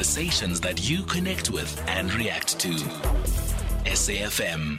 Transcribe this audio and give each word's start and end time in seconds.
Conversations 0.00 0.62
that 0.62 0.88
you 0.88 1.02
connect 1.02 1.50
with 1.50 1.78
and 1.86 2.10
react 2.14 2.58
to. 2.58 2.70
SAFM. 3.84 4.78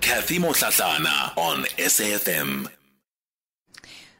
Cathy 0.00 0.38
Mohlahlana 0.38 1.36
on 1.36 1.64
SAFM. 1.64 2.75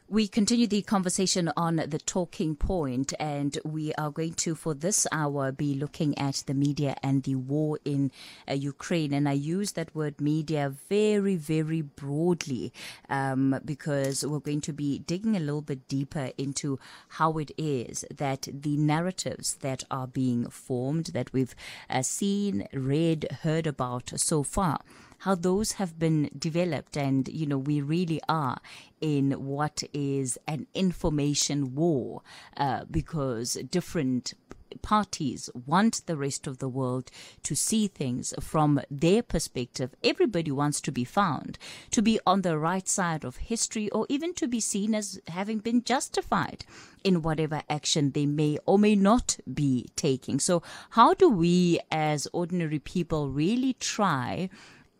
We 0.09 0.29
continue 0.29 0.67
the 0.67 0.83
conversation 0.83 1.51
on 1.57 1.75
the 1.75 1.99
talking 1.99 2.55
point, 2.55 3.13
and 3.19 3.57
we 3.65 3.93
are 3.95 4.09
going 4.09 4.35
to, 4.35 4.55
for 4.55 4.73
this 4.73 5.05
hour, 5.11 5.51
be 5.51 5.73
looking 5.73 6.17
at 6.17 6.43
the 6.47 6.53
media 6.53 6.95
and 7.03 7.23
the 7.23 7.35
war 7.35 7.77
in 7.83 8.11
uh, 8.49 8.53
Ukraine. 8.53 9.11
And 9.11 9.27
I 9.27 9.33
use 9.33 9.73
that 9.73 9.93
word 9.93 10.21
media 10.21 10.73
very, 10.87 11.35
very 11.35 11.81
broadly 11.81 12.71
um, 13.09 13.59
because 13.65 14.25
we're 14.25 14.39
going 14.39 14.61
to 14.61 14.71
be 14.71 14.97
digging 14.97 15.35
a 15.35 15.41
little 15.41 15.61
bit 15.61 15.89
deeper 15.89 16.31
into 16.37 16.79
how 17.09 17.37
it 17.37 17.51
is 17.57 18.05
that 18.09 18.47
the 18.49 18.77
narratives 18.77 19.55
that 19.55 19.83
are 19.91 20.07
being 20.07 20.49
formed, 20.49 21.07
that 21.07 21.33
we've 21.33 21.53
uh, 21.89 22.01
seen, 22.01 22.65
read, 22.71 23.27
heard 23.43 23.67
about 23.67 24.13
so 24.15 24.41
far, 24.41 24.79
how 25.19 25.35
those 25.35 25.73
have 25.73 25.97
been 25.97 26.29
developed. 26.37 26.97
And, 26.97 27.27
you 27.27 27.45
know, 27.45 27.57
we 27.57 27.81
really 27.81 28.21
are 28.27 28.59
in 29.01 29.31
what 29.31 29.83
is 29.93 30.37
an 30.47 30.67
information 30.73 31.75
war 31.75 32.21
uh, 32.55 32.85
because 32.89 33.53
different 33.69 34.33
parties 34.81 35.49
want 35.53 36.01
the 36.05 36.17
rest 36.17 36.47
of 36.47 36.59
the 36.59 36.69
world 36.69 37.09
to 37.43 37.55
see 37.55 37.87
things 37.87 38.33
from 38.39 38.79
their 38.89 39.23
perspective. 39.23 39.95
Everybody 40.03 40.51
wants 40.51 40.81
to 40.81 40.91
be 40.91 41.03
found, 41.03 41.57
to 41.91 42.01
be 42.01 42.19
on 42.25 42.41
the 42.41 42.57
right 42.57 42.87
side 42.87 43.23
of 43.23 43.37
history, 43.37 43.89
or 43.89 44.05
even 44.09 44.33
to 44.35 44.47
be 44.47 44.59
seen 44.59 44.93
as 44.95 45.19
having 45.27 45.59
been 45.59 45.83
justified 45.83 46.65
in 47.03 47.21
whatever 47.21 47.61
action 47.69 48.11
they 48.11 48.25
may 48.25 48.57
or 48.65 48.77
may 48.77 48.95
not 48.95 49.37
be 49.51 49.87
taking. 49.95 50.39
So, 50.39 50.61
how 50.91 51.13
do 51.13 51.29
we 51.29 51.79
as 51.91 52.27
ordinary 52.33 52.79
people 52.79 53.29
really 53.29 53.73
try? 53.73 54.49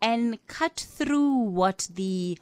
And 0.00 0.38
cut 0.46 0.86
through 0.88 1.34
what 1.34 1.88
the 1.92 2.38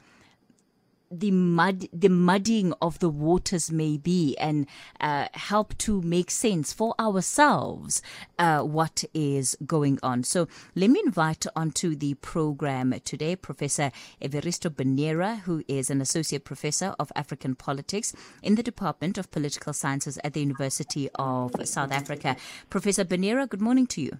the 1.09 1.31
mud 1.31 1.87
the 1.93 2.09
muddying 2.09 2.73
of 2.81 2.99
the 2.99 3.09
waters 3.09 3.71
may 3.71 3.97
be 3.97 4.35
and 4.37 4.67
uh, 4.99 5.27
help 5.33 5.77
to 5.77 6.01
make 6.01 6.29
sense 6.29 6.73
for 6.73 6.93
ourselves 6.99 8.01
uh, 8.39 8.61
what 8.61 9.03
is 9.13 9.57
going 9.65 9.99
on. 10.03 10.23
So 10.23 10.47
let 10.75 10.89
me 10.89 11.01
invite 11.05 11.45
onto 11.55 11.95
the 11.95 12.15
program 12.15 12.93
today 13.03 13.35
professor 13.35 13.91
Everisto 14.21 14.69
Benyera 14.69 15.41
who 15.41 15.63
is 15.67 15.89
an 15.89 16.01
associate 16.01 16.43
professor 16.43 16.95
of 16.99 17.11
african 17.15 17.55
politics 17.55 18.13
in 18.43 18.55
the 18.55 18.63
department 18.63 19.17
of 19.17 19.31
political 19.31 19.73
sciences 19.73 20.19
at 20.23 20.33
the 20.33 20.41
university 20.41 21.09
of 21.15 21.51
south 21.67 21.91
africa. 21.91 22.35
Professor 22.69 23.05
Benyera 23.05 23.47
good 23.47 23.61
morning 23.61 23.87
to 23.87 24.01
you 24.01 24.19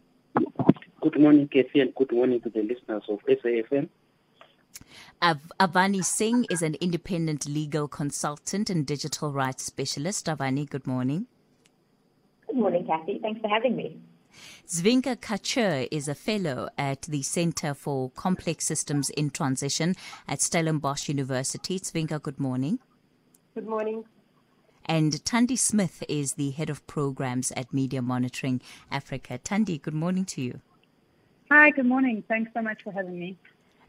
Good 1.02 1.20
morning, 1.20 1.48
Cathy, 1.48 1.80
and 1.82 1.94
good 1.96 2.12
morning 2.12 2.42
to 2.42 2.50
the 2.50 2.64
listeners 2.64 3.04
of 3.08 3.20
SAFM. 3.28 3.88
Av- 5.22 5.52
Avani 5.60 6.04
Singh 6.04 6.46
is 6.50 6.62
an 6.62 6.76
independent 6.76 7.48
legal 7.48 7.88
consultant 7.88 8.70
and 8.70 8.86
digital 8.86 9.32
rights 9.32 9.64
specialist. 9.64 10.26
Avani, 10.26 10.68
good 10.68 10.88
morning. 10.88 11.28
Good 12.48 12.58
morning, 12.58 12.86
Cathy. 12.88 13.20
Thanks 13.22 13.42
for 13.42 13.48
having 13.48 13.76
me. 13.76 14.00
Dzvinka 14.68 15.18
Kachur 15.18 15.88
is 15.92 16.08
a 16.08 16.16
fellow 16.16 16.70
at 16.78 17.04
the 17.04 17.22
Center 17.22 17.74
for 17.74 18.10
Complex 18.12 18.66
Systems 18.66 19.10
in 19.12 19.30
Transition 19.30 19.96
at 20.28 20.40
Stellenbosch 20.42 21.08
University. 21.10 21.80
Dzvinka, 21.80 22.22
good 22.22 22.40
morning. 22.40 22.80
Good 23.54 23.68
morning. 23.68 24.04
And 24.86 25.12
Thandi 25.14 25.58
Smith 25.58 26.04
is 26.08 26.34
the 26.34 26.52
head 26.52 26.70
of 26.70 26.86
programs 26.88 27.52
at 27.52 27.74
Media 27.74 28.02
Monitoring 28.02 28.62
Africa. 28.92 29.40
Thandi, 29.44 29.82
good 29.82 29.94
morning 29.94 30.26
to 30.26 30.42
you. 30.42 30.62
Hi, 31.50 31.70
good 31.70 31.86
morning. 31.86 32.26
Thanks 32.28 32.52
so 32.54 32.62
much 32.62 32.84
for 32.84 32.92
having 32.92 33.18
me. 33.18 33.38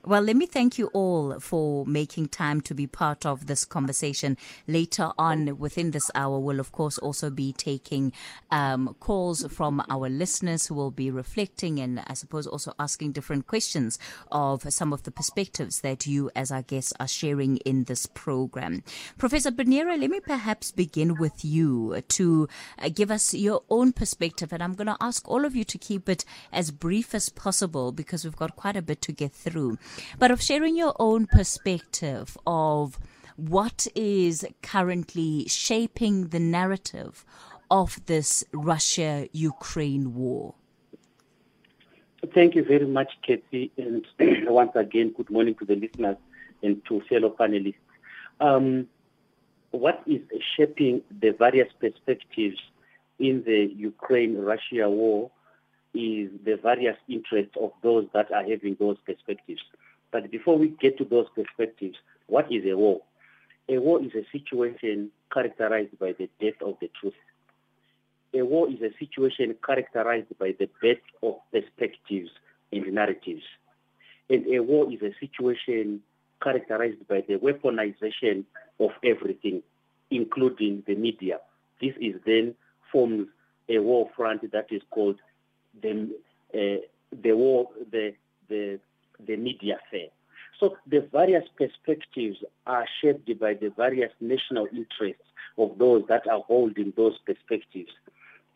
Well, 0.04 0.22
let 0.22 0.36
me 0.36 0.46
thank 0.46 0.78
you 0.78 0.86
all 0.94 1.40
for 1.40 1.84
making 1.84 2.28
time 2.28 2.60
to 2.62 2.74
be 2.74 2.86
part 2.86 3.26
of 3.26 3.46
this 3.46 3.64
conversation. 3.64 4.36
Later 4.66 5.10
on, 5.18 5.58
within 5.58 5.90
this 5.90 6.08
hour, 6.14 6.38
we'll 6.38 6.60
of 6.60 6.70
course 6.72 6.98
also 6.98 7.30
be 7.30 7.52
taking 7.52 8.12
um, 8.50 8.96
calls 9.00 9.44
from 9.52 9.84
our 9.90 10.08
listeners 10.08 10.66
who 10.66 10.76
will 10.76 10.92
be 10.92 11.10
reflecting 11.10 11.80
and 11.80 12.02
I 12.06 12.14
suppose 12.14 12.46
also 12.46 12.72
asking 12.78 13.12
different 13.12 13.48
questions 13.48 13.98
of 14.30 14.72
some 14.72 14.92
of 14.92 15.02
the 15.02 15.10
perspectives 15.10 15.80
that 15.80 16.06
you, 16.06 16.30
as 16.34 16.52
our 16.52 16.62
guests, 16.62 16.92
are 17.00 17.08
sharing 17.08 17.56
in 17.58 17.84
this 17.84 18.06
program. 18.06 18.84
Professor 19.18 19.50
Benyera, 19.50 19.98
let 20.00 20.10
me 20.10 20.20
perhaps 20.20 20.70
begin 20.70 21.16
with 21.18 21.44
you 21.44 22.00
to 22.08 22.48
uh, 22.78 22.88
give 22.88 23.10
us 23.10 23.34
your 23.34 23.62
own 23.68 23.92
perspective. 23.92 24.52
And 24.52 24.62
I'm 24.62 24.74
going 24.74 24.86
to 24.86 24.96
ask 25.00 25.28
all 25.28 25.44
of 25.44 25.56
you 25.56 25.64
to 25.64 25.76
keep 25.76 26.08
it 26.08 26.24
as 26.52 26.70
brief 26.70 27.14
as 27.16 27.28
possible 27.28 27.90
because 27.90 28.24
we've 28.24 28.36
got 28.36 28.54
quite 28.54 28.76
a 28.76 28.82
bit 28.82 29.02
to 29.02 29.12
get 29.12 29.32
through 29.32 29.76
but 30.18 30.30
of 30.30 30.42
sharing 30.42 30.76
your 30.76 30.94
own 30.98 31.26
perspective 31.26 32.36
of 32.46 32.98
what 33.36 33.86
is 33.94 34.44
currently 34.62 35.46
shaping 35.46 36.28
the 36.28 36.40
narrative 36.40 37.24
of 37.70 38.04
this 38.06 38.44
Russia 38.52 39.28
Ukraine 39.32 40.14
war. 40.14 40.54
Thank 42.34 42.56
you 42.56 42.64
very 42.64 42.86
much, 42.86 43.12
Cathy. 43.24 43.70
And 43.76 44.04
once 44.48 44.72
again, 44.74 45.14
good 45.16 45.30
morning 45.30 45.54
to 45.56 45.64
the 45.64 45.76
listeners 45.76 46.16
and 46.62 46.82
to 46.86 47.00
fellow 47.08 47.30
panelists. 47.38 47.74
Um, 48.40 48.88
what 49.70 50.02
is 50.06 50.20
shaping 50.56 51.02
the 51.20 51.30
various 51.30 51.68
perspectives 51.78 52.58
in 53.18 53.42
the 53.44 53.72
Ukraine 53.76 54.36
Russia 54.36 54.88
war 54.88 55.30
is 55.98 56.30
the 56.44 56.56
various 56.62 56.96
interests 57.08 57.56
of 57.60 57.72
those 57.82 58.06
that 58.14 58.30
are 58.30 58.44
having 58.48 58.76
those 58.78 58.96
perspectives. 59.04 59.60
But 60.12 60.30
before 60.30 60.56
we 60.56 60.68
get 60.68 60.96
to 60.98 61.04
those 61.04 61.26
perspectives, 61.34 61.96
what 62.28 62.50
is 62.52 62.64
a 62.70 62.76
war? 62.76 63.00
A 63.68 63.78
war 63.78 64.00
is 64.00 64.12
a 64.14 64.24
situation 64.30 65.10
characterized 65.32 65.98
by 65.98 66.12
the 66.12 66.30
death 66.40 66.62
of 66.64 66.76
the 66.80 66.88
truth. 67.00 67.18
A 68.32 68.42
war 68.42 68.70
is 68.70 68.80
a 68.80 68.96
situation 68.98 69.56
characterized 69.66 70.38
by 70.38 70.54
the 70.58 70.68
birth 70.80 70.98
of 71.20 71.34
perspectives 71.52 72.30
and 72.70 72.92
narratives. 72.92 73.42
And 74.30 74.46
a 74.46 74.60
war 74.60 74.92
is 74.92 75.02
a 75.02 75.12
situation 75.18 76.00
characterized 76.40 77.08
by 77.08 77.24
the 77.26 77.34
weaponization 77.34 78.44
of 78.78 78.90
everything, 79.02 79.62
including 80.12 80.84
the 80.86 80.94
media. 80.94 81.38
This 81.80 81.94
is 82.00 82.14
then 82.24 82.54
forms 82.92 83.26
a 83.68 83.78
war 83.78 84.08
front 84.16 84.50
that 84.52 84.66
is 84.70 84.82
called 84.90 85.16
the 85.82 86.10
uh, 86.54 86.80
the 87.22 87.32
war 87.32 87.68
the 87.90 88.14
the 88.48 88.78
the 89.26 89.36
media 89.36 89.78
fair. 89.90 90.08
So 90.60 90.76
the 90.86 91.06
various 91.12 91.44
perspectives 91.56 92.38
are 92.66 92.86
shaped 93.00 93.38
by 93.38 93.54
the 93.54 93.68
various 93.76 94.12
national 94.20 94.66
interests 94.72 95.22
of 95.56 95.78
those 95.78 96.04
that 96.08 96.26
are 96.26 96.40
holding 96.40 96.92
those 96.96 97.16
perspectives. 97.18 97.90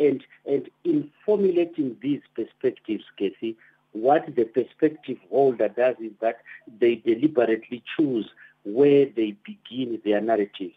And, 0.00 0.22
and 0.46 0.68
in 0.84 1.10
formulating 1.24 1.96
these 2.02 2.22
perspectives, 2.34 3.04
Cathy, 3.18 3.56
what 3.92 4.34
the 4.34 4.44
perspective 4.44 5.18
holder 5.30 5.68
does 5.68 5.96
is 6.00 6.12
that 6.20 6.38
they 6.80 6.96
deliberately 6.96 7.82
choose 7.96 8.28
where 8.64 9.06
they 9.06 9.36
begin 9.44 10.00
their 10.04 10.20
narrative. 10.20 10.72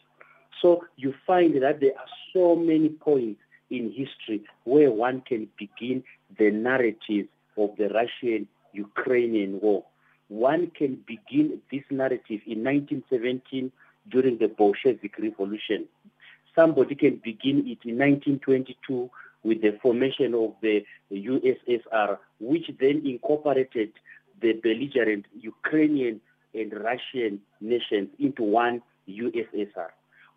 So 0.62 0.86
you 0.98 1.14
find 1.26 1.62
that 1.62 1.80
there 1.80 1.98
are 1.98 2.08
so 2.34 2.56
many 2.56 2.90
points 2.90 3.42
in 3.70 3.92
history 3.92 4.44
where 4.64 4.92
one 4.92 5.22
can 5.22 5.48
begin 5.58 6.04
the 6.38 6.52
narrative 6.52 7.28
of 7.58 7.72
the 7.78 7.90
Russian 7.90 8.48
Ukrainian 8.74 9.60
war. 9.62 9.84
One 10.28 10.72
can 10.78 11.04
begin 11.08 11.62
this 11.72 11.84
narrative 11.90 12.42
in 12.46 12.64
1917 12.64 13.72
during 14.10 14.38
the 14.38 14.48
Bolshevik 14.48 15.18
Revolution. 15.20 15.86
Somebody 16.56 16.96
can 16.96 17.22
begin 17.24 17.60
it 17.60 17.80
in 17.88 17.98
1922 18.00 19.10
with 19.44 19.62
the 19.62 19.78
formation 19.82 20.34
of 20.34 20.54
the 20.62 20.84
USSR, 21.12 22.18
which 22.40 22.70
then 22.80 23.04
incorporated 23.06 23.92
the 24.42 24.54
belligerent 24.54 25.26
Ukrainian 25.40 26.20
and 26.54 26.74
Russian 26.74 27.42
nations 27.62 28.10
into 28.20 28.44
one 28.44 28.82
USSR. 29.08 29.90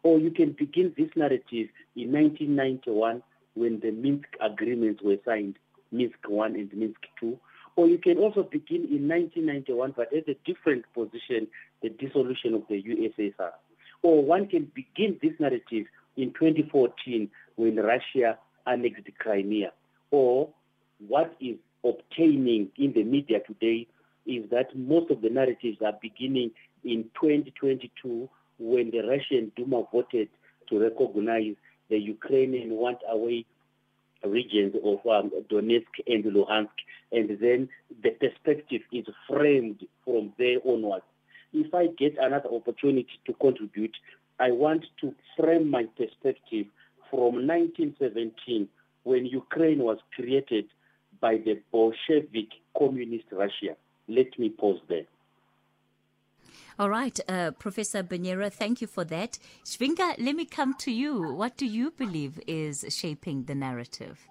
Or 0.03 0.19
you 0.19 0.31
can 0.31 0.53
begin 0.53 0.95
this 0.97 1.11
narrative 1.17 1.69
in 1.97 2.13
1991 2.13 3.23
when 3.55 3.81
the 3.81 3.91
Minsk 3.91 4.29
agreements 4.41 5.03
were 5.03 5.17
signed, 5.25 5.57
Minsk 5.91 6.19
1 6.27 6.55
and 6.55 6.73
Minsk 6.73 7.01
2. 7.21 7.39
Or 7.77 7.89
you 7.89 7.99
can 7.99 8.19
also 8.19 8.43
begin 8.43 8.87
in 8.91 9.09
1991, 9.09 9.95
but 9.97 10.13
at 10.13 10.29
a 10.29 10.35
different 10.45 10.85
position, 10.95 11.47
the 11.83 11.91
dissolution 11.91 12.55
of 12.55 12.63
the 12.69 12.83
USSR. 12.83 13.51
Or 14.03 14.25
one 14.25 14.49
can 14.49 14.71
begin 14.75 15.19
this 15.23 15.33
narrative 15.39 15.87
in 16.17 16.33
2014 16.33 17.31
when 17.57 17.77
Russia 17.77 18.39
annexed 18.67 19.07
Crimea. 19.19 19.73
Or 20.11 20.49
what 21.07 21.37
is 21.41 21.57
obtaining 21.85 22.69
in 22.77 22.93
the 22.93 23.05
media 23.05 23.39
today 23.47 23.87
is 24.27 24.49
that 24.51 24.77
most 24.77 25.11
of 25.11 25.23
the 25.23 25.31
narratives 25.31 25.79
are 25.85 25.95
beginning 26.01 26.51
in 26.85 27.05
2022 27.21 28.29
when 28.59 28.91
the 28.91 29.01
Russian 29.01 29.53
Duma 29.57 29.85
voted 29.93 30.29
to 30.69 30.79
recognize 30.81 31.55
the 31.89 31.99
Ukrainian 31.99 32.71
want 32.71 32.99
away 33.09 33.45
regions 34.25 34.75
of 34.85 34.99
um, 35.07 35.31
Donetsk 35.51 35.95
and 36.07 36.25
Luhansk, 36.25 36.69
and 37.13 37.29
then 37.41 37.69
the 38.03 38.11
perspective 38.11 38.83
is 38.93 39.07
framed 39.29 39.85
from 40.05 40.33
there 40.39 40.59
onwards. 40.65 41.05
If 41.53 41.73
I 41.73 41.87
get 41.87 42.17
another 42.21 42.49
opportunity 42.53 43.21
to 43.27 43.33
contribute, 43.35 43.97
I 44.41 44.51
want 44.51 44.85
to 45.01 45.15
frame 45.37 45.71
my 45.71 45.85
perspective 45.97 46.67
from 47.11 47.47
1917 47.47 48.69
when 49.05 49.25
Ukraine 49.27 49.79
was 49.79 49.99
created 50.15 50.67
by 51.21 51.37
the 51.37 51.61
Bolshevik 51.73 52.49
Communist 52.77 53.25
Russia. 53.33 53.77
Let 54.09 54.39
me 54.39 54.51
pause 54.51 54.81
there. 54.89 55.07
All 56.79 56.91
right, 56.91 57.19
uh, 57.29 57.51
Professor 57.59 58.05
Benyera, 58.05 58.53
thank 58.53 58.81
you 58.81 58.87
for 58.87 59.03
that. 59.07 59.41
Dzvinka, 59.65 60.15
let 60.19 60.37
me 60.37 60.45
come 60.45 60.75
to 60.75 60.93
you. 60.93 61.35
What 61.35 61.57
do 61.57 61.67
you 61.67 61.91
believe 61.91 62.39
is 62.47 62.85
shaping 62.89 63.47
the 63.47 63.57
narrative? 63.57 64.29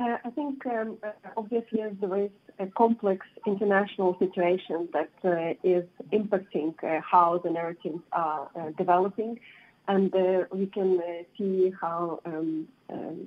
Uh, 0.00 0.16
I 0.24 0.30
think 0.30 0.64
um, 0.64 0.96
uh, 1.02 1.10
obviously 1.36 1.82
there 2.00 2.16
is 2.16 2.30
a 2.58 2.66
complex 2.68 3.26
international 3.46 4.16
situation 4.18 4.88
that 4.94 5.10
uh, 5.22 5.54
is 5.62 5.84
impacting 6.14 6.72
uh, 6.82 7.02
how 7.02 7.36
the 7.44 7.50
narratives 7.50 8.00
are 8.12 8.48
uh, 8.56 8.70
developing. 8.78 9.38
And 9.86 10.14
uh, 10.14 10.44
we 10.50 10.66
can 10.66 11.02
see 11.36 11.72
how 11.78 12.20
um, 12.24 12.68
um, 12.88 13.26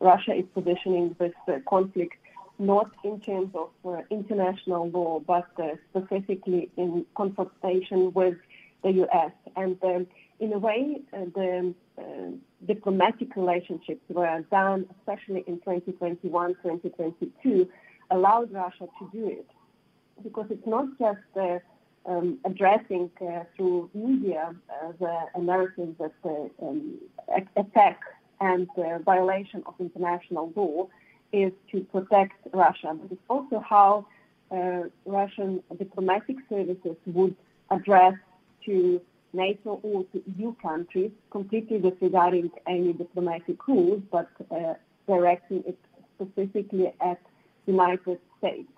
Russia 0.00 0.34
is 0.34 0.44
positioning 0.52 1.16
this 1.18 1.32
conflict 1.66 2.14
not 2.58 2.90
in 3.04 3.20
terms 3.20 3.54
of 3.54 3.70
uh, 3.84 4.02
international 4.10 4.90
law, 4.90 5.20
but 5.20 5.48
uh, 5.58 5.76
specifically 5.90 6.70
in 6.76 7.06
confrontation 7.16 8.12
with 8.12 8.36
the 8.82 8.90
U.S. 8.92 9.32
And 9.56 9.76
um, 9.82 10.06
in 10.40 10.52
a 10.52 10.58
way, 10.58 11.00
uh, 11.12 11.24
the 11.34 11.74
uh, 11.98 12.02
diplomatic 12.66 13.34
relationships 13.36 14.02
were 14.08 14.44
done, 14.50 14.86
especially 14.98 15.44
in 15.46 15.58
2021, 15.60 16.54
2022, 16.62 17.68
allowed 18.10 18.52
Russia 18.52 18.86
to 18.98 19.10
do 19.12 19.28
it. 19.28 19.46
Because 20.22 20.46
it's 20.50 20.66
not 20.66 20.86
just 20.98 21.18
uh, 21.36 21.58
um, 22.06 22.38
addressing 22.44 23.10
uh, 23.20 23.44
through 23.56 23.90
media 23.94 24.54
the 24.98 25.18
Americans 25.34 25.96
that 25.98 26.12
um, 26.62 26.98
attack 27.56 28.00
and 28.40 28.68
violation 29.04 29.62
of 29.66 29.74
international 29.80 30.52
law, 30.54 30.88
is 31.32 31.52
to 31.72 31.80
protect 31.92 32.34
Russia, 32.52 32.96
but 33.00 33.12
it's 33.12 33.20
also 33.28 33.62
how 33.68 34.06
uh, 34.50 34.84
Russian 35.04 35.62
diplomatic 35.78 36.36
services 36.48 36.96
would 37.06 37.36
address 37.70 38.14
to 38.64 39.00
NATO 39.32 39.80
or 39.82 40.04
to 40.12 40.22
EU 40.36 40.54
countries, 40.62 41.10
completely 41.30 41.78
disregarding 41.78 42.50
any 42.66 42.92
diplomatic 42.92 43.66
rules, 43.68 44.02
but 44.10 44.28
uh, 44.50 44.74
directing 45.06 45.62
it 45.66 45.78
specifically 46.14 46.92
at 47.00 47.20
the 47.66 47.72
United 47.72 48.18
States. 48.38 48.68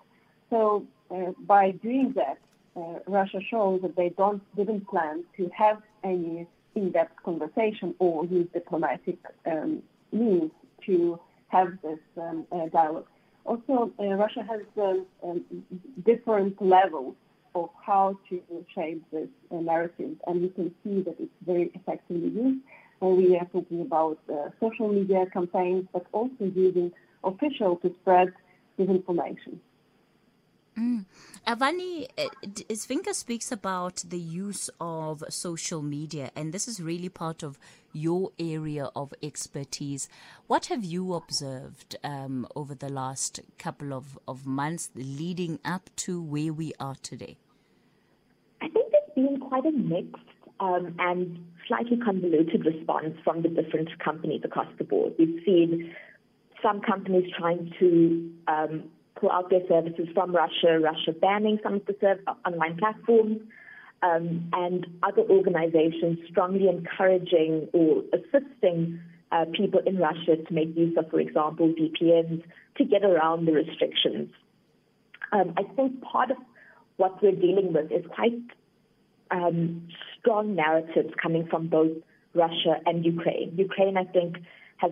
So 0.49 0.85
uh, 1.09 1.31
by 1.47 1.71
doing 1.71 2.13
that, 2.15 2.37
uh, 2.75 2.99
Russia 3.07 3.39
shows 3.49 3.81
that 3.81 3.95
they 3.95 4.09
don't 4.09 4.41
didn't 4.55 4.87
plan 4.87 5.23
to 5.37 5.49
have 5.57 5.81
any 6.03 6.47
in-depth 6.75 7.15
conversation 7.23 7.93
or 7.99 8.25
use 8.25 8.47
diplomatic 8.53 9.17
um, 9.45 9.81
means 10.11 10.51
to 10.85 11.19
have 11.51 11.77
this 11.83 11.99
um, 12.17 12.45
uh, 12.51 12.67
dialogue. 12.67 13.07
Also, 13.45 13.91
uh, 13.99 14.03
Russia 14.03 14.43
has 14.47 14.61
um, 14.77 15.05
um, 15.23 15.43
different 16.05 16.61
levels 16.61 17.15
of 17.55 17.69
how 17.85 18.17
to 18.29 18.41
shape 18.73 19.03
this 19.11 19.27
uh, 19.51 19.55
narrative, 19.55 20.15
and 20.27 20.41
we 20.41 20.49
can 20.49 20.73
see 20.83 21.01
that 21.01 21.15
it's 21.19 21.31
very 21.45 21.71
effectively 21.73 22.29
used. 22.29 22.61
When 22.99 23.17
we 23.17 23.35
are 23.35 23.45
talking 23.45 23.81
about 23.81 24.19
uh, 24.31 24.49
social 24.59 24.89
media 24.89 25.25
campaigns, 25.33 25.87
but 25.91 26.05
also 26.11 26.51
using 26.55 26.91
official 27.23 27.77
to 27.77 27.93
spread 28.01 28.31
disinformation. 28.77 29.57
Mm. 30.77 31.05
Avani 31.45 32.07
Dzvinka 32.45 33.13
speaks 33.13 33.51
about 33.51 34.03
the 34.07 34.17
use 34.19 34.69
of 34.79 35.23
social 35.29 35.81
media, 35.81 36.31
and 36.35 36.53
this 36.53 36.67
is 36.67 36.79
really 36.79 37.09
part 37.09 37.43
of 37.43 37.59
your 37.93 38.31
area 38.39 38.89
of 38.95 39.13
expertise. 39.21 40.07
What 40.47 40.67
have 40.67 40.85
you 40.85 41.13
observed 41.13 41.97
um, 42.03 42.47
over 42.55 42.73
the 42.73 42.89
last 42.89 43.41
couple 43.57 43.93
of, 43.93 44.17
of 44.27 44.45
months 44.45 44.91
leading 44.95 45.59
up 45.65 45.89
to 45.97 46.21
where 46.21 46.53
we 46.53 46.73
are 46.79 46.95
today? 47.01 47.37
I 48.61 48.69
think 48.69 48.91
there's 48.91 49.27
been 49.27 49.39
quite 49.41 49.65
a 49.65 49.71
mixed 49.71 50.15
um, 50.61 50.95
and 50.99 51.43
slightly 51.67 51.97
convoluted 51.97 52.65
response 52.65 53.17
from 53.25 53.41
the 53.41 53.49
different 53.49 53.89
companies 53.99 54.41
across 54.45 54.67
the 54.77 54.85
board. 54.85 55.13
We've 55.19 55.41
seen 55.45 55.93
some 56.63 56.79
companies 56.79 57.29
trying 57.37 57.73
to 57.79 58.31
um, 58.47 58.83
pull 59.21 59.31
out 59.31 59.49
their 59.49 59.65
services 59.69 60.07
from 60.13 60.35
Russia, 60.35 60.79
Russia 60.81 61.13
banning 61.13 61.59
some 61.63 61.75
of 61.75 61.85
the 61.85 61.95
serv- 62.01 62.19
online 62.45 62.77
platforms, 62.77 63.39
um, 64.03 64.49
and 64.53 64.87
other 65.03 65.21
organizations 65.21 66.17
strongly 66.29 66.67
encouraging 66.67 67.69
or 67.71 68.03
assisting 68.13 68.99
uh, 69.31 69.45
people 69.53 69.79
in 69.85 69.97
Russia 69.97 70.35
to 70.35 70.53
make 70.53 70.75
use 70.75 70.97
of, 70.97 71.09
for 71.09 71.19
example, 71.19 71.73
VPNs 71.79 72.43
to 72.77 72.83
get 72.83 73.03
around 73.03 73.45
the 73.45 73.51
restrictions. 73.51 74.29
Um, 75.31 75.53
I 75.55 75.63
think 75.75 76.01
part 76.01 76.31
of 76.31 76.37
what 76.97 77.21
we're 77.21 77.31
dealing 77.31 77.73
with 77.73 77.91
is 77.91 78.03
quite 78.13 78.33
um, 79.29 79.87
strong 80.19 80.55
narratives 80.55 81.13
coming 81.21 81.47
from 81.47 81.67
both 81.67 81.95
Russia 82.33 82.77
and 82.85 83.05
Ukraine. 83.05 83.53
Ukraine, 83.55 83.97
I 83.97 84.03
think, 84.05 84.37
has 84.77 84.91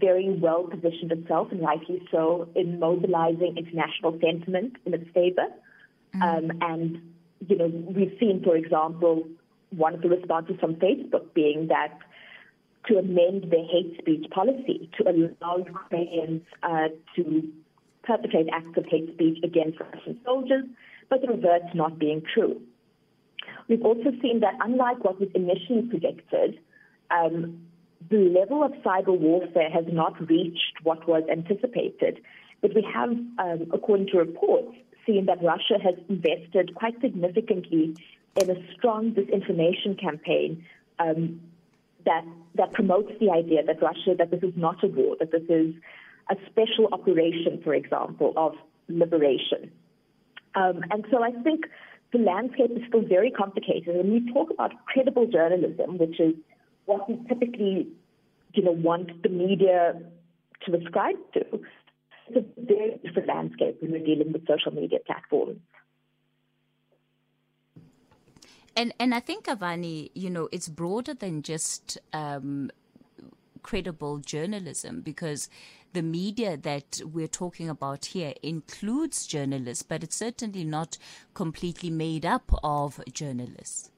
very 0.00 0.30
well 0.30 0.64
positioned 0.64 1.12
itself, 1.12 1.48
and 1.50 1.60
rightly 1.60 2.02
so, 2.10 2.48
in 2.54 2.78
mobilizing 2.78 3.56
international 3.56 4.18
sentiment 4.20 4.76
in 4.84 4.94
its 4.94 5.08
favor. 5.12 5.46
Mm-hmm. 6.14 6.22
Um, 6.22 6.58
and, 6.60 7.02
you 7.46 7.56
know, 7.56 7.66
we've 7.66 8.16
seen, 8.20 8.42
for 8.42 8.56
example, 8.56 9.28
one 9.70 9.94
of 9.94 10.02
the 10.02 10.08
responses 10.08 10.56
from 10.60 10.76
Facebook 10.76 11.34
being 11.34 11.68
that 11.68 11.98
to 12.86 12.98
amend 12.98 13.50
their 13.50 13.64
hate 13.64 13.96
speech 14.00 14.30
policy 14.30 14.90
to 14.96 15.10
allow 15.10 15.58
Ukrainians 15.58 16.42
uh, 16.62 16.88
to 17.16 17.42
perpetrate 18.02 18.48
acts 18.52 18.76
of 18.76 18.86
hate 18.86 19.12
speech 19.12 19.38
against 19.44 19.78
Russian 19.78 20.18
soldiers, 20.24 20.64
but 21.10 21.20
the 21.20 21.28
reverse 21.28 21.68
not 21.74 21.98
being 21.98 22.22
true. 22.34 22.60
We've 23.68 23.84
also 23.84 24.10
seen 24.22 24.40
that 24.40 24.54
unlike 24.60 25.04
what 25.04 25.20
was 25.20 25.28
initially 25.34 25.82
predicted, 25.82 26.58
um, 27.10 27.60
the 28.10 28.32
level 28.38 28.62
of 28.62 28.72
cyber 28.84 29.18
warfare 29.18 29.70
has 29.70 29.84
not 29.88 30.28
reached 30.28 30.74
what 30.82 31.06
was 31.08 31.24
anticipated. 31.30 32.20
But 32.60 32.74
we 32.74 32.86
have, 32.92 33.10
um, 33.10 33.70
according 33.72 34.08
to 34.08 34.18
reports, 34.18 34.76
seen 35.06 35.26
that 35.26 35.42
Russia 35.42 35.78
has 35.82 35.94
invested 36.08 36.74
quite 36.74 37.00
significantly 37.00 37.96
in 38.36 38.50
a 38.50 38.72
strong 38.74 39.12
disinformation 39.12 40.00
campaign 40.00 40.64
um, 40.98 41.40
that 42.04 42.24
that 42.54 42.72
promotes 42.72 43.12
the 43.20 43.30
idea 43.30 43.62
that 43.64 43.82
Russia 43.82 44.14
that 44.16 44.30
this 44.30 44.42
is 44.42 44.54
not 44.56 44.82
a 44.82 44.88
war, 44.88 45.16
that 45.20 45.30
this 45.30 45.42
is 45.48 45.74
a 46.30 46.36
special 46.50 46.88
operation, 46.92 47.60
for 47.62 47.74
example, 47.74 48.32
of 48.36 48.54
liberation. 48.88 49.70
Um, 50.54 50.82
and 50.90 51.04
so 51.10 51.22
I 51.22 51.32
think 51.42 51.66
the 52.12 52.18
landscape 52.18 52.70
is 52.70 52.82
still 52.88 53.02
very 53.02 53.30
complicated. 53.30 53.96
When 53.96 54.12
we 54.12 54.32
talk 54.32 54.50
about 54.50 54.72
credible 54.86 55.26
journalism, 55.26 55.98
which 55.98 56.18
is 56.20 56.34
what 56.88 57.08
we 57.08 57.16
typically, 57.28 57.86
you 58.54 58.62
know, 58.62 58.72
want 58.72 59.22
the 59.22 59.28
media 59.28 59.94
to 60.64 60.76
ascribe 60.76 61.16
to. 61.34 61.44
It's 62.28 62.36
a 62.36 62.60
very 62.60 62.98
different 63.04 63.28
landscape 63.28 63.76
when 63.80 63.92
we're 63.92 64.04
dealing 64.04 64.32
with 64.32 64.46
social 64.46 64.72
media 64.72 64.98
platforms. 65.06 65.60
And 68.74 68.94
and 68.98 69.14
I 69.14 69.20
think 69.20 69.46
Avani, 69.46 70.10
you 70.14 70.30
know, 70.30 70.48
it's 70.52 70.68
broader 70.68 71.12
than 71.12 71.42
just 71.42 71.98
um, 72.12 72.70
credible 73.62 74.18
journalism 74.18 75.00
because 75.00 75.50
the 75.92 76.02
media 76.02 76.56
that 76.56 77.00
we're 77.04 77.34
talking 77.42 77.68
about 77.68 78.06
here 78.06 78.34
includes 78.42 79.26
journalists, 79.26 79.82
but 79.82 80.02
it's 80.02 80.16
certainly 80.16 80.64
not 80.64 80.96
completely 81.34 81.90
made 81.90 82.24
up 82.24 82.52
of 82.62 83.00
journalists. 83.12 83.90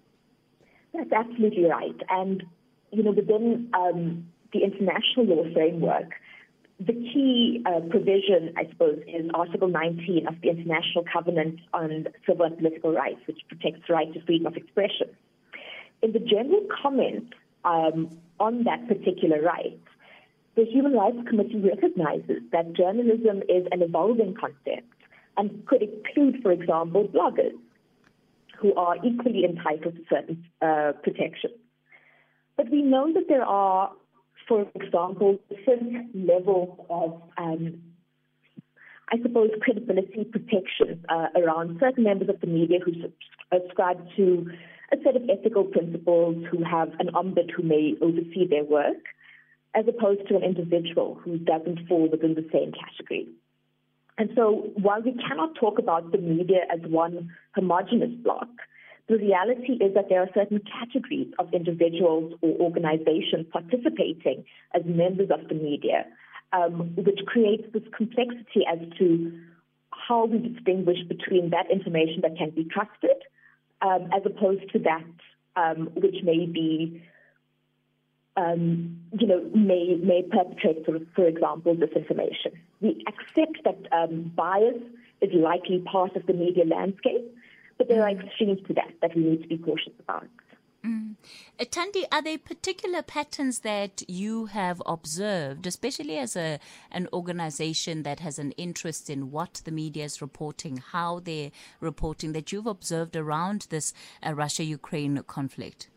That's 0.95 1.13
absolutely 1.13 1.65
right. 1.65 2.01
And 2.09 2.45
you 2.91 3.03
know, 3.03 3.13
within 3.13 3.71
um, 3.75 4.27
the 4.53 4.65
international 4.65 5.27
law 5.27 5.45
framework, 5.53 6.11
the 6.79 6.95
key 6.95 7.63
uh, 7.67 7.81
provision, 7.91 8.55
I 8.57 8.67
suppose, 8.71 9.01
is 9.07 9.31
Article 9.35 9.69
19 9.69 10.27
of 10.27 10.41
the 10.41 10.49
International 10.49 11.05
Covenant 11.13 11.61
on 11.75 12.07
Civil 12.27 12.47
and 12.47 12.57
Political 12.57 12.93
Rights, 12.95 13.21
which 13.27 13.41
protects 13.49 13.87
the 13.87 13.93
right 13.93 14.13
to 14.15 14.25
freedom 14.25 14.47
of 14.47 14.57
expression. 14.57 15.09
In 16.03 16.13
the 16.13 16.21
general 16.21 16.67
comment 16.83 17.35
um, 17.65 18.09
on 18.39 18.65
that 18.65 18.89
particular 18.89 19.43
right, 19.43 19.79
the 20.57 20.65
Human 20.65 20.95
Rights 20.95 21.19
Committee 21.29 21.61
recognizes 21.61 22.43
that 22.53 22.73
journalism 22.73 23.43
is 23.49 23.67
an 23.71 23.83
evolving 23.83 24.35
concept 24.35 24.89
and 25.37 25.65
could 25.67 25.83
include, 25.83 26.43
for 26.43 26.51
example, 26.51 27.07
bloggers 27.09 27.57
who 28.59 28.75
are 28.75 28.97
equally 29.05 29.45
entitled 29.45 29.97
to 29.97 30.05
certain 30.09 30.45
uh, 30.63 30.93
protections. 31.03 31.60
But 32.61 32.71
we 32.71 32.83
know 32.83 33.11
that 33.15 33.25
there 33.27 33.43
are 33.43 33.91
for 34.47 34.67
example, 34.75 35.39
certain 35.65 36.11
level 36.13 36.85
of, 36.91 37.23
um, 37.39 37.81
I 39.11 39.23
suppose, 39.23 39.51
credibility 39.63 40.25
protection 40.25 41.07
uh, 41.09 41.29
around 41.41 41.79
certain 41.81 42.05
members 42.05 42.29
of 42.29 42.41
the 42.41 42.49
media 42.49 42.81
who 42.85 42.93
subscribe 43.51 44.05
to 44.17 44.51
a 44.93 44.97
set 45.05 45.17
of 45.17 45.23
ethical 45.31 45.65
principles, 45.65 46.45
who 46.51 46.65
have 46.65 46.89
an 46.99 47.09
ombud 47.15 47.51
who 47.57 47.63
may 47.63 47.95
oversee 48.03 48.47
their 48.47 48.65
work, 48.65 48.99
as 49.75 49.85
opposed 49.89 50.27
to 50.29 50.37
an 50.37 50.43
individual 50.43 51.19
who 51.25 51.39
doesn't 51.39 51.87
fall 51.89 52.11
within 52.11 52.35
the 52.35 52.47
same 52.53 52.73
category. 52.73 53.29
And 54.19 54.31
so 54.35 54.71
while 54.75 55.01
we 55.01 55.13
cannot 55.13 55.55
talk 55.55 55.79
about 55.79 56.13
the 56.13 56.19
media 56.19 56.63
as 56.71 56.81
one 56.91 57.31
homogenous 57.55 58.11
block, 58.23 58.49
the 59.11 59.19
reality 59.19 59.73
is 59.73 59.93
that 59.95 60.09
there 60.09 60.23
are 60.23 60.29
certain 60.33 60.63
categories 60.79 61.27
of 61.41 61.53
individuals 61.53 62.33
or 62.43 62.51
organizations 62.61 63.45
participating 63.51 64.45
as 64.73 64.83
members 64.87 65.31
of 65.33 65.49
the 65.49 65.55
media, 65.55 66.07
um, 66.53 66.95
which 66.95 67.19
creates 67.27 67.65
this 67.73 67.83
complexity 67.95 68.63
as 68.71 68.79
to 68.99 69.37
how 69.91 70.27
we 70.27 70.39
distinguish 70.39 70.99
between 71.09 71.51
that 71.51 71.69
information 71.73 72.21
that 72.23 72.39
can 72.39 72.51
be 72.51 72.65
trusted 72.65 73.19
um, 73.83 74.09
as 74.15 74.23
opposed 74.25 74.71
to 74.73 74.79
that 74.79 75.05
um, 75.57 75.91
which 75.97 76.23
may 76.23 76.47
be, 76.47 77.03
um, 78.37 78.97
you 79.19 79.27
know, 79.27 79.43
may, 79.53 79.97
may 80.01 80.23
perpetrate, 80.23 80.85
sort 80.85 80.99
of, 80.99 81.07
for 81.17 81.27
example, 81.27 81.75
disinformation. 81.75 82.55
We 82.81 83.05
accept 83.09 83.65
that 83.65 83.93
um, 83.93 84.33
bias 84.37 84.81
is 85.21 85.31
likely 85.35 85.81
part 85.81 86.15
of 86.15 86.27
the 86.27 86.33
media 86.33 86.65
landscape, 86.65 87.27
but 87.81 87.89
there 87.89 88.03
are 88.03 88.11
extremes 88.11 88.61
to 88.67 88.75
that 88.75 88.93
that 89.01 89.17
we 89.17 89.23
need 89.23 89.41
to 89.41 89.49
be 89.49 89.57
cautious 89.57 89.95
about. 90.01 90.27
Mm. 90.85 91.17
Thandi, 91.59 92.05
are 92.13 92.21
there 92.23 92.37
particular 92.37 93.01
patterns 93.01 93.61
that 93.61 94.03
you 94.07 94.47
have 94.47 94.83
observed, 94.85 95.67
especially 95.67 96.19
as 96.19 96.37
a 96.37 96.59
an 96.93 97.09
organization 97.11 98.03
that 98.03 98.21
has 98.21 98.39
an 98.39 98.53
interest 98.53 99.09
in 99.09 99.31
what 99.31 99.63
the 99.65 99.71
media 99.71 100.05
is 100.05 100.21
reporting, 100.21 100.77
how 100.93 101.21
they're 101.21 101.53
reporting, 101.81 102.33
that 102.33 102.53
you've 102.53 102.67
observed 102.67 103.17
around 103.17 103.67
this 103.71 103.95
uh, 104.27 104.35
Russia-Ukraine 104.35 105.23
conflict? 105.27 105.89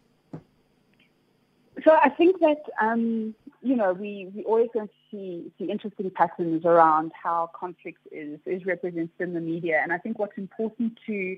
So 1.83 1.91
I 2.01 2.09
think 2.09 2.39
that 2.39 2.63
um, 2.81 3.35
you 3.61 3.75
know 3.75 3.91
we 3.91 4.31
we 4.33 4.43
always 4.45 4.69
going 4.73 4.87
to 4.87 4.93
see 5.11 5.51
see 5.57 5.69
interesting 5.69 6.11
patterns 6.11 6.63
around 6.63 7.11
how 7.11 7.49
conflict 7.53 7.99
is 8.09 8.39
is 8.45 8.65
represented 8.65 9.19
in 9.19 9.33
the 9.33 9.41
media, 9.41 9.81
and 9.83 9.91
I 9.91 9.97
think 9.97 10.17
what's 10.17 10.37
important 10.37 10.97
to 11.07 11.35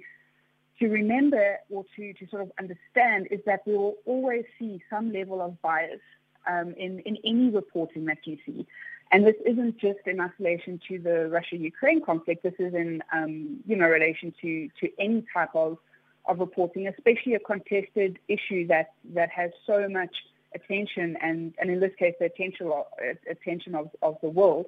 to 0.79 0.87
remember 0.89 1.57
or 1.69 1.85
to, 1.95 2.13
to 2.13 2.27
sort 2.27 2.41
of 2.41 2.51
understand 2.59 3.27
is 3.31 3.39
that 3.45 3.61
we 3.65 3.75
will 3.75 3.95
always 4.05 4.45
see 4.59 4.81
some 4.89 5.11
level 5.13 5.41
of 5.41 5.61
bias 5.61 6.01
um, 6.47 6.73
in, 6.77 6.99
in 6.99 7.17
any 7.23 7.49
reporting 7.49 8.05
that 8.05 8.19
you 8.25 8.37
see. 8.45 8.67
And 9.11 9.25
this 9.25 9.35
isn't 9.45 9.77
just 9.77 9.99
in 10.05 10.19
isolation 10.19 10.79
to 10.87 10.99
the 10.99 11.29
Russia-Ukraine 11.29 12.03
conflict. 12.03 12.43
This 12.43 12.55
is 12.59 12.73
in, 12.73 13.03
um, 13.13 13.59
you 13.65 13.75
know, 13.75 13.87
relation 13.87 14.33
to, 14.41 14.69
to 14.81 14.89
any 14.99 15.23
type 15.33 15.51
of, 15.53 15.77
of 16.25 16.39
reporting, 16.39 16.87
especially 16.87 17.35
a 17.35 17.39
contested 17.39 18.19
issue 18.27 18.67
that, 18.67 18.93
that 19.13 19.29
has 19.29 19.51
so 19.65 19.87
much 19.87 20.15
attention 20.55 21.17
and, 21.21 21.53
and 21.59 21.69
in 21.69 21.79
this 21.79 21.91
case, 21.99 22.15
the 22.19 22.25
attention 22.25 22.67
of, 22.67 22.85
attention 23.29 23.75
of, 23.75 23.89
of 24.01 24.17
the 24.21 24.29
world. 24.29 24.65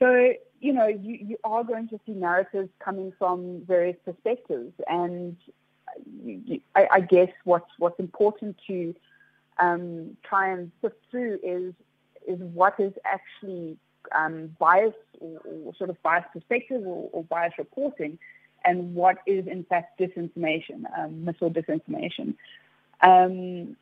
So, 0.00 0.32
you 0.60 0.72
know, 0.72 0.86
you, 0.86 1.18
you 1.20 1.36
are 1.44 1.62
going 1.62 1.88
to 1.88 2.00
see 2.06 2.12
narratives 2.12 2.70
coming 2.82 3.12
from 3.18 3.62
various 3.66 3.96
perspectives. 4.04 4.72
And 4.88 5.36
you, 6.24 6.42
you, 6.44 6.60
I, 6.74 6.88
I, 6.90 7.00
guess 7.00 7.28
what's, 7.44 7.70
what's 7.78 8.00
important 8.00 8.56
to 8.66 8.94
um, 9.58 10.16
try 10.24 10.50
and 10.50 10.72
sift 10.80 10.96
through 11.10 11.38
is, 11.42 11.74
is 12.26 12.38
what 12.38 12.80
is 12.80 12.92
actually 13.04 13.76
um, 14.14 14.56
biased 14.58 14.96
or, 15.18 15.40
or, 15.64 15.74
sort 15.76 15.90
of 15.90 16.02
biased 16.02 16.32
perspective 16.32 16.82
or, 16.86 17.10
or 17.12 17.24
biased 17.24 17.58
reporting 17.58 18.18
and 18.64 18.94
what 18.94 19.18
is 19.26 19.46
in 19.46 19.64
fact 19.64 19.98
disinformation, 20.00 20.84
um, 20.98 21.28
or 21.40 21.50
disinformation. 21.50 22.34
Um, 23.02 23.76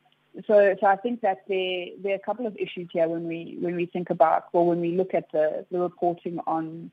so, 0.46 0.74
so 0.80 0.86
I 0.86 0.96
think 0.96 1.20
that 1.22 1.38
there, 1.48 1.86
there 2.02 2.12
are 2.12 2.16
a 2.16 2.20
couple 2.20 2.46
of 2.46 2.56
issues 2.56 2.88
here 2.92 3.08
when 3.08 3.26
we 3.26 3.56
when 3.60 3.74
we 3.74 3.86
think 3.86 4.10
about 4.10 4.52
well 4.52 4.66
when 4.66 4.80
we 4.80 4.96
look 4.96 5.14
at 5.14 5.30
the, 5.32 5.66
the 5.70 5.78
reporting 5.78 6.38
on 6.46 6.90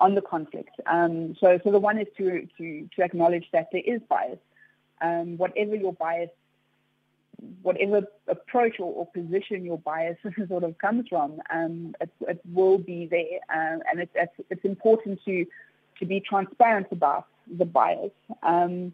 on 0.00 0.14
the 0.14 0.22
conflict. 0.22 0.80
Um, 0.86 1.36
so, 1.40 1.58
so 1.64 1.70
the 1.70 1.78
one 1.78 1.98
is 1.98 2.06
to 2.16 2.46
to 2.58 2.88
to 2.96 3.02
acknowledge 3.02 3.46
that 3.52 3.68
there 3.72 3.82
is 3.84 4.00
bias. 4.08 4.38
Um, 5.00 5.36
whatever 5.38 5.76
your 5.76 5.92
bias, 5.92 6.30
whatever 7.62 8.02
approach 8.26 8.80
or, 8.80 8.92
or, 8.92 9.06
position 9.06 9.64
your 9.64 9.78
bias 9.78 10.18
sort 10.48 10.64
of 10.64 10.76
comes 10.78 11.06
from, 11.08 11.40
um, 11.50 11.94
it, 12.00 12.10
it, 12.22 12.40
will 12.52 12.78
be 12.78 13.06
there, 13.06 13.38
um, 13.48 13.80
and 13.88 14.00
it's, 14.00 14.10
it's, 14.16 14.32
it's 14.50 14.64
important 14.64 15.20
to 15.24 15.46
to 16.00 16.06
be 16.06 16.20
transparent 16.20 16.88
about 16.90 17.26
the 17.46 17.64
bias. 17.64 18.10
Um, 18.42 18.92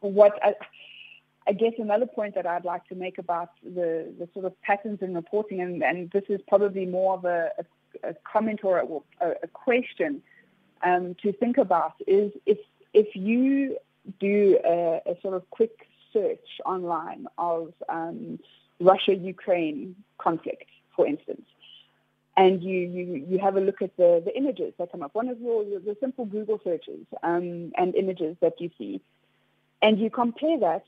what 0.00 0.38
I, 0.42 0.54
I 1.48 1.52
guess 1.52 1.72
another 1.78 2.04
point 2.06 2.34
that 2.34 2.46
I'd 2.46 2.66
like 2.66 2.86
to 2.88 2.94
make 2.94 3.16
about 3.16 3.52
the, 3.64 4.12
the 4.18 4.28
sort 4.34 4.44
of 4.44 4.60
patterns 4.60 4.98
in 5.00 5.14
reporting, 5.14 5.62
and, 5.62 5.82
and 5.82 6.10
this 6.10 6.24
is 6.28 6.40
probably 6.46 6.84
more 6.84 7.14
of 7.14 7.24
a, 7.24 7.50
a, 8.04 8.10
a 8.10 8.14
comment 8.30 8.60
or 8.62 8.78
a, 8.78 9.30
a 9.42 9.48
question 9.48 10.22
um, 10.84 11.16
to 11.22 11.32
think 11.32 11.56
about, 11.56 11.94
is 12.06 12.32
if 12.44 12.58
if 12.92 13.16
you 13.16 13.78
do 14.20 14.58
a, 14.64 15.00
a 15.06 15.14
sort 15.22 15.34
of 15.34 15.48
quick 15.50 15.88
search 16.12 16.48
online 16.66 17.26
of 17.38 17.72
um, 17.88 18.38
Russia-Ukraine 18.80 19.96
conflict, 20.18 20.68
for 20.94 21.06
instance, 21.06 21.46
and 22.36 22.62
you, 22.62 22.78
you, 22.78 23.26
you 23.28 23.38
have 23.38 23.56
a 23.56 23.60
look 23.60 23.82
at 23.82 23.96
the, 23.96 24.22
the 24.24 24.36
images 24.36 24.72
that 24.78 24.92
come 24.92 25.02
up, 25.02 25.14
one 25.14 25.28
of 25.28 25.40
your, 25.40 25.64
the 25.64 25.96
simple 26.00 26.24
Google 26.24 26.60
searches 26.62 27.06
um, 27.22 27.72
and 27.76 27.94
images 27.94 28.36
that 28.40 28.60
you 28.60 28.70
see, 28.78 29.00
and 29.82 29.98
you 29.98 30.10
compare 30.10 30.58
that 30.60 30.84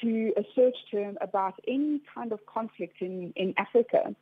to 0.00 0.32
a 0.36 0.44
search 0.54 0.76
term 0.90 1.18
about 1.20 1.54
any 1.66 2.00
kind 2.14 2.32
of 2.32 2.44
conflict 2.46 3.00
in, 3.00 3.32
in 3.36 3.54
Africa. 3.56 4.14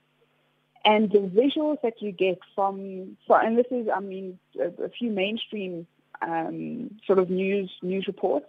And 0.84 1.10
the 1.10 1.18
visuals 1.18 1.80
that 1.82 2.00
you 2.00 2.10
get 2.10 2.38
from, 2.54 3.16
and 3.28 3.58
this 3.58 3.66
is, 3.70 3.88
I 3.94 4.00
mean, 4.00 4.38
a, 4.58 4.84
a 4.84 4.88
few 4.88 5.10
mainstream 5.10 5.86
um, 6.20 6.90
sort 7.06 7.18
of 7.18 7.30
news 7.30 7.70
news 7.82 8.06
reports, 8.06 8.46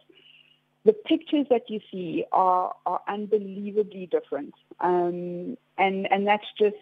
the 0.86 0.94
pictures 0.94 1.48
that 1.50 1.70
you 1.70 1.80
see 1.92 2.26
are, 2.32 2.74
are 2.86 3.02
unbelievably 3.08 4.08
different. 4.12 4.54
Um, 4.80 5.58
and, 5.78 6.12
and 6.12 6.28
that's 6.28 6.46
just, 6.60 6.76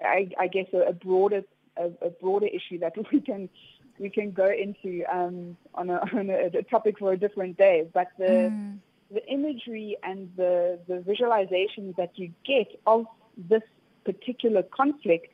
I, 0.00 0.30
I 0.38 0.46
guess, 0.46 0.66
a, 0.72 0.88
a 0.88 0.92
broader 0.92 1.42
a, 1.76 1.86
a, 2.06 2.10
broader 2.10 2.46
issue 2.46 2.78
that 2.80 2.94
we 3.12 3.20
can 3.20 3.48
we 3.98 4.10
can 4.10 4.32
go 4.32 4.50
into 4.50 5.04
um, 5.12 5.56
on, 5.74 5.90
a, 5.90 6.00
on 6.14 6.30
a, 6.30 6.58
a, 6.58 6.62
topic 6.62 6.98
for 6.98 7.12
a 7.12 7.16
different 7.16 7.56
day. 7.56 7.86
But 7.92 8.08
the 8.18 8.24
mm 8.24 8.78
the 9.12 9.26
imagery 9.30 9.96
and 10.02 10.30
the, 10.36 10.78
the 10.88 10.94
visualizations 10.94 11.96
that 11.96 12.18
you 12.18 12.32
get 12.44 12.80
of 12.86 13.06
this 13.36 13.62
particular 14.04 14.62
conflict 14.62 15.32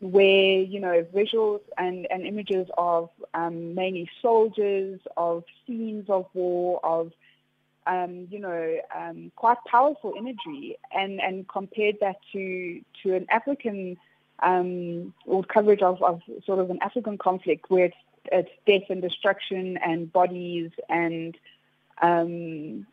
where, 0.00 0.60
you 0.60 0.80
know, 0.80 1.06
visuals 1.14 1.60
and, 1.78 2.08
and 2.10 2.26
images 2.26 2.66
of 2.76 3.08
um, 3.34 3.74
mainly 3.74 4.10
soldiers, 4.20 5.00
of 5.16 5.44
scenes 5.64 6.06
of 6.08 6.26
war, 6.34 6.80
of, 6.84 7.12
um, 7.86 8.26
you 8.28 8.40
know, 8.40 8.78
um, 8.94 9.30
quite 9.36 9.58
powerful 9.66 10.14
imagery 10.18 10.76
and, 10.92 11.20
and 11.20 11.48
compared 11.48 11.98
that 12.00 12.16
to, 12.32 12.80
to 13.02 13.14
an 13.14 13.26
African 13.30 13.96
um, 14.40 15.14
or 15.24 15.44
coverage 15.44 15.82
of, 15.82 16.02
of 16.02 16.20
sort 16.44 16.58
of 16.58 16.70
an 16.70 16.80
African 16.82 17.16
conflict 17.16 17.70
where 17.70 17.86
it's, 17.86 17.96
it's 18.32 18.50
death 18.66 18.90
and 18.90 19.02
destruction 19.02 19.76
and 19.76 20.12
bodies 20.12 20.72
and 20.88 21.36
um, 22.02 22.86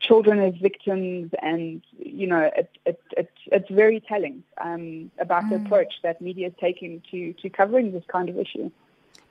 children 0.00 0.38
as 0.38 0.54
victims, 0.60 1.30
and 1.42 1.82
you 1.98 2.26
know, 2.26 2.50
it, 2.56 2.70
it, 2.86 3.00
it, 3.16 3.30
it's 3.46 3.70
very 3.70 4.00
telling 4.00 4.42
um, 4.60 5.10
about 5.18 5.44
mm. 5.44 5.50
the 5.50 5.56
approach 5.56 5.94
that 6.02 6.20
media 6.20 6.48
is 6.48 6.54
taking 6.60 7.02
to 7.10 7.32
to 7.34 7.50
covering 7.50 7.92
this 7.92 8.04
kind 8.08 8.28
of 8.28 8.38
issue. 8.38 8.70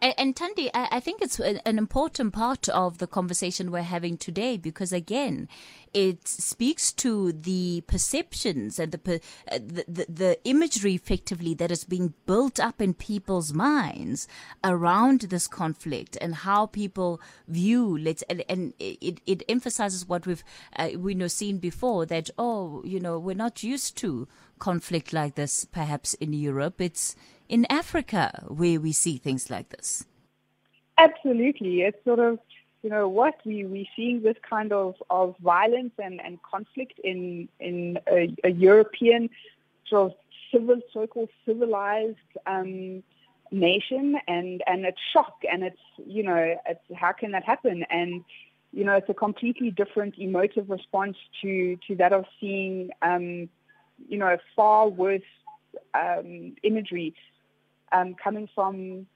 And, 0.01 0.13
and 0.17 0.35
Thandi, 0.35 0.69
I, 0.73 0.87
I, 0.91 0.99
think 0.99 1.21
it's 1.21 1.39
an 1.39 1.77
important 1.77 2.33
part 2.33 2.69
of 2.69 2.99
the 2.99 3.07
conversation 3.07 3.71
we're 3.71 3.81
having 3.81 4.15
today 4.17 4.55
because, 4.57 4.93
again, 4.93 5.47
it 5.93 6.27
speaks 6.27 6.91
to 6.93 7.31
the 7.31 7.81
perceptions 7.87 8.77
and 8.77 8.91
the, 8.91 9.19
uh, 9.51 9.57
the, 9.57 9.85
the, 9.87 10.05
the 10.07 10.39
imagery 10.43 10.93
effectively 10.93 11.55
that 11.55 11.71
is 11.71 11.83
being 11.83 12.13
built 12.27 12.59
up 12.59 12.79
in 12.81 12.93
people's 12.93 13.53
minds 13.53 14.27
around 14.63 15.21
this 15.21 15.47
conflict 15.47 16.15
and 16.21 16.35
how 16.35 16.67
people 16.67 17.19
view 17.47 17.97
let's 17.97 18.21
and, 18.23 18.43
and 18.47 18.73
it, 18.79 19.21
it 19.25 19.43
emphasizes 19.49 20.07
what 20.07 20.27
we've 20.27 20.43
uh, 20.75 20.89
we 20.97 21.15
know 21.15 21.27
seen 21.27 21.57
before 21.57 22.05
that 22.05 22.29
oh 22.37 22.83
you 22.85 22.99
know 22.99 23.17
we're 23.17 23.33
not 23.33 23.63
used 23.63 23.97
to 23.97 24.27
conflict 24.59 25.13
like 25.13 25.35
this 25.35 25.65
perhaps 25.65 26.13
in 26.15 26.33
Europe 26.33 26.81
it's 26.81 27.15
in 27.49 27.65
Africa 27.69 28.43
where 28.47 28.79
we 28.79 28.91
see 28.91 29.17
things 29.17 29.49
like 29.49 29.69
this. 29.69 30.05
Absolutely. 30.97 31.81
It's 31.81 32.03
sort 32.03 32.19
of, 32.19 32.39
you 32.81 32.89
know, 32.89 33.07
what 33.07 33.35
we, 33.45 33.65
we're 33.65 33.85
seeing 33.95 34.21
this 34.21 34.37
kind 34.47 34.73
of, 34.73 34.95
of 35.09 35.35
violence 35.39 35.93
and, 35.97 36.19
and 36.19 36.39
conflict 36.41 36.99
in, 37.03 37.47
in 37.59 37.99
a, 38.11 38.33
a 38.43 38.49
European 38.49 39.29
sort 39.87 40.11
of 40.11 40.17
civil, 40.51 40.79
so-called 40.93 41.29
civilized 41.45 42.17
um, 42.45 43.03
nation, 43.51 44.17
and 44.27 44.63
and 44.67 44.85
it's 44.85 44.99
shock, 45.13 45.35
and 45.51 45.63
it's 45.63 45.79
you 46.05 46.23
know, 46.23 46.55
it's 46.65 46.79
how 46.95 47.11
can 47.11 47.31
that 47.31 47.43
happen? 47.43 47.85
And 47.89 48.23
you 48.73 48.83
know, 48.83 48.93
it's 48.93 49.09
a 49.09 49.13
completely 49.13 49.71
different 49.71 50.15
emotive 50.17 50.69
response 50.69 51.17
to 51.41 51.77
to 51.87 51.95
that 51.95 52.13
of 52.13 52.25
seeing, 52.39 52.89
um, 53.01 53.49
you 54.07 54.17
know, 54.17 54.37
far 54.55 54.87
worse 54.87 55.21
um, 55.93 56.55
imagery 56.63 57.13
um, 57.91 58.15
coming 58.15 58.49
from 58.53 59.07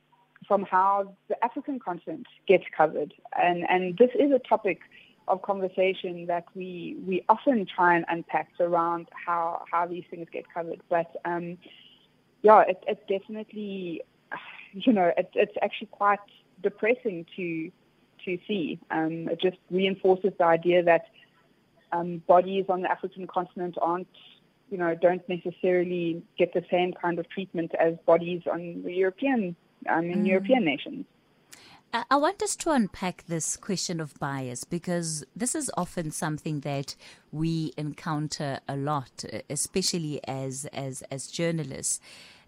from 0.47 0.63
how 0.63 1.15
the 1.27 1.43
African 1.45 1.79
continent 1.79 2.25
gets 2.47 2.65
covered, 2.75 3.13
and 3.39 3.69
and 3.69 3.97
this 3.97 4.09
is 4.17 4.31
a 4.31 4.39
topic 4.39 4.81
of 5.27 5.41
conversation 5.41 6.25
that 6.27 6.45
we 6.55 6.97
we 7.05 7.23
often 7.29 7.65
try 7.65 7.95
and 7.95 8.05
unpack 8.09 8.49
around 8.59 9.07
how 9.25 9.63
how 9.71 9.85
these 9.85 10.03
things 10.09 10.27
get 10.31 10.45
covered. 10.53 10.81
But 10.89 11.15
um, 11.25 11.57
yeah, 12.41 12.61
it, 12.61 12.83
it's 12.87 13.01
definitely 13.07 14.01
you 14.73 14.93
know 14.93 15.11
it, 15.15 15.29
it's 15.33 15.55
actually 15.61 15.87
quite 15.91 16.19
depressing 16.61 17.25
to 17.35 17.71
to 18.25 18.37
see. 18.47 18.79
Um, 18.89 19.29
it 19.29 19.41
just 19.41 19.57
reinforces 19.69 20.33
the 20.37 20.45
idea 20.45 20.83
that 20.83 21.05
um, 21.91 22.21
bodies 22.27 22.65
on 22.69 22.81
the 22.81 22.91
African 22.91 23.27
continent 23.27 23.77
aren't 23.81 24.07
you 24.71 24.77
know 24.77 24.95
don't 24.95 25.27
necessarily 25.29 26.23
get 26.37 26.53
the 26.53 26.63
same 26.71 26.93
kind 26.93 27.19
of 27.19 27.29
treatment 27.29 27.71
as 27.79 27.93
bodies 28.05 28.41
on 28.51 28.81
the 28.83 28.93
European 28.93 29.55
um, 29.89 30.05
in 30.05 30.23
mm. 30.23 30.27
European 30.27 30.65
nations. 30.65 31.05
I 31.93 32.15
want 32.15 32.41
us 32.41 32.55
to 32.57 32.71
unpack 32.71 33.25
this 33.27 33.57
question 33.57 33.99
of 33.99 34.17
bias 34.17 34.63
because 34.63 35.25
this 35.35 35.55
is 35.55 35.69
often 35.75 36.11
something 36.11 36.61
that 36.61 36.95
we 37.33 37.73
encounter 37.75 38.61
a 38.69 38.77
lot, 38.77 39.25
especially 39.49 40.25
as 40.25 40.65
as 40.71 41.01
as 41.11 41.27
journalists. 41.27 41.99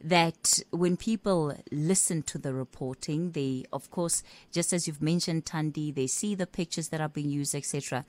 That 0.02 0.60
when 0.72 0.98
people 0.98 1.58
listen 1.72 2.24
to 2.24 2.38
the 2.38 2.54
reporting, 2.54 3.32
they, 3.32 3.66
of 3.72 3.90
course, 3.90 4.22
just 4.52 4.74
as 4.74 4.86
you've 4.86 5.02
mentioned, 5.02 5.46
Thandi, 5.46 5.94
they 5.94 6.08
see 6.08 6.36
the 6.36 6.48
pictures 6.48 6.90
that 6.90 7.00
are 7.00 7.10
being 7.10 7.30
used, 7.30 7.56
etc., 7.56 8.06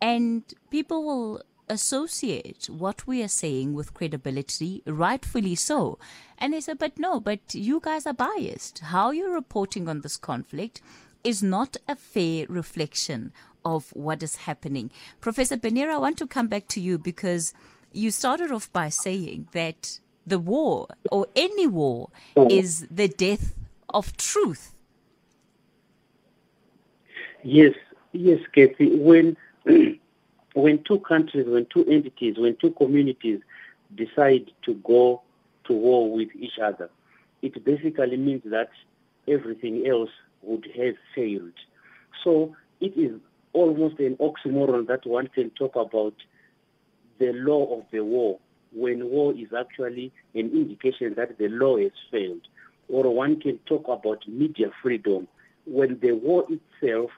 and 0.00 0.42
people 0.70 1.04
will 1.04 1.42
associate 1.68 2.66
what 2.68 3.06
we 3.06 3.22
are 3.22 3.28
saying 3.28 3.74
with 3.74 3.94
credibility, 3.94 4.82
rightfully 4.86 5.54
so. 5.54 5.98
And 6.38 6.52
they 6.52 6.60
said, 6.60 6.78
but 6.78 6.98
no, 6.98 7.20
but 7.20 7.54
you 7.54 7.80
guys 7.80 8.06
are 8.06 8.14
biased. 8.14 8.80
How 8.80 9.10
you're 9.10 9.32
reporting 9.32 9.88
on 9.88 10.00
this 10.00 10.16
conflict 10.16 10.80
is 11.22 11.42
not 11.42 11.76
a 11.88 11.96
fair 11.96 12.46
reflection 12.48 13.32
of 13.64 13.90
what 13.92 14.22
is 14.22 14.36
happening. 14.36 14.90
Professor 15.20 15.56
Benyera, 15.56 15.94
I 15.94 15.98
want 15.98 16.18
to 16.18 16.26
come 16.26 16.48
back 16.48 16.68
to 16.68 16.80
you 16.80 16.98
because 16.98 17.54
you 17.92 18.10
started 18.10 18.50
off 18.52 18.70
by 18.72 18.90
saying 18.90 19.48
that 19.52 20.00
the 20.26 20.38
war 20.38 20.88
or 21.10 21.26
any 21.34 21.66
war 21.66 22.10
is 22.50 22.86
the 22.90 23.08
death 23.08 23.54
of 23.88 24.16
truth. 24.16 24.74
Yes, 27.42 27.74
yes, 28.12 28.40
Cathy. 28.54 28.96
When 28.96 29.36
when 30.54 30.82
two 30.84 31.00
countries, 31.00 31.46
when 31.48 31.66
two 31.72 31.84
entities, 31.84 32.36
when 32.38 32.56
two 32.60 32.70
communities 32.70 33.40
decide 33.94 34.50
to 34.64 34.74
go 34.74 35.22
to 35.66 35.72
war 35.72 36.10
with 36.12 36.28
each 36.38 36.58
other, 36.62 36.90
it 37.42 37.64
basically 37.64 38.16
means 38.16 38.42
that 38.46 38.70
everything 39.28 39.86
else 39.86 40.10
would 40.42 40.66
have 40.76 40.94
failed. 41.14 41.52
So 42.22 42.56
it 42.80 42.96
is 42.96 43.20
almost 43.52 43.98
an 43.98 44.16
oxymoron 44.16 44.86
that 44.86 45.06
one 45.06 45.28
can 45.28 45.50
talk 45.50 45.76
about 45.76 46.14
the 47.18 47.32
law 47.32 47.78
of 47.78 47.84
the 47.92 48.00
war 48.00 48.38
when 48.72 49.08
war 49.08 49.32
is 49.32 49.48
actually 49.56 50.12
an 50.34 50.50
indication 50.50 51.14
that 51.16 51.38
the 51.38 51.48
law 51.48 51.78
has 51.78 51.92
failed. 52.10 52.42
Or 52.88 53.14
one 53.14 53.40
can 53.40 53.58
talk 53.66 53.84
about 53.88 54.26
media 54.28 54.66
freedom 54.82 55.26
when 55.64 55.98
the 56.00 56.12
war 56.12 56.44
itself 56.48 57.10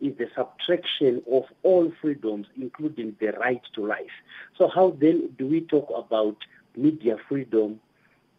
is 0.00 0.16
the 0.18 0.28
subtraction 0.34 1.22
of 1.30 1.44
all 1.62 1.92
freedoms, 2.00 2.46
including 2.56 3.16
the 3.20 3.32
right 3.32 3.62
to 3.74 3.86
life. 3.86 4.16
So 4.56 4.68
how 4.68 4.96
then 5.00 5.30
do 5.38 5.46
we 5.46 5.60
talk 5.60 5.88
about 5.94 6.36
media 6.76 7.16
freedom, 7.28 7.80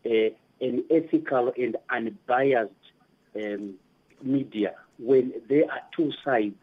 uh, 0.05 0.29
an 0.59 0.83
ethical 0.89 1.53
and 1.57 1.77
unbiased 1.89 2.71
um, 3.35 3.75
media, 4.21 4.73
when 4.97 5.33
there 5.49 5.65
are 5.71 5.81
two 5.95 6.11
sides 6.23 6.55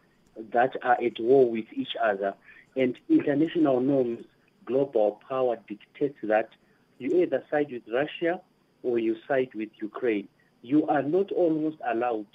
that 0.53 0.73
are 0.83 0.99
at 1.03 1.19
war 1.19 1.51
with 1.51 1.67
each 1.73 1.95
other, 2.03 2.35
and 2.77 2.97
international 3.09 3.81
norms, 3.81 4.25
global 4.65 5.21
power 5.29 5.57
dictates 5.69 6.19
that 6.23 6.51
you 6.99 7.23
either 7.23 7.43
side 7.51 7.69
with 7.73 7.83
Russia 7.93 8.41
or 8.83 8.99
you 8.99 9.17
side 9.27 9.49
with 9.55 9.71
Ukraine. 9.81 10.29
You 10.63 10.87
are 10.87 11.03
not 11.03 11.33
almost 11.33 11.77
allowed 11.89 12.27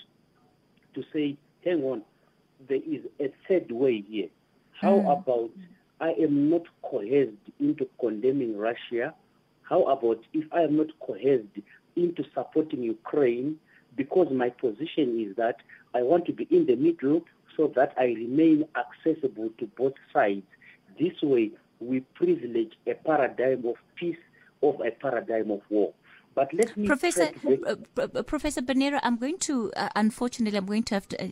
to 0.95 1.04
say, 1.13 1.38
hang 1.63 1.84
on, 1.84 2.04
there 2.67 2.78
is 2.78 3.02
a 3.19 3.32
third 3.47 3.71
way 3.71 4.04
here. 4.08 4.30
How 4.80 4.93
mm. 4.93 5.21
about 5.21 5.52
I 5.99 6.12
am 6.21 6.49
not 6.49 6.63
coerced 6.82 7.32
into 7.60 7.88
condemning 7.99 8.58
Russia? 8.58 9.13
How 9.63 9.84
about 9.84 10.19
if 10.34 10.52
I 10.52 10.62
am 10.62 10.78
not 10.78 10.88
coerced 10.99 11.58
into 11.95 12.23
supporting 12.34 12.84
Ukraine 12.84 13.58
because 13.95 14.28
my 14.32 14.49
position 14.49 15.26
is 15.30 15.36
that 15.38 15.58
I 15.93 16.02
want 16.02 16.26
to 16.26 16.34
be 16.34 16.47
in 16.49 16.65
the 16.65 16.76
middle 16.76 17.21
so 17.56 17.71
that 17.76 17.93
I 17.97 18.06
remain 18.06 18.65
accessible 18.76 19.49
to 19.60 19.67
both 19.78 19.93
sides. 20.12 20.47
This 20.99 21.13
way, 21.21 21.52
we 21.80 21.99
privilege 22.15 22.73
a 22.88 22.93
paradigm 22.95 23.65
of 23.65 23.76
peace 23.95 24.17
over 24.62 24.88
a 24.88 24.91
paradigm 24.91 25.52
of 25.52 25.62
war. 25.69 25.93
But 26.36 26.54
let 26.54 26.76
me 26.76 26.88
Professor 26.88 27.30
uh, 27.67 27.76
uh, 27.98 28.24
Professor 28.24 28.62
Benyera, 28.62 29.00
I'm 29.04 29.17
going 29.17 29.38
to 29.39 29.72
uh, 29.76 29.89
unfortunately 29.96 30.58
I'm 30.58 30.65
going 30.65 30.84
to 30.84 30.96
have 30.96 31.08
to 31.10 31.24
uh, 31.24 31.28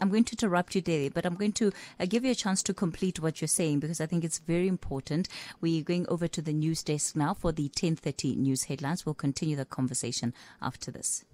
I'm 0.00 0.10
going 0.10 0.24
to 0.24 0.32
interrupt 0.32 0.74
you 0.74 0.80
there, 0.80 1.10
but 1.10 1.24
I'm 1.24 1.34
going 1.34 1.52
to 1.52 1.72
uh, 1.98 2.06
give 2.06 2.24
you 2.24 2.32
a 2.32 2.34
chance 2.34 2.62
to 2.64 2.74
complete 2.74 3.20
what 3.20 3.40
you're 3.40 3.48
saying 3.48 3.80
because 3.80 4.00
I 4.00 4.06
think 4.06 4.24
it's 4.24 4.38
very 4.38 4.68
important. 4.68 5.28
We're 5.60 5.82
going 5.82 6.06
over 6.08 6.28
to 6.28 6.42
the 6.42 6.52
news 6.52 6.82
desk 6.82 7.16
now 7.16 7.34
for 7.34 7.52
the 7.52 7.68
10:30 7.68 8.36
news 8.36 8.64
headlines. 8.64 9.06
We'll 9.06 9.14
continue 9.14 9.56
the 9.56 9.64
conversation 9.64 10.34
after 10.60 10.90
this. 10.90 11.24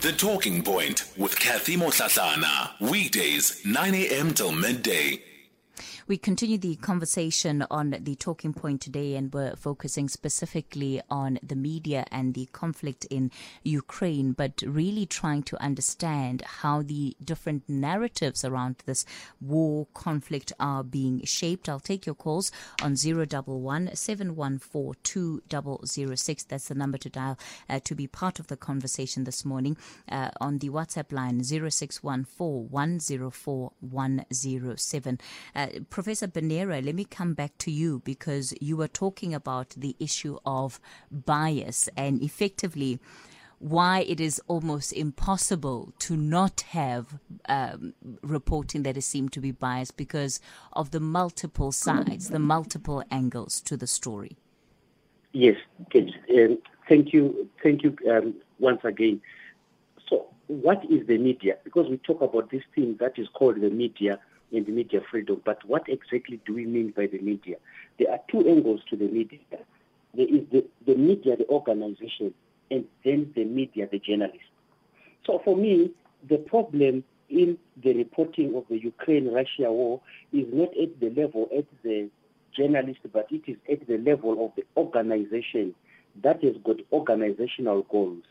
The 0.00 0.12
Talking 0.12 0.62
Point 0.62 1.12
with 1.16 1.38
Cathy 1.38 1.76
Mohlahlana, 1.76 2.80
weekdays 2.80 3.64
9 3.64 3.94
a.m. 3.94 4.34
till 4.34 4.52
midday. 4.52 5.22
We 6.06 6.16
continue 6.16 6.58
the 6.58 6.76
conversation 6.76 7.64
on 7.70 7.96
the 8.00 8.14
talking 8.14 8.52
point 8.52 8.80
today, 8.80 9.14
and 9.16 9.32
we're 9.32 9.56
focusing 9.56 10.08
specifically 10.08 11.00
on 11.10 11.38
the 11.42 11.56
media 11.56 12.04
and 12.10 12.34
the 12.34 12.46
conflict 12.46 13.04
in 13.10 13.30
Ukraine, 13.62 14.32
but 14.32 14.62
really 14.66 15.06
trying 15.06 15.42
to 15.44 15.62
understand 15.62 16.42
how 16.42 16.82
the 16.82 17.16
different 17.22 17.68
narratives 17.68 18.44
around 18.44 18.76
this 18.86 19.04
war 19.40 19.86
conflict 19.94 20.52
are 20.58 20.82
being 20.82 21.24
shaped. 21.24 21.68
I'll 21.68 21.80
take 21.80 22.06
your 22.06 22.14
calls 22.14 22.52
on 22.82 22.96
011 22.96 23.94
714 23.94 24.94
2006. 25.02 26.44
That's 26.44 26.68
the 26.68 26.74
number 26.74 26.98
to 26.98 27.08
dial 27.08 27.38
uh, 27.68 27.80
to 27.84 27.94
be 27.94 28.06
part 28.06 28.38
of 28.38 28.46
the 28.48 28.56
conversation 28.56 29.24
this 29.24 29.44
morning 29.44 29.76
uh, 30.08 30.30
on 30.40 30.58
the 30.58 30.70
WhatsApp 30.70 31.12
line 31.12 31.42
0614 31.42 32.68
104 32.70 33.72
107. 33.80 35.20
Uh, 35.54 35.66
Professor 35.90 36.26
Benyera, 36.26 36.84
let 36.84 36.94
me 36.94 37.04
come 37.04 37.34
back 37.34 37.56
to 37.58 37.70
you 37.70 38.00
because 38.04 38.54
you 38.60 38.76
were 38.76 38.88
talking 38.88 39.34
about 39.34 39.70
the 39.76 39.96
issue 39.98 40.38
of 40.44 40.80
bias 41.10 41.88
and 41.96 42.22
effectively 42.22 43.00
why 43.58 44.00
it 44.08 44.18
is 44.18 44.40
almost 44.48 44.92
impossible 44.92 45.92
to 46.00 46.16
not 46.16 46.62
have 46.62 47.20
um, 47.48 47.94
reporting 48.22 48.82
that 48.82 48.96
is 48.96 49.06
seen 49.06 49.28
to 49.28 49.40
be 49.40 49.52
biased 49.52 49.96
because 49.96 50.40
of 50.72 50.90
the 50.90 50.98
multiple 50.98 51.70
sides, 51.70 52.28
the 52.28 52.40
multiple 52.40 53.04
angles 53.12 53.60
to 53.60 53.76
the 53.76 53.86
story. 53.86 54.36
Yes, 55.32 55.56
um, 55.94 56.58
thank 56.88 57.12
you, 57.12 57.48
thank 57.62 57.84
you 57.84 57.96
um, 58.10 58.34
once 58.58 58.80
again. 58.82 59.20
So, 60.08 60.26
what 60.48 60.84
is 60.90 61.06
the 61.06 61.18
media? 61.18 61.56
Because 61.62 61.88
we 61.88 61.98
talk 61.98 62.20
about 62.20 62.50
this 62.50 62.64
thing 62.74 62.96
that 62.98 63.16
is 63.16 63.28
called 63.32 63.60
the 63.60 63.70
media 63.70 64.18
the 64.52 64.70
media 64.70 65.00
freedom. 65.10 65.40
But 65.44 65.64
what 65.66 65.88
exactly 65.88 66.40
do 66.46 66.54
we 66.54 66.66
mean 66.66 66.92
by 66.96 67.06
the 67.06 67.18
media? 67.18 67.56
There 67.98 68.10
are 68.10 68.20
two 68.30 68.46
angles 68.48 68.80
to 68.90 68.96
the 68.96 69.08
media. 69.08 69.38
There 70.14 70.28
is 70.28 70.42
the, 70.52 70.64
the 70.86 70.94
media, 70.94 71.36
the 71.36 71.48
organization, 71.48 72.34
and 72.70 72.84
then 73.04 73.32
the 73.34 73.44
media, 73.44 73.88
the 73.90 73.98
journalist. 73.98 74.44
So 75.26 75.40
for 75.44 75.56
me, 75.56 75.92
the 76.28 76.38
problem 76.38 77.04
in 77.28 77.56
the 77.82 77.94
reporting 77.94 78.54
of 78.54 78.64
the 78.68 78.78
Ukraine-Russia 78.78 79.72
war 79.72 80.00
is 80.32 80.46
not 80.52 80.68
at 80.80 81.00
the 81.00 81.10
level 81.10 81.48
at 81.56 81.64
the 81.82 82.10
journalist, 82.54 83.00
but 83.12 83.26
it 83.30 83.42
is 83.46 83.56
at 83.70 83.86
the 83.86 83.98
level 83.98 84.44
of 84.44 84.52
the 84.56 84.64
organization 84.76 85.74
that 86.22 86.42
has 86.44 86.54
got 86.64 86.76
organizational 86.92 87.82
goals. 87.90 88.22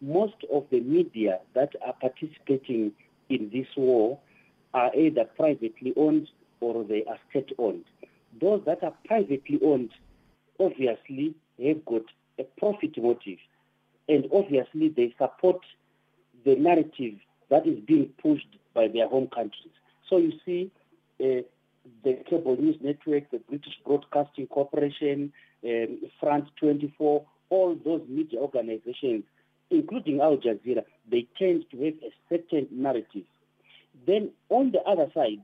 Most 0.00 0.36
of 0.52 0.66
the 0.70 0.80
media 0.80 1.40
that 1.54 1.70
are 1.84 1.94
participating 1.94 2.92
in 3.28 3.50
this 3.52 3.66
war 3.76 4.18
are 4.74 4.94
either 4.94 5.24
privately 5.36 5.94
owned 5.96 6.28
or 6.60 6.84
they 6.84 7.04
are 7.04 7.18
state 7.30 7.52
owned. 7.58 7.84
Those 8.40 8.62
that 8.66 8.82
are 8.82 8.94
privately 9.06 9.60
owned, 9.64 9.90
obviously, 10.58 11.34
have 11.64 11.84
got 11.84 12.02
a 12.38 12.44
profit 12.58 13.00
motive, 13.00 13.38
and 14.08 14.26
obviously 14.32 14.88
they 14.88 15.14
support 15.16 15.60
the 16.44 16.56
narrative 16.56 17.14
that 17.50 17.66
is 17.66 17.78
being 17.86 18.10
pushed 18.20 18.48
by 18.74 18.88
their 18.88 19.08
home 19.08 19.28
countries. 19.32 19.72
So 20.10 20.18
you 20.18 20.32
see, 20.44 20.70
uh, 21.20 21.42
the 22.02 22.18
cable 22.28 22.56
news 22.56 22.76
network, 22.80 23.30
the 23.30 23.38
British 23.38 23.74
Broadcasting 23.84 24.46
Corporation, 24.48 25.32
um, 25.64 25.98
France 26.20 26.48
24, 26.58 27.24
all 27.50 27.78
those 27.84 28.02
media 28.08 28.40
organizations, 28.40 29.24
including 29.70 30.20
Al 30.20 30.38
Jazeera, 30.38 30.84
they 31.10 31.26
tend 31.38 31.64
to 31.70 31.84
have 31.84 31.94
a 32.02 32.12
certain 32.28 32.68
narrative. 32.70 33.24
Then 34.06 34.30
on 34.50 34.72
the 34.72 34.80
other 34.82 35.10
side, 35.14 35.40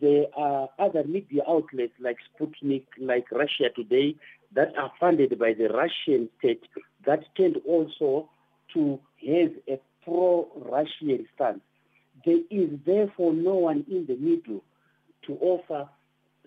there 0.00 0.26
are 0.36 0.68
other 0.78 1.04
media 1.04 1.42
outlets 1.48 1.92
like 2.00 2.16
Sputnik, 2.28 2.84
like 2.98 3.30
Russia 3.30 3.70
Today, 3.74 4.16
that 4.54 4.76
are 4.76 4.92
funded 4.98 5.38
by 5.38 5.52
the 5.52 5.68
Russian 5.68 6.28
state 6.38 6.62
that 7.06 7.20
tend 7.36 7.56
also 7.66 8.28
to 8.74 8.98
have 9.26 9.52
a 9.68 9.80
pro-Russian 10.04 11.26
stance. 11.34 11.60
There 12.24 12.40
is 12.50 12.70
therefore 12.84 13.34
no 13.34 13.54
one 13.54 13.84
in 13.90 14.06
the 14.06 14.16
middle 14.16 14.62
to 15.26 15.34
offer 15.40 15.88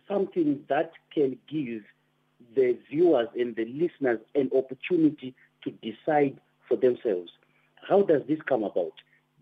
something 0.07 0.59
that 0.67 0.91
can 1.13 1.37
give 1.49 1.83
the 2.55 2.77
viewers 2.89 3.27
and 3.35 3.55
the 3.55 3.65
listeners 3.65 4.19
an 4.35 4.49
opportunity 4.55 5.33
to 5.63 5.71
decide 5.71 6.39
for 6.67 6.75
themselves. 6.75 7.31
How 7.87 8.01
does 8.01 8.21
this 8.27 8.39
come 8.47 8.63
about? 8.63 8.93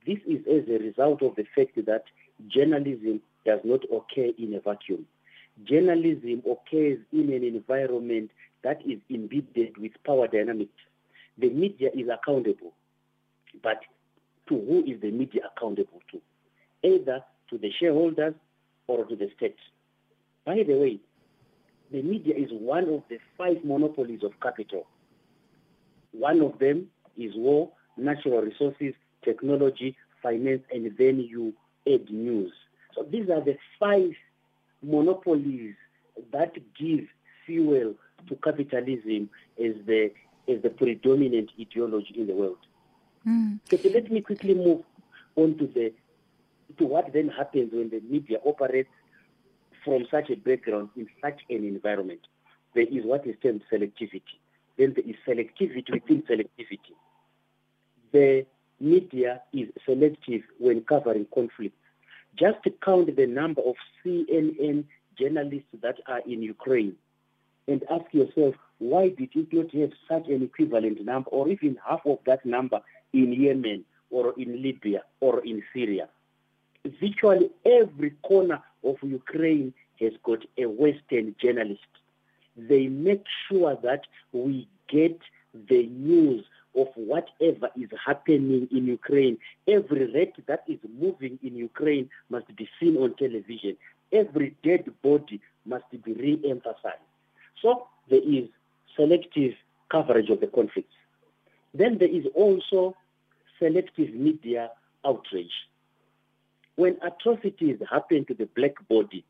This 0.06 0.20
is 0.28 0.40
as 0.48 0.68
a 0.70 0.84
result 0.84 1.22
of 1.22 1.36
the 1.36 1.46
fact 1.56 1.76
that 1.86 2.04
journalism 2.48 3.22
does 3.46 3.60
not 3.64 3.82
occur 3.86 4.32
in 4.38 4.54
a 4.56 4.60
vacuum. 4.62 5.06
Journalism 5.64 6.42
occurs 6.46 7.00
in 7.12 7.34
an 7.34 7.44
environment 7.44 8.32
that 8.64 8.82
is 8.86 9.00
embedded 9.10 9.78
with 9.78 9.92
power 10.06 10.28
dynamics. 10.28 10.72
The 11.38 11.50
media 11.50 11.90
is 11.94 12.08
accountable, 12.08 12.74
but 13.64 13.80
to 14.48 14.56
who 14.56 14.84
is 14.86 15.02
the 15.02 15.12
media 15.12 15.42
accountable 15.56 16.02
to? 16.12 16.22
Either 16.84 17.22
to 17.50 17.58
the 17.58 17.72
shareholders 17.80 18.34
or 18.88 19.06
to 19.06 19.16
the 19.16 19.30
state. 19.38 19.56
By 20.46 20.64
the 20.66 20.76
way, 20.76 21.00
the 21.92 22.02
media 22.02 22.36
is 22.36 22.50
one 22.52 22.90
of 22.90 23.04
the 23.10 23.18
five 23.38 23.58
monopolies 23.64 24.22
of 24.24 24.32
capital. 24.42 24.88
One 26.12 26.42
of 26.42 26.60
them 26.60 26.88
is 27.18 27.32
war, 27.36 27.72
natural 27.98 28.42
resources, 28.42 28.94
technology, 29.24 29.96
finance, 30.22 30.64
and 30.72 30.92
then 30.98 31.20
you 31.20 31.54
add 31.88 32.10
news. 32.12 32.52
So 32.96 33.04
these 33.04 33.30
are 33.30 33.42
the 33.42 33.58
five 33.80 34.12
monopolies 34.82 35.76
that 36.32 36.54
give 36.78 37.06
fuel 37.46 37.96
to 38.28 38.36
capitalism 38.44 39.30
as 39.60 39.74
the 39.86 40.12
as 40.48 40.62
the 40.64 40.70
predominant 40.70 41.52
ideology 41.60 42.16
in 42.18 42.28
the 42.28 42.34
world. 42.34 42.58
Mm. 43.28 43.60
So, 43.70 43.78
let 43.90 44.12
me 44.12 44.22
quickly 44.22 44.56
move 44.56 44.82
on 45.36 45.58
to 45.58 45.68
the 45.68 45.94
to 46.78 46.86
what 46.86 47.12
then 47.14 47.30
happens 47.30 47.72
when 47.72 47.90
the 47.90 48.02
media 48.02 48.38
operates 48.46 48.90
from 49.84 50.06
such 50.10 50.30
a 50.30 50.36
background 50.36 50.90
in 50.96 51.08
such 51.22 51.42
an 51.50 51.66
environment. 51.66 52.22
There 52.74 52.84
is 52.84 53.04
what 53.04 53.26
is 53.26 53.36
termed 53.42 53.64
selectivity. 53.72 54.38
Then 54.78 54.96
there 54.96 55.06
is 55.06 55.16
selectivity 55.28 55.94
within 55.94 56.24
selectivity. 56.24 56.96
The 58.12 58.46
media 58.80 59.42
is 59.54 59.70
selective 59.86 60.42
when 60.60 60.82
covering 60.82 61.28
conflicts. 61.34 61.76
Just 62.38 62.60
count 62.84 63.16
the 63.16 63.28
number 63.28 63.62
of 63.62 63.76
CNN 64.04 64.86
journalists 65.20 65.70
that 65.82 65.98
are 66.08 66.22
in 66.26 66.42
Ukraine 66.42 66.96
and 67.68 67.84
ask 67.92 68.06
yourself, 68.14 68.56
why 68.80 69.10
did 69.10 69.30
it 69.36 69.48
not 69.52 69.74
have 69.74 69.92
such 70.08 70.28
an 70.30 70.44
equivalent 70.44 71.04
number 71.04 71.30
or 71.30 71.50
even 71.50 71.78
half 71.88 72.02
of 72.06 72.20
that 72.26 72.46
number 72.46 72.80
in 73.14 73.34
Yemen 73.34 73.84
or 74.10 74.34
in 74.38 74.62
Libya 74.62 75.04
or 75.20 75.44
in 75.46 75.62
Syria? 75.74 76.08
Virtually 77.02 77.50
every 77.66 78.12
corner 78.24 78.62
of 78.84 78.96
Ukraine 79.02 79.74
has 80.00 80.14
got 80.24 80.40
a 80.58 80.66
Western 80.66 81.36
journalist. 81.42 81.82
They 82.56 82.88
make 82.88 83.26
sure 83.48 83.78
that 83.84 84.04
we 84.32 84.68
get 84.88 85.20
the 85.54 85.88
news 85.88 86.46
of 86.76 86.88
whatever 86.96 87.70
is 87.76 87.90
happening 88.06 88.68
in 88.72 88.86
Ukraine. 88.86 89.38
Every 89.68 90.12
red 90.14 90.34
that 90.48 90.64
is 90.68 90.80
moving 91.00 91.40
in 91.44 91.56
Ukraine 91.56 92.10
must 92.30 92.56
be 92.56 92.70
seen 92.80 92.98
on 92.98 93.16
television. 93.16 93.76
Every 94.12 94.56
dead 94.64 94.86
body 95.04 95.42
must 95.66 95.86
be 95.92 96.14
re-emphasized. 96.14 97.08
So 97.62 97.88
there 98.10 98.22
is 98.24 98.50
selective 98.96 99.54
coverage 99.92 100.30
of 100.30 100.40
the 100.40 100.48
conflicts. 100.48 100.94
Then 101.74 101.98
there 102.00 102.10
is 102.10 102.26
also 102.36 102.96
selective 103.60 104.14
media 104.14 104.72
outrage. 105.06 105.52
When 106.76 106.98
atrocities 107.04 107.78
happen 107.90 108.26
to 108.26 108.34
the 108.34 108.46
black 108.56 108.76
body, 108.88 109.24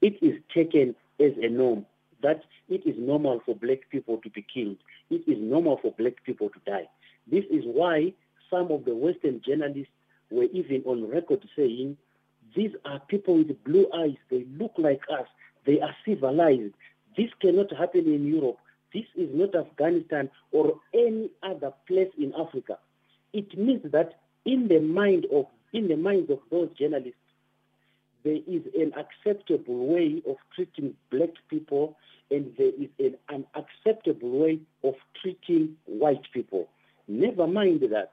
it 0.00 0.22
is 0.22 0.40
taken 0.54 0.94
as 1.20 1.32
a 1.40 1.48
norm 1.48 1.84
that 2.22 2.42
it 2.68 2.86
is 2.86 2.96
normal 2.98 3.40
for 3.44 3.54
black 3.54 3.88
people 3.90 4.18
to 4.18 4.30
be 4.30 4.44
killed. 4.52 4.76
It 5.10 5.22
is 5.26 5.38
normal 5.40 5.78
for 5.80 5.92
black 5.92 6.24
people 6.24 6.50
to 6.50 6.58
die. 6.66 6.88
This 7.30 7.44
is 7.50 7.64
why 7.64 8.12
some 8.50 8.70
of 8.70 8.84
the 8.84 8.94
Western 8.94 9.40
journalists 9.46 9.92
were 10.30 10.44
even 10.52 10.82
on 10.84 11.08
record 11.08 11.46
saying, 11.56 11.96
these 12.56 12.70
are 12.84 13.00
people 13.08 13.36
with 13.36 13.62
blue 13.64 13.86
eyes. 13.94 14.16
They 14.30 14.44
look 14.58 14.72
like 14.78 15.02
us. 15.12 15.26
They 15.66 15.80
are 15.80 15.94
civilized. 16.06 16.74
This 17.16 17.30
cannot 17.40 17.74
happen 17.76 18.06
in 18.06 18.26
Europe. 18.26 18.58
This 18.92 19.04
is 19.16 19.28
not 19.32 19.54
Afghanistan 19.54 20.30
or 20.50 20.80
any 20.94 21.30
other 21.42 21.72
place 21.86 22.10
in 22.18 22.32
Africa. 22.38 22.78
It 23.32 23.56
means 23.58 23.82
that 23.92 24.20
in 24.44 24.68
the 24.68 24.80
mind 24.80 25.26
of 25.32 25.46
in 25.74 25.88
the 25.88 25.96
minds 25.96 26.30
of 26.30 26.38
those 26.50 26.70
journalists, 26.78 27.20
there 28.28 28.36
is 28.46 28.62
an 28.78 28.92
acceptable 28.92 29.86
way 29.86 30.22
of 30.28 30.36
treating 30.54 30.92
black 31.10 31.30
people 31.48 31.96
and 32.30 32.52
there 32.58 32.72
is 32.78 32.90
an 32.98 33.16
unacceptable 33.30 34.40
way 34.40 34.58
of 34.84 34.92
treating 35.22 35.74
white 35.86 36.26
people. 36.34 36.68
Never 37.06 37.46
mind 37.46 37.80
that 37.90 38.12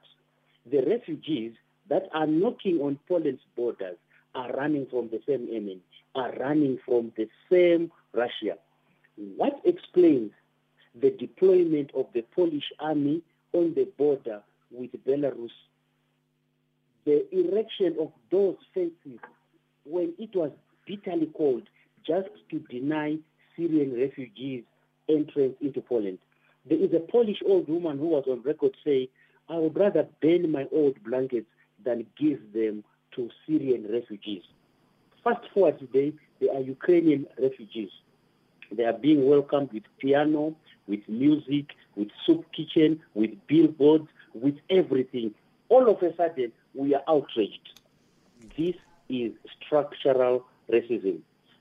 the 0.70 0.80
refugees 0.88 1.52
that 1.90 2.08
are 2.14 2.26
knocking 2.26 2.80
on 2.80 2.98
Poland's 3.06 3.42
borders 3.54 3.98
are 4.34 4.50
running 4.52 4.86
from 4.86 5.10
the 5.10 5.20
same 5.28 5.48
enemy, 5.50 5.82
are 6.14 6.32
running 6.40 6.78
from 6.86 7.12
the 7.18 7.28
same 7.52 7.92
Russia. 8.14 8.56
What 9.36 9.60
explains 9.66 10.30
the 10.98 11.10
deployment 11.10 11.90
of 11.94 12.06
the 12.14 12.22
Polish 12.34 12.72
army 12.80 13.20
on 13.52 13.74
the 13.74 13.86
border 13.98 14.40
with 14.70 14.92
Belarus? 15.06 15.50
The 17.04 17.26
erection 17.32 17.96
of 18.00 18.12
those 18.30 18.56
fences 18.72 19.20
when 19.88 20.12
it 20.18 20.34
was 20.34 20.50
bitterly 20.86 21.30
cold 21.36 21.62
just 22.06 22.28
to 22.50 22.58
deny 22.70 23.16
Syrian 23.56 23.98
refugees 23.98 24.64
entrance 25.08 25.56
into 25.60 25.80
Poland. 25.80 26.18
There 26.68 26.78
is 26.78 26.92
a 26.92 27.00
Polish 27.00 27.38
old 27.46 27.68
woman 27.68 27.98
who 27.98 28.08
was 28.08 28.24
on 28.28 28.42
record 28.42 28.76
saying, 28.84 29.08
I 29.48 29.56
would 29.58 29.76
rather 29.76 30.06
burn 30.20 30.50
my 30.50 30.66
old 30.72 31.02
blankets 31.04 31.46
than 31.84 32.06
give 32.18 32.52
them 32.52 32.82
to 33.14 33.30
Syrian 33.46 33.86
refugees. 33.90 34.42
Fast 35.22 35.46
forward 35.54 35.78
today, 35.78 36.12
they 36.40 36.48
are 36.48 36.60
Ukrainian 36.60 37.26
refugees. 37.40 37.90
They 38.70 38.84
are 38.84 38.92
being 38.92 39.26
welcomed 39.28 39.72
with 39.72 39.84
piano, 39.98 40.56
with 40.88 41.08
music, 41.08 41.66
with 41.94 42.08
soup 42.26 42.44
kitchen, 42.52 43.00
with 43.14 43.30
billboards, 43.46 44.08
with 44.34 44.56
everything. 44.70 45.34
All 45.68 45.88
of 45.88 46.02
a 46.02 46.14
sudden, 46.16 46.52
we 46.74 46.94
are 46.94 47.02
outraged. 47.08 47.80
This 48.56 48.74
is 49.08 49.32
structural 49.64 50.44
racism. 50.70 51.20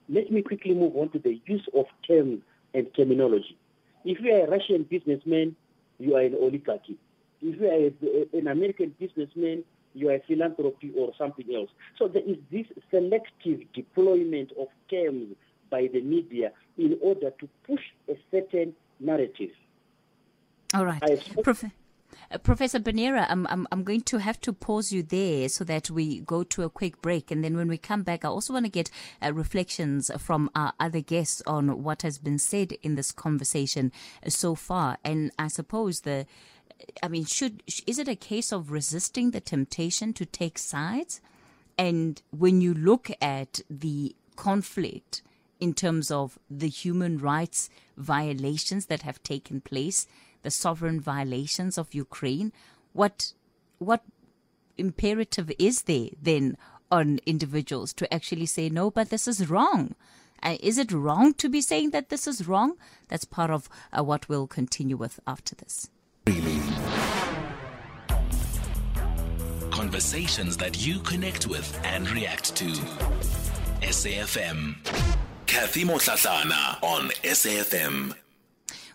Let 0.09 0.31
me 0.31 0.41
quickly 0.41 0.73
move 0.73 0.95
on 0.95 1.09
to 1.09 1.19
the 1.19 1.41
use 1.45 1.67
of 1.75 1.85
terms 2.07 2.41
and 2.73 2.87
terminology. 2.95 3.57
If 4.03 4.19
you 4.21 4.33
are 4.33 4.45
a 4.45 4.49
Russian 4.49 4.83
businessman, 4.83 5.55
you 5.97 6.15
are 6.15 6.21
an 6.21 6.35
oligarchy. 6.35 6.97
If 7.41 7.59
you 7.59 7.67
are 7.67 8.39
an 8.39 8.47
American 8.47 8.95
businessman, 8.99 9.63
you 9.93 10.09
are 10.09 10.15
a 10.15 10.21
philanthropy 10.27 10.91
or 10.97 11.11
something 11.17 11.45
else. 11.55 11.69
So 11.97 12.07
there 12.07 12.23
is 12.23 12.37
this 12.51 12.65
selective 12.91 13.61
deployment 13.73 14.51
of 14.59 14.67
terms 14.89 15.35
by 15.69 15.89
the 15.91 16.01
media 16.01 16.51
in 16.77 16.97
order 17.01 17.31
to 17.31 17.49
push 17.65 17.81
a 18.09 18.17
certain 18.29 18.73
narrative. 18.99 19.51
All 20.73 20.85
right. 20.85 21.01
Prof- 21.43 21.65
uh, 22.31 22.37
Professor 22.37 22.79
Benyera, 22.79 23.25
I'm, 23.29 23.47
I'm, 23.47 23.67
I'm 23.71 23.83
going 23.83 24.01
to 24.01 24.17
have 24.17 24.39
to 24.41 24.53
pause 24.53 24.91
you 24.91 25.03
there 25.03 25.49
so 25.49 25.63
that 25.63 25.89
we 25.89 26.21
go 26.21 26.43
to 26.43 26.63
a 26.63 26.69
quick 26.69 27.01
break. 27.01 27.31
And 27.31 27.43
then 27.43 27.55
when 27.55 27.67
we 27.67 27.77
come 27.77 28.03
back, 28.03 28.25
I 28.25 28.29
also 28.29 28.53
want 28.53 28.65
to 28.65 28.71
get 28.71 28.89
uh, 29.21 29.33
reflections 29.33 30.11
from 30.19 30.49
our 30.55 30.73
other 30.79 31.01
guests 31.01 31.41
on 31.45 31.83
what 31.83 32.01
has 32.01 32.17
been 32.17 32.39
said 32.39 32.73
in 32.83 32.95
this 32.95 33.11
conversation 33.11 33.91
uh, 34.25 34.29
so 34.29 34.55
far. 34.55 34.97
And 35.03 35.31
I 35.37 35.47
suppose 35.47 36.01
the, 36.01 36.25
I 37.01 37.07
mean, 37.07 37.25
should, 37.25 37.63
is 37.85 37.99
it 37.99 38.07
a 38.07 38.15
case 38.15 38.51
of 38.51 38.71
resisting 38.71 39.31
the 39.31 39.41
temptation 39.41 40.13
to 40.13 40.25
take 40.25 40.57
sides? 40.57 41.21
And 41.77 42.21
when 42.31 42.61
you 42.61 42.73
look 42.73 43.11
at 43.21 43.61
the 43.69 44.15
conflict 44.35 45.21
in 45.59 45.73
terms 45.73 46.11
of 46.11 46.37
the 46.49 46.69
human 46.69 47.17
rights 47.17 47.69
violations 47.97 48.87
that 48.87 49.01
have 49.03 49.21
taken 49.23 49.61
place, 49.61 50.07
the 50.43 50.51
sovereign 50.51 50.99
violations 50.99 51.77
of 51.77 51.93
Ukraine? 51.93 52.51
What 52.93 53.33
what 53.77 54.03
imperative 54.77 55.51
is 55.57 55.83
there 55.83 56.09
then 56.21 56.57
on 56.91 57.19
individuals 57.25 57.93
to 57.93 58.13
actually 58.13 58.45
say 58.45 58.69
no, 58.69 58.91
but 58.91 59.09
this 59.09 59.27
is 59.27 59.49
wrong? 59.49 59.95
Uh, 60.43 60.57
is 60.59 60.77
it 60.77 60.91
wrong 60.91 61.33
to 61.33 61.49
be 61.49 61.61
saying 61.61 61.89
that 61.91 62.09
this 62.09 62.27
is 62.27 62.47
wrong? 62.47 62.77
That's 63.07 63.25
part 63.25 63.49
of 63.49 63.69
uh, 63.91 64.03
what 64.03 64.29
we'll 64.29 64.47
continue 64.47 64.97
with 64.97 65.19
after 65.25 65.55
this. 65.55 65.89
Conversations 69.71 70.57
that 70.57 70.85
you 70.85 70.99
connect 70.99 71.47
with 71.47 71.79
and 71.83 72.09
react 72.11 72.55
to. 72.55 72.65
SAFM. 73.81 75.24
Cathy 75.55 75.85
Mohlahlana 75.85 76.83
on 76.83 77.07
SAFM. 77.23 78.24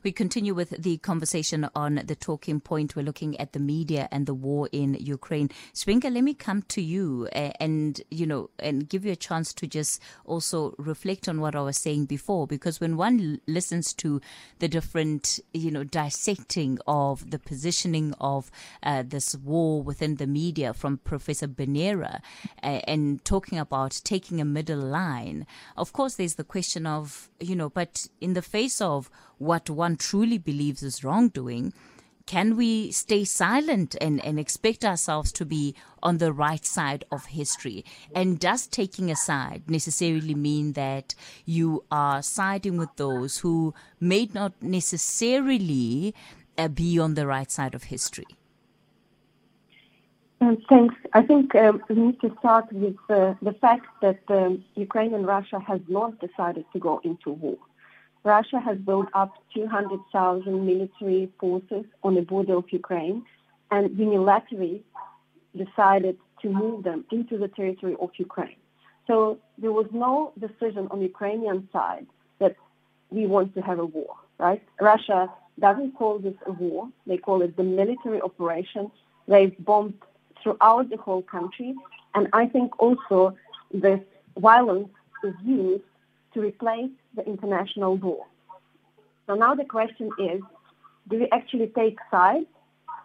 We 0.03 0.13
continue 0.13 0.55
with 0.55 0.71
the 0.71 0.99
conversation 0.99 1.69
on 1.75 2.03
the 2.05 2.15
talking 2.15 2.61
point. 2.61 2.97
We're 2.97 3.05
looking 3.05 3.39
at 3.39 3.53
the 3.53 3.59
media 3.59 4.09
and 4.11 4.27
the 4.27 4.35
war 4.35 4.69
in 4.73 4.95
Ukraine. 4.95 5.51
Dzvinka, 5.75 6.13
let 6.13 6.25
me 6.25 6.35
come 6.35 6.63
to 6.69 6.83
you 6.83 7.27
and, 7.27 8.01
you 8.11 8.27
know, 8.27 8.51
and 8.59 8.89
give 8.89 9.05
you 9.05 9.13
a 9.13 9.17
chance 9.17 9.53
to 9.55 9.67
just 9.67 10.01
also 10.25 10.75
reflect 10.79 11.29
on 11.29 11.41
what 11.41 11.55
I 11.55 11.61
was 11.61 11.77
saying 11.77 12.07
before, 12.07 12.47
because 12.47 12.81
when 12.81 12.97
one 12.97 13.41
listens 13.47 13.95
to 13.95 14.21
the 14.59 14.69
different, 14.69 15.39
you 15.55 15.71
know, 15.71 15.85
dissecting 15.85 16.79
of 16.87 17.31
the 17.31 17.39
positioning 17.39 18.15
of 18.21 18.51
uh, 18.83 19.03
this 19.07 19.35
war 19.37 19.83
within 19.83 20.17
the 20.17 20.27
media 20.27 20.75
from 20.75 20.99
Professor 20.99 21.49
Benyera 21.49 22.21
and 22.63 23.25
talking 23.25 23.59
about 23.59 24.01
taking 24.05 24.41
a 24.41 24.45
middle 24.45 24.81
line, 24.81 25.47
of 25.77 25.93
course, 25.93 26.17
there's 26.17 26.35
the 26.35 26.45
question 26.45 26.87
of, 26.87 27.30
you 27.41 27.57
know, 27.57 27.71
but 27.71 28.07
in 28.21 28.35
the 28.35 28.43
face 28.43 28.81
of 28.81 29.11
what 29.39 29.71
one 29.71 29.97
truly 29.97 30.39
believes 30.39 30.83
is 30.83 31.03
wrongdoing, 31.03 31.73
can 32.27 32.57
we 32.57 32.93
stay 32.93 33.25
silent 33.25 33.97
and, 34.01 34.25
and 34.25 34.39
expect 34.39 34.85
ourselves 34.85 35.33
to 35.33 35.45
be 35.45 35.75
on 36.03 36.19
the 36.19 36.33
right 36.33 36.65
side 36.65 37.05
of 37.11 37.27
history? 37.27 37.85
And 38.15 38.39
does 38.39 38.69
taking 38.69 39.11
a 39.11 39.17
side 39.17 39.65
necessarily 39.69 40.35
mean 40.37 40.75
that 40.75 41.15
you 41.45 41.85
are 41.91 42.23
siding 42.23 42.77
with 42.77 42.95
those 42.97 43.39
who 43.39 43.75
may 43.99 44.29
not 44.33 44.53
necessarily 44.63 46.15
uh, 46.57 46.69
be 46.69 47.01
on 47.01 47.15
the 47.15 47.27
right 47.27 47.51
side 47.51 47.75
of 47.75 47.85
history? 47.85 48.27
Thanks. 50.41 50.95
I 51.13 51.21
think 51.21 51.55
um, 51.55 51.83
we 51.91 51.97
need 51.97 52.21
to 52.23 52.35
start 52.39 52.73
with 52.73 52.97
uh, 53.11 53.35
the 53.43 53.53
fact 53.61 53.87
that 54.01 54.21
um, 54.29 54.65
Ukraine 54.75 55.13
and 55.13 55.27
Russia 55.27 55.61
has 55.61 55.81
not 55.87 56.19
decided 56.19 56.65
to 56.73 56.79
go 56.79 56.99
into 57.05 57.33
war. 57.33 57.59
Russia 58.25 58.59
has 58.59 58.79
built 58.79 59.09
up 59.13 59.35
200,000 59.55 60.67
military 60.67 61.31
forces 61.39 61.85
on 62.03 62.15
the 62.15 62.23
border 62.23 62.57
of 62.57 62.65
Ukraine 62.71 63.23
and 63.71 63.91
unilaterally 63.91 64.81
decided 65.55 66.17
to 66.41 66.49
move 66.49 66.85
them 66.85 67.05
into 67.11 67.37
the 67.37 67.49
territory 67.49 67.97
of 68.01 68.11
Ukraine. 68.17 68.57
So 69.07 69.39
there 69.59 69.73
was 69.73 69.89
no 69.93 70.33
decision 70.39 70.89
on 70.91 71.01
the 71.01 71.07
Ukrainian 71.07 71.69
side 71.71 72.07
that 72.39 72.57
we 73.11 73.27
want 73.27 73.55
to 73.57 73.61
have 73.61 73.79
a 73.79 73.85
war, 73.85 74.15
right? 74.39 74.63
Russia 74.81 75.29
doesn't 75.59 75.93
call 75.97 76.19
this 76.19 76.39
a 76.47 76.53
war. 76.53 76.89
They 77.07 77.19
call 77.19 77.43
it 77.43 77.57
the 77.59 77.63
military 77.63 78.23
operation. 78.23 78.91
They've 79.29 79.55
bombed 79.59 79.95
throughout 80.43 80.91
the 80.91 80.97
whole 80.97 81.23
country. 81.23 81.75
And 82.15 82.29
I 82.33 82.47
think 82.47 82.79
also 82.81 83.37
this 83.73 84.01
violence 84.39 84.89
is 85.25 85.35
used 85.45 85.85
to 86.35 86.41
replace 86.41 86.91
the 87.15 87.25
international 87.27 87.97
law. 87.99 88.25
So 89.27 89.35
now 89.35 89.55
the 89.55 89.65
question 89.65 90.11
is, 90.19 90.41
do 91.09 91.19
we 91.19 91.29
actually 91.33 91.69
take 91.69 91.99
sides 92.11 92.47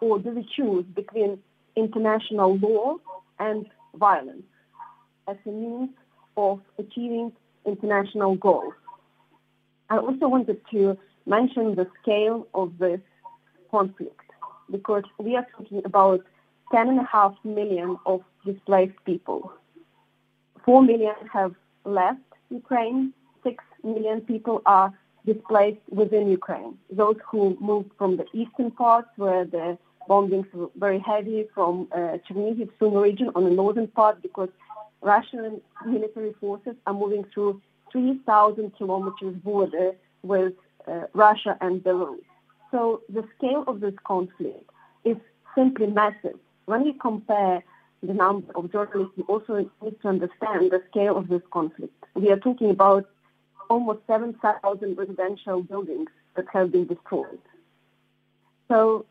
or 0.00 0.18
do 0.18 0.30
we 0.30 0.48
choose 0.56 0.84
between 0.94 1.38
international 1.76 2.56
law 2.58 2.96
and 3.38 3.66
violence 3.94 4.44
as 5.28 5.36
a 5.46 5.50
means 5.50 5.90
of 6.36 6.60
achieving 6.78 7.32
international 7.64 8.36
goals? 8.36 8.74
I 9.88 9.98
also 9.98 10.28
wanted 10.28 10.60
to 10.72 10.96
mention 11.26 11.74
the 11.74 11.86
scale 12.02 12.46
of 12.54 12.78
this 12.78 13.00
conflict 13.70 14.20
because 14.70 15.04
we 15.18 15.36
are 15.36 15.46
talking 15.56 15.82
about 15.84 16.20
10.5 16.72 17.36
million 17.44 17.96
of 18.06 18.22
displaced 18.44 18.96
people. 19.04 19.52
4 20.64 20.82
million 20.82 21.14
have 21.32 21.54
left 21.84 22.20
Ukraine, 22.50 23.12
6 23.44 23.64
million 23.84 24.20
people 24.20 24.62
are 24.66 24.92
displaced 25.24 25.80
within 25.90 26.28
Ukraine. 26.28 26.76
Those 26.90 27.16
who 27.30 27.56
moved 27.60 27.90
from 27.98 28.16
the 28.16 28.26
eastern 28.32 28.70
part, 28.70 29.06
where 29.16 29.44
the 29.44 29.78
bombings 30.08 30.52
were 30.52 30.70
very 30.76 31.00
heavy, 31.00 31.46
from 31.54 31.88
uh, 31.92 32.18
Chernihiv, 32.28 32.70
Sumy 32.78 33.02
region 33.02 33.30
on 33.34 33.44
the 33.44 33.50
northern 33.50 33.88
part, 33.88 34.22
because 34.22 34.48
Russian 35.02 35.60
military 35.84 36.32
forces 36.40 36.74
are 36.86 36.94
moving 36.94 37.24
through 37.32 37.60
3,000 37.92 38.76
kilometers 38.76 39.34
border 39.44 39.92
with 40.22 40.54
uh, 40.86 41.02
Russia 41.14 41.56
and 41.60 41.82
Belarus. 41.82 42.24
So 42.70 43.02
the 43.08 43.24
scale 43.36 43.64
of 43.66 43.80
this 43.80 43.94
conflict 44.04 44.68
is 45.04 45.16
simply 45.54 45.86
massive. 45.86 46.38
When 46.66 46.84
we 46.84 46.92
compare 46.92 47.62
the 48.02 48.12
number 48.12 48.52
of 48.54 48.70
journalists, 48.70 49.14
we 49.16 49.22
also 49.24 49.70
need 49.82 50.00
to 50.02 50.08
understand 50.08 50.70
the 50.70 50.82
scale 50.90 51.16
of 51.16 51.28
this 51.28 51.42
conflict. 51.50 51.94
We 52.14 52.30
are 52.30 52.38
talking 52.38 52.70
about 52.70 53.08
almost 53.70 54.00
7,000 54.06 54.96
residential 54.96 55.62
buildings 55.62 56.08
that 56.36 56.46
have 56.52 56.72
been 56.72 56.86
destroyed. 56.86 57.38
So 58.68 59.06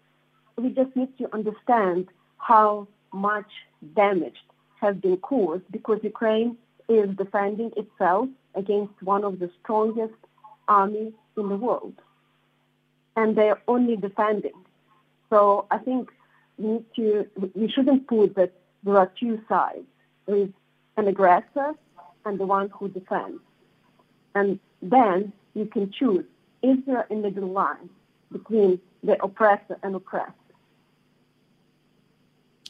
we 0.58 0.70
just 0.70 0.96
need 0.96 1.18
to 1.18 1.34
understand 1.34 2.08
how 2.38 2.88
much 3.14 3.50
damage 3.96 4.38
has 4.82 4.96
been 4.98 5.18
caused 5.18 5.64
because 5.72 6.00
Ukraine 6.04 6.58
is 6.88 7.10
defending 7.16 7.72
itself 7.76 8.28
against 8.54 9.02
one 9.02 9.24
of 9.24 9.40
the 9.40 9.50
strongest 9.62 10.14
armies 10.68 11.14
in 11.38 11.50
the 11.50 11.56
world. 11.56 11.96
And 13.16 13.38
they're 13.38 13.62
only 13.68 13.96
defending. 13.96 14.60
So 15.30 15.66
I 15.72 15.78
think 15.78 16.10
need 16.58 16.86
to, 16.96 17.28
we 17.54 17.70
shouldn't 17.70 18.08
put 18.08 18.36
that 18.36 18.54
there 18.84 18.98
are 18.98 19.12
two 19.20 19.42
sides. 19.50 19.86
There 20.26 20.38
is 20.38 20.50
an 20.98 21.08
aggressor 21.08 21.74
and 22.26 22.40
the 22.40 22.46
one 22.46 22.70
who 22.70 22.90
defends. 22.90 23.42
And 24.34 24.60
then 24.82 25.34
you 25.54 25.66
can 25.66 25.92
choose, 25.92 26.26
is 26.62 26.78
there 26.86 27.06
a 27.10 27.16
middle 27.16 27.50
line 27.50 27.90
between 28.32 28.80
the 29.04 29.22
oppressor 29.24 29.78
and 29.84 29.96
oppressed? 29.96 30.34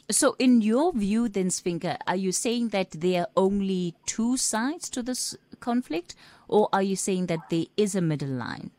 So, 0.08 0.36
in 0.38 0.60
your 0.60 0.92
view, 0.92 1.28
then, 1.28 1.48
Dzvinka, 1.48 1.96
are 2.06 2.14
you 2.14 2.30
saying 2.30 2.68
that 2.68 2.92
there 2.92 3.22
are 3.22 3.28
only 3.36 3.94
two 4.06 4.36
sides 4.36 4.88
to 4.90 5.02
this 5.02 5.34
conflict, 5.58 6.14
or 6.46 6.68
are 6.72 6.82
you 6.82 6.94
saying 6.94 7.26
that 7.26 7.50
there 7.50 7.64
is 7.76 7.96
a 7.96 8.00
middle 8.00 8.28
line? 8.28 8.70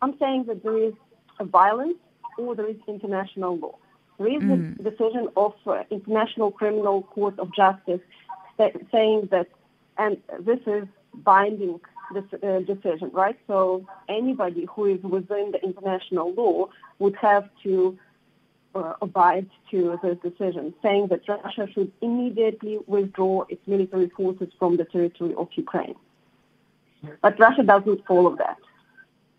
I'm 0.00 0.16
saying 0.18 0.44
that 0.44 0.62
there 0.62 0.78
is 0.78 0.92
a 1.40 1.44
violence 1.44 1.98
or 2.38 2.54
there 2.54 2.68
is 2.68 2.76
international 2.86 3.56
law. 3.56 3.76
There 4.18 4.28
is 4.28 4.42
mm. 4.42 4.76
the 4.76 4.90
decision 4.90 5.28
of 5.36 5.54
uh, 5.66 5.82
International 5.90 6.50
Criminal 6.50 7.02
Court 7.02 7.38
of 7.38 7.54
Justice 7.54 8.00
saying 8.92 9.28
that, 9.32 9.48
and 9.98 10.16
this 10.40 10.60
is 10.66 10.86
binding 11.12 11.80
this, 12.12 12.24
uh, 12.42 12.60
decision, 12.60 13.10
right? 13.12 13.38
So 13.46 13.86
anybody 14.08 14.66
who 14.74 14.86
is 14.86 15.02
within 15.02 15.52
the 15.52 15.60
international 15.62 16.32
law 16.32 16.68
would 16.98 17.16
have 17.16 17.48
to 17.64 17.98
uh, 18.74 18.94
abide 19.02 19.48
to 19.70 19.98
this 20.02 20.18
decision, 20.22 20.74
saying 20.82 21.08
that 21.08 21.20
Russia 21.28 21.66
should 21.72 21.92
immediately 22.00 22.78
withdraw 22.86 23.44
its 23.48 23.66
military 23.66 24.08
forces 24.10 24.48
from 24.58 24.76
the 24.76 24.84
territory 24.84 25.34
of 25.34 25.48
Ukraine. 25.54 25.94
But 27.22 27.38
Russia 27.38 27.62
doesn't 27.62 28.06
follow 28.06 28.36
that. 28.36 28.58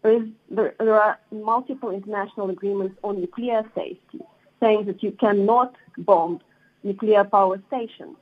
There, 0.03 0.13
is, 0.21 0.27
there, 0.51 0.75
there 0.79 1.01
are 1.01 1.19
multiple 1.31 1.91
international 1.91 2.49
agreements 2.49 2.95
on 3.03 3.19
nuclear 3.19 3.63
safety, 3.73 4.21
saying 4.59 4.85
that 4.85 5.03
you 5.03 5.11
cannot 5.11 5.75
bomb 5.97 6.39
nuclear 6.83 7.23
power 7.23 7.59
stations. 7.67 8.15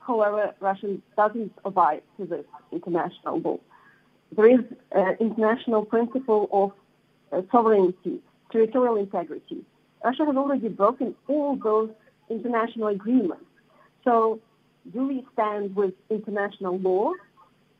However, 0.00 0.54
Russia 0.60 0.96
doesn't 1.16 1.52
abide 1.64 2.02
to 2.16 2.26
this 2.26 2.44
international 2.72 3.40
law. 3.40 3.58
There 4.36 4.48
is 4.48 4.64
an 4.92 5.16
international 5.20 5.84
principle 5.84 6.48
of 6.52 6.72
uh, 7.32 7.42
sovereignty, 7.50 8.20
territorial 8.50 8.96
integrity. 8.96 9.64
Russia 10.04 10.24
has 10.26 10.36
already 10.36 10.68
broken 10.68 11.14
all 11.28 11.56
those 11.56 11.90
international 12.28 12.88
agreements. 12.88 13.44
So, 14.04 14.40
do 14.92 15.06
we 15.06 15.26
stand 15.34 15.76
with 15.76 15.92
international 16.08 16.78
law 16.78 17.12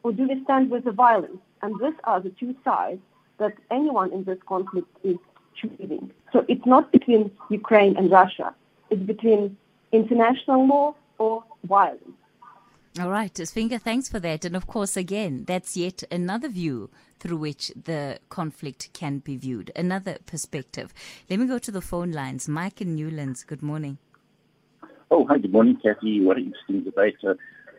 or 0.03 0.13
do 0.13 0.29
we 0.29 0.43
stand 0.45 0.71
with 0.71 0.85
the 0.85 0.93
violence? 0.93 1.39
And 1.63 1.75
these 1.81 1.99
are 2.05 2.21
the 2.21 2.31
two 2.31 2.55
sides 2.65 3.01
that 3.39 3.55
anyone 3.71 4.13
in 4.13 4.25
this 4.25 4.39
conflict 4.47 4.89
is 5.03 5.17
choosing. 5.57 6.11
So, 6.33 6.45
it's 6.49 6.67
not 6.67 6.93
between 6.93 7.31
Ukraine 7.51 7.97
and 7.97 8.11
Russia, 8.11 8.55
it's 8.91 9.03
between 9.03 9.57
international 9.93 10.67
law 10.67 10.95
or 11.19 11.45
violence. 11.65 12.17
All 12.99 13.11
right, 13.11 13.33
Dzvinka, 13.33 13.81
thanks 13.81 14.09
for 14.09 14.19
that. 14.19 14.45
And 14.45 14.57
of 14.57 14.67
course, 14.67 14.97
again, 14.97 15.45
that's 15.47 15.77
yet 15.77 16.03
another 16.11 16.49
view 16.49 16.91
through 17.21 17.37
which 17.37 17.71
the 17.81 18.19
conflict 18.31 18.93
can 18.93 19.19
be 19.19 19.37
viewed, 19.37 19.71
another 19.77 20.19
perspective. 20.27 20.93
Let 21.29 21.39
me 21.39 21.47
go 21.47 21.59
to 21.59 21.71
the 21.71 21.81
phone 21.81 22.11
lines. 22.11 22.49
Mike 22.49 22.81
in 22.81 22.97
Newlands, 22.97 23.45
good 23.45 23.63
morning. 23.63 23.99
Oh, 25.13 25.25
hi, 25.27 25.39
good 25.39 25.53
morning, 25.53 25.79
Cathy. 25.81 26.21
What 26.21 26.39
an 26.39 26.47
interesting 26.47 26.83
debate. 26.83 27.17
Uh, 27.25 27.35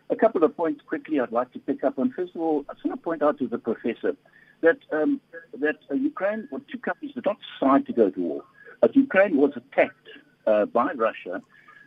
a 0.10 0.15
couple 0.15 0.43
of 0.45 0.55
points 0.55 0.81
quickly 0.88 1.19
I'd 1.19 1.31
like 1.31 1.51
to 1.53 1.60
pick 1.60 1.84
up 1.84 1.99
on. 1.99 2.12
First 2.12 2.36
of 2.36 2.41
all, 2.41 2.63
I 2.69 2.73
just 2.73 2.86
want 2.86 2.99
to 2.99 3.03
point 3.03 3.21
out 3.21 3.38
to 3.39 3.47
the 3.47 3.57
professor 3.57 4.15
that 4.62 4.78
um, 4.91 5.19
that 5.60 5.78
uh, 5.89 5.95
Ukraine, 5.95 6.47
or 6.52 6.60
two 6.71 6.78
countries 6.78 7.13
did 7.13 7.26
not 7.26 7.38
decide 7.54 7.86
to 7.88 7.93
go 7.93 8.10
to 8.10 8.19
war. 8.19 8.43
But 8.80 8.95
Ukraine 8.95 9.38
was 9.38 9.52
attacked 9.56 10.08
uh, 10.47 10.65
by 10.65 10.93
Russia 10.93 11.41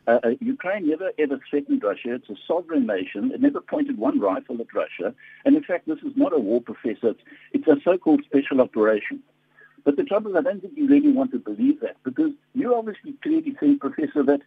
uh, 0.06 0.18
uh, 0.22 0.30
Ukraine 0.40 0.88
never 0.88 1.10
ever 1.18 1.40
threatened 1.48 1.82
Russia. 1.82 2.14
It's 2.14 2.28
a 2.28 2.36
sovereign 2.46 2.86
nation. 2.86 3.32
It 3.32 3.40
never 3.40 3.60
pointed 3.60 3.96
one 3.96 4.20
rifle 4.20 4.60
at 4.60 4.72
Russia. 4.74 5.14
And 5.44 5.56
in 5.56 5.62
fact, 5.62 5.86
this 5.86 5.98
is 5.98 6.12
not 6.16 6.34
a 6.34 6.38
war, 6.38 6.60
Professor. 6.60 7.14
It's 7.52 7.66
a 7.66 7.76
so-called 7.82 8.22
special 8.24 8.60
operation. 8.60 9.22
But 9.84 9.96
the 9.96 10.04
trouble 10.04 10.30
is, 10.30 10.36
I 10.36 10.42
don't 10.42 10.60
think 10.60 10.74
you 10.76 10.88
really 10.88 11.12
want 11.12 11.32
to 11.32 11.38
believe 11.38 11.80
that 11.80 11.96
because 12.04 12.32
you 12.54 12.74
obviously 12.74 13.14
clearly 13.22 13.54
think, 13.58 13.80
Professor, 13.80 14.22
that 14.24 14.40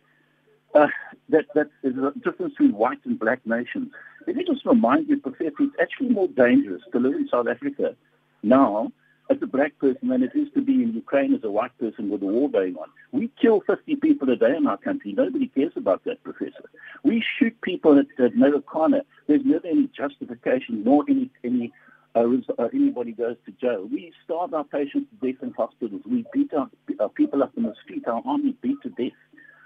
uh, 0.76 0.88
that 1.30 1.46
that 1.56 1.70
there's 1.82 1.96
a 1.96 2.12
difference 2.20 2.54
between 2.54 2.74
white 2.74 3.04
and 3.06 3.18
black 3.18 3.44
nations. 3.46 3.92
Let 4.28 4.36
me 4.36 4.44
just 4.44 4.66
remind 4.66 5.08
you, 5.08 5.18
Professor, 5.18 5.54
it's 5.60 5.76
actually 5.82 6.10
more 6.10 6.28
dangerous 6.28 6.84
to 6.92 7.00
live 7.00 7.14
in 7.14 7.28
South 7.30 7.48
Africa 7.48 7.96
now 8.44 8.92
as 9.30 9.38
a 9.42 9.48
black 9.48 9.78
person 9.80 10.08
than 10.08 10.24
it 10.24 10.32
is 10.36 10.48
to 10.54 10.62
be 10.62 10.84
in 10.84 10.94
Ukraine 10.94 11.34
as 11.34 11.44
a 11.44 11.52
white 11.52 11.78
person 11.78 12.10
with 12.10 12.22
a 12.22 12.26
war 12.26 12.50
going 12.50 12.76
on. 12.76 12.88
We 13.12 13.30
kill 13.42 13.62
50 13.62 13.96
people 13.98 14.30
a 14.30 14.36
day 14.36 14.56
in 14.56 14.68
our 14.68 14.78
country. 14.78 15.14
Nobody 15.14 15.48
cares 15.48 15.74
about 15.76 16.04
that, 16.06 16.24
Professor. 16.24 16.70
We 17.04 17.24
shoot 17.38 17.60
people 17.62 18.00
at, 18.00 18.08
at 18.24 18.66
corner. 18.66 19.02
There's 19.28 19.42
never 19.44 19.68
any 19.68 19.90
justification 19.96 20.84
nor 20.84 21.04
any 21.10 21.30
any 21.44 21.74
uh, 22.16 22.24
uh, 22.58 22.68
anybody 22.74 23.12
goes 23.12 23.36
to 23.46 23.52
jail. 23.52 23.88
We 23.92 24.12
starve 24.24 24.54
our 24.54 24.64
patients 24.64 25.08
to 25.12 25.32
death 25.32 25.44
in 25.44 25.52
hospitals. 25.52 26.02
We 26.10 26.26
beat 26.34 26.52
our, 26.54 26.70
our 27.00 27.10
people 27.10 27.44
up 27.44 27.52
in 27.58 27.64
the 27.64 27.76
street. 27.84 28.08
Our 28.08 28.24
army 28.26 28.56
beat 28.62 28.82
to 28.84 28.90
death. 28.90 29.18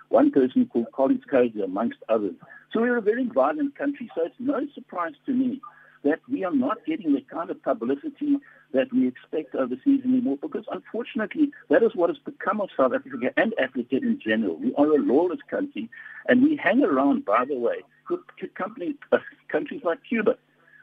One 0.09 0.31
person 0.31 0.65
called 0.65 0.91
Collins 0.91 1.23
Cody, 1.29 1.61
amongst 1.61 1.99
others. 2.09 2.33
So 2.73 2.81
we're 2.81 2.97
a 2.97 3.01
very 3.01 3.25
violent 3.25 3.77
country. 3.77 4.09
So 4.15 4.25
it's 4.25 4.35
no 4.39 4.59
surprise 4.75 5.13
to 5.27 5.31
me 5.31 5.61
that 6.03 6.19
we 6.29 6.43
are 6.43 6.53
not 6.53 6.85
getting 6.85 7.13
the 7.13 7.21
kind 7.21 7.49
of 7.49 7.61
publicity 7.63 8.37
that 8.73 8.91
we 8.93 9.07
expect 9.07 9.55
overseas 9.55 10.01
anymore 10.05 10.37
because 10.41 10.65
unfortunately 10.71 11.51
that 11.69 11.83
is 11.83 11.95
what 11.95 12.09
has 12.09 12.17
become 12.19 12.61
of 12.61 12.69
South 12.75 12.93
Africa 12.93 13.31
and 13.37 13.53
Africa 13.61 13.97
in 13.97 14.19
general. 14.23 14.57
We 14.57 14.73
are 14.75 14.87
a 14.87 14.97
lawless 15.01 15.39
country 15.49 15.89
and 16.27 16.43
we 16.43 16.55
hang 16.55 16.83
around, 16.83 17.25
by 17.25 17.45
the 17.45 17.57
way, 17.57 17.77
with 18.09 18.21
companies, 18.55 18.95
uh, 19.11 19.19
countries 19.49 19.81
like 19.83 19.99
Cuba. 20.07 20.37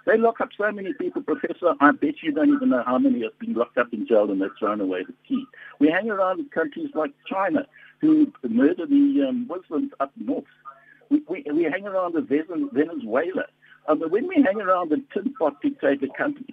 They 0.06 0.16
lock 0.16 0.40
up 0.40 0.48
so 0.56 0.72
many 0.72 0.94
people, 0.94 1.20
Professor. 1.22 1.74
I 1.80 1.90
bet 1.92 2.22
you 2.22 2.32
don't 2.32 2.54
even 2.54 2.70
know 2.70 2.82
how 2.86 2.98
many 2.98 3.22
have 3.24 3.38
been 3.38 3.52
locked 3.54 3.76
up 3.76 3.92
in 3.92 4.06
jail 4.06 4.30
and 4.30 4.40
they've 4.40 4.50
thrown 4.58 4.80
away 4.80 5.04
the 5.04 5.12
key. 5.28 5.44
We 5.80 5.90
hang 5.90 6.10
around 6.10 6.38
with 6.38 6.50
countries 6.50 6.88
like 6.94 7.10
China, 7.30 7.66
who 8.00 8.32
murder 8.48 8.86
the 8.86 9.26
um, 9.28 9.46
Muslims 9.46 9.92
up 10.00 10.12
north. 10.16 10.44
We, 11.10 11.22
we, 11.28 11.44
we 11.52 11.64
hang 11.64 11.86
around 11.86 12.14
with 12.14 12.28
Venezuela, 12.28 13.44
um, 13.88 13.98
but 14.00 14.10
when 14.10 14.28
we 14.28 14.42
hang 14.42 14.60
around 14.60 14.90
the 14.90 15.02
tin 15.14 15.32
pot 15.32 15.54
dictator 15.62 16.06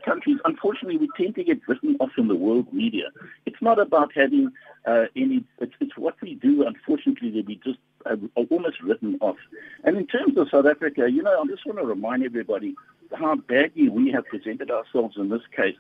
countries, 0.06 0.38
unfortunately, 0.46 0.98
we 0.98 1.10
tend 1.18 1.36
to 1.36 1.44
get 1.44 1.60
written 1.68 1.98
off 2.00 2.12
in 2.18 2.30
the 2.30 2.36
world 2.36 2.72
media. 2.72 3.10
It's 3.46 3.62
not 3.62 3.78
about 3.78 4.12
having 4.16 4.52
uh, 4.86 5.06
any, 5.18 5.44
it's, 5.60 5.74
it's, 5.82 5.98
what 5.98 6.16
we 6.22 6.36
do, 6.36 6.66
unfortunately, 6.66 7.32
that 7.32 7.46
we 7.46 7.56
just 7.56 7.80
are 8.06 8.18
almost 8.50 8.82
written 8.82 9.18
off. 9.20 9.36
And 9.84 9.98
in 9.98 10.08
terms 10.08 10.38
of 10.38 10.48
South 10.50 10.66
Africa, 10.66 11.10
you 11.12 11.24
know, 11.24 11.42
I 11.42 11.46
just 11.48 11.66
want 11.66 11.80
to 11.80 11.86
remind 11.86 12.24
everybody 12.24 12.74
how 13.14 13.36
badly 13.36 13.90
we 13.90 14.12
have 14.12 14.26
presented 14.28 14.72
ourselves 14.72 15.18
in 15.18 15.30
this 15.30 15.42
case. 15.54 15.76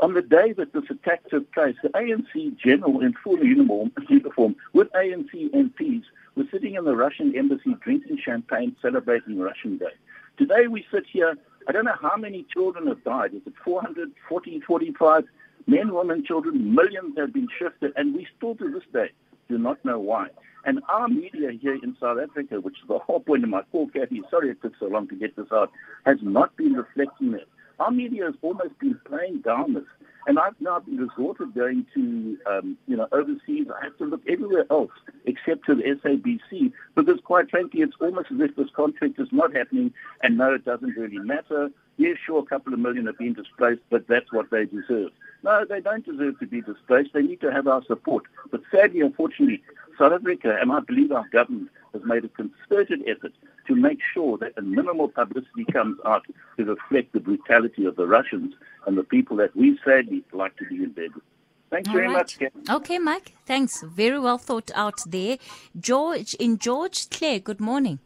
On 0.00 0.14
the 0.14 0.22
day 0.22 0.52
that 0.54 0.72
this 0.72 0.84
attack 0.90 1.28
took 1.28 1.52
place, 1.52 1.76
the 1.82 1.90
ANC 1.90 2.58
general 2.58 3.02
in 3.02 3.14
full 3.22 3.38
uniform, 3.38 3.92
uniform 4.08 4.56
with 4.72 4.90
ANC 4.92 5.30
MPs 5.32 6.02
were 6.34 6.44
sitting 6.50 6.74
in 6.74 6.84
the 6.84 6.96
Russian 6.96 7.36
embassy 7.36 7.76
drinking 7.82 8.18
champagne, 8.24 8.74
celebrating 8.82 9.38
Russian 9.38 9.76
Day. 9.76 9.92
Today 10.38 10.66
we 10.68 10.84
sit 10.92 11.04
here, 11.10 11.36
I 11.66 11.72
don't 11.72 11.86
know 11.86 11.96
how 12.00 12.16
many 12.16 12.44
children 12.52 12.86
have 12.88 13.02
died. 13.04 13.32
Is 13.34 13.40
it 13.46 13.54
440, 13.64 14.60
45 14.60 15.24
men, 15.66 15.94
women, 15.94 16.24
children? 16.26 16.74
Millions 16.74 17.16
have 17.16 17.32
been 17.32 17.48
shifted, 17.58 17.92
and 17.96 18.14
we 18.14 18.26
still 18.36 18.54
to 18.56 18.70
this 18.70 18.82
day 18.92 19.10
do 19.48 19.56
not 19.56 19.82
know 19.84 19.98
why. 19.98 20.28
And 20.64 20.80
our 20.88 21.08
media 21.08 21.52
here 21.52 21.78
in 21.82 21.96
South 21.98 22.18
Africa, 22.18 22.60
which 22.60 22.74
is 22.82 22.88
the 22.88 22.98
whole 22.98 23.20
point 23.20 23.44
of 23.44 23.50
my 23.50 23.62
call, 23.72 23.88
Cathy, 23.88 24.22
sorry 24.30 24.50
it 24.50 24.60
took 24.60 24.74
so 24.78 24.86
long 24.86 25.08
to 25.08 25.14
get 25.14 25.36
this 25.36 25.46
out, 25.52 25.70
has 26.04 26.18
not 26.20 26.54
been 26.56 26.74
reflecting 26.74 27.32
it. 27.34 27.48
Our 27.78 27.90
media 27.90 28.24
has 28.24 28.34
almost 28.42 28.78
been 28.78 28.98
playing 29.06 29.40
down 29.40 29.74
this. 29.74 29.84
And 30.28 30.40
I've 30.40 30.60
now 30.60 30.80
been 30.80 30.96
resorted 30.96 31.54
going 31.54 31.86
to, 31.94 32.36
um, 32.50 32.76
you 32.88 32.96
know, 32.96 33.06
overseas. 33.12 33.68
I 33.70 33.84
have 33.84 33.96
to 33.98 34.04
look 34.04 34.22
everywhere 34.28 34.64
else 34.70 34.90
except 35.24 35.66
to 35.66 35.74
the 35.76 35.82
SABC 35.82 36.72
because, 36.96 37.20
quite 37.22 37.48
frankly, 37.48 37.82
it's 37.82 37.94
almost 38.00 38.32
as 38.32 38.40
if 38.40 38.56
this 38.56 38.66
conflict 38.74 39.20
is 39.20 39.28
not 39.30 39.54
happening. 39.54 39.92
And 40.22 40.36
no, 40.36 40.52
it 40.52 40.64
doesn't 40.64 40.96
really 40.96 41.18
matter. 41.18 41.70
Yes, 41.96 42.16
sure, 42.26 42.40
a 42.40 42.46
couple 42.46 42.74
of 42.74 42.80
million 42.80 43.06
have 43.06 43.18
been 43.18 43.34
displaced, 43.34 43.82
but 43.88 44.08
that's 44.08 44.32
what 44.32 44.50
they 44.50 44.64
deserve. 44.64 45.12
No, 45.44 45.64
they 45.68 45.80
don't 45.80 46.04
deserve 46.04 46.40
to 46.40 46.46
be 46.46 46.60
displaced. 46.60 47.12
They 47.14 47.22
need 47.22 47.40
to 47.42 47.52
have 47.52 47.68
our 47.68 47.84
support. 47.84 48.24
But 48.50 48.62
sadly, 48.72 49.02
unfortunately, 49.02 49.62
South 49.96 50.12
Africa, 50.12 50.58
and 50.60 50.72
I 50.72 50.80
believe 50.80 51.12
our 51.12 51.28
government, 51.28 51.70
has 51.92 52.02
made 52.04 52.24
a 52.24 52.28
concerted 52.28 53.02
effort 53.06 53.32
to 53.66 53.74
make 53.74 53.98
sure 54.14 54.38
that 54.38 54.52
a 54.56 54.62
minimal 54.62 55.08
publicity 55.08 55.64
comes 55.72 55.98
out 56.04 56.24
to 56.56 56.64
reflect 56.64 57.12
the 57.12 57.20
brutality 57.20 57.84
of 57.84 57.96
the 57.96 58.06
Russians 58.06 58.54
and 58.86 58.96
the 58.96 59.04
people 59.04 59.36
that 59.38 59.54
we 59.56 59.78
sadly 59.84 60.24
like 60.32 60.56
to 60.56 60.64
be 60.66 60.76
in 60.76 60.90
bed 60.92 61.14
with. 61.14 61.24
Thanks 61.70 61.88
All 61.88 61.94
very 61.94 62.06
right. 62.06 62.16
much. 62.16 62.38
Ken. 62.38 62.50
Okay, 62.70 62.98
Mike. 62.98 63.32
Thanks. 63.44 63.82
Very 63.82 64.18
well 64.18 64.38
thought 64.38 64.70
out 64.74 65.00
there. 65.06 65.38
George 65.78 66.34
in 66.34 66.58
George 66.58 67.10
Claire, 67.10 67.40
good 67.40 67.60
morning. 67.60 67.98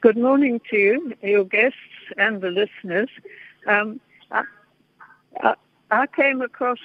Good 0.00 0.16
morning 0.16 0.60
to 0.70 0.76
you, 0.76 1.12
your 1.22 1.44
guests 1.44 1.78
and 2.16 2.40
the 2.40 2.50
listeners. 2.50 3.08
Um, 3.66 4.00
I, 4.30 4.44
I, 5.42 5.54
I, 5.90 6.06
came 6.06 6.40
across 6.40 6.78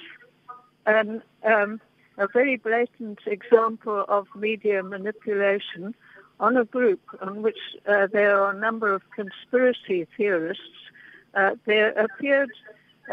an, 0.86 1.22
um, 1.44 1.80
a 2.18 2.26
very 2.26 2.56
blatant 2.56 3.20
example 3.26 4.04
of 4.08 4.26
media 4.34 4.82
manipulation 4.82 5.94
on 6.40 6.56
a 6.56 6.64
group 6.64 7.00
on 7.20 7.42
which 7.42 7.58
uh, 7.86 8.06
there 8.12 8.40
are 8.40 8.50
a 8.50 8.58
number 8.58 8.92
of 8.92 9.02
conspiracy 9.10 10.06
theorists. 10.16 10.62
Uh, 11.34 11.52
there 11.64 11.90
appeared 11.90 12.50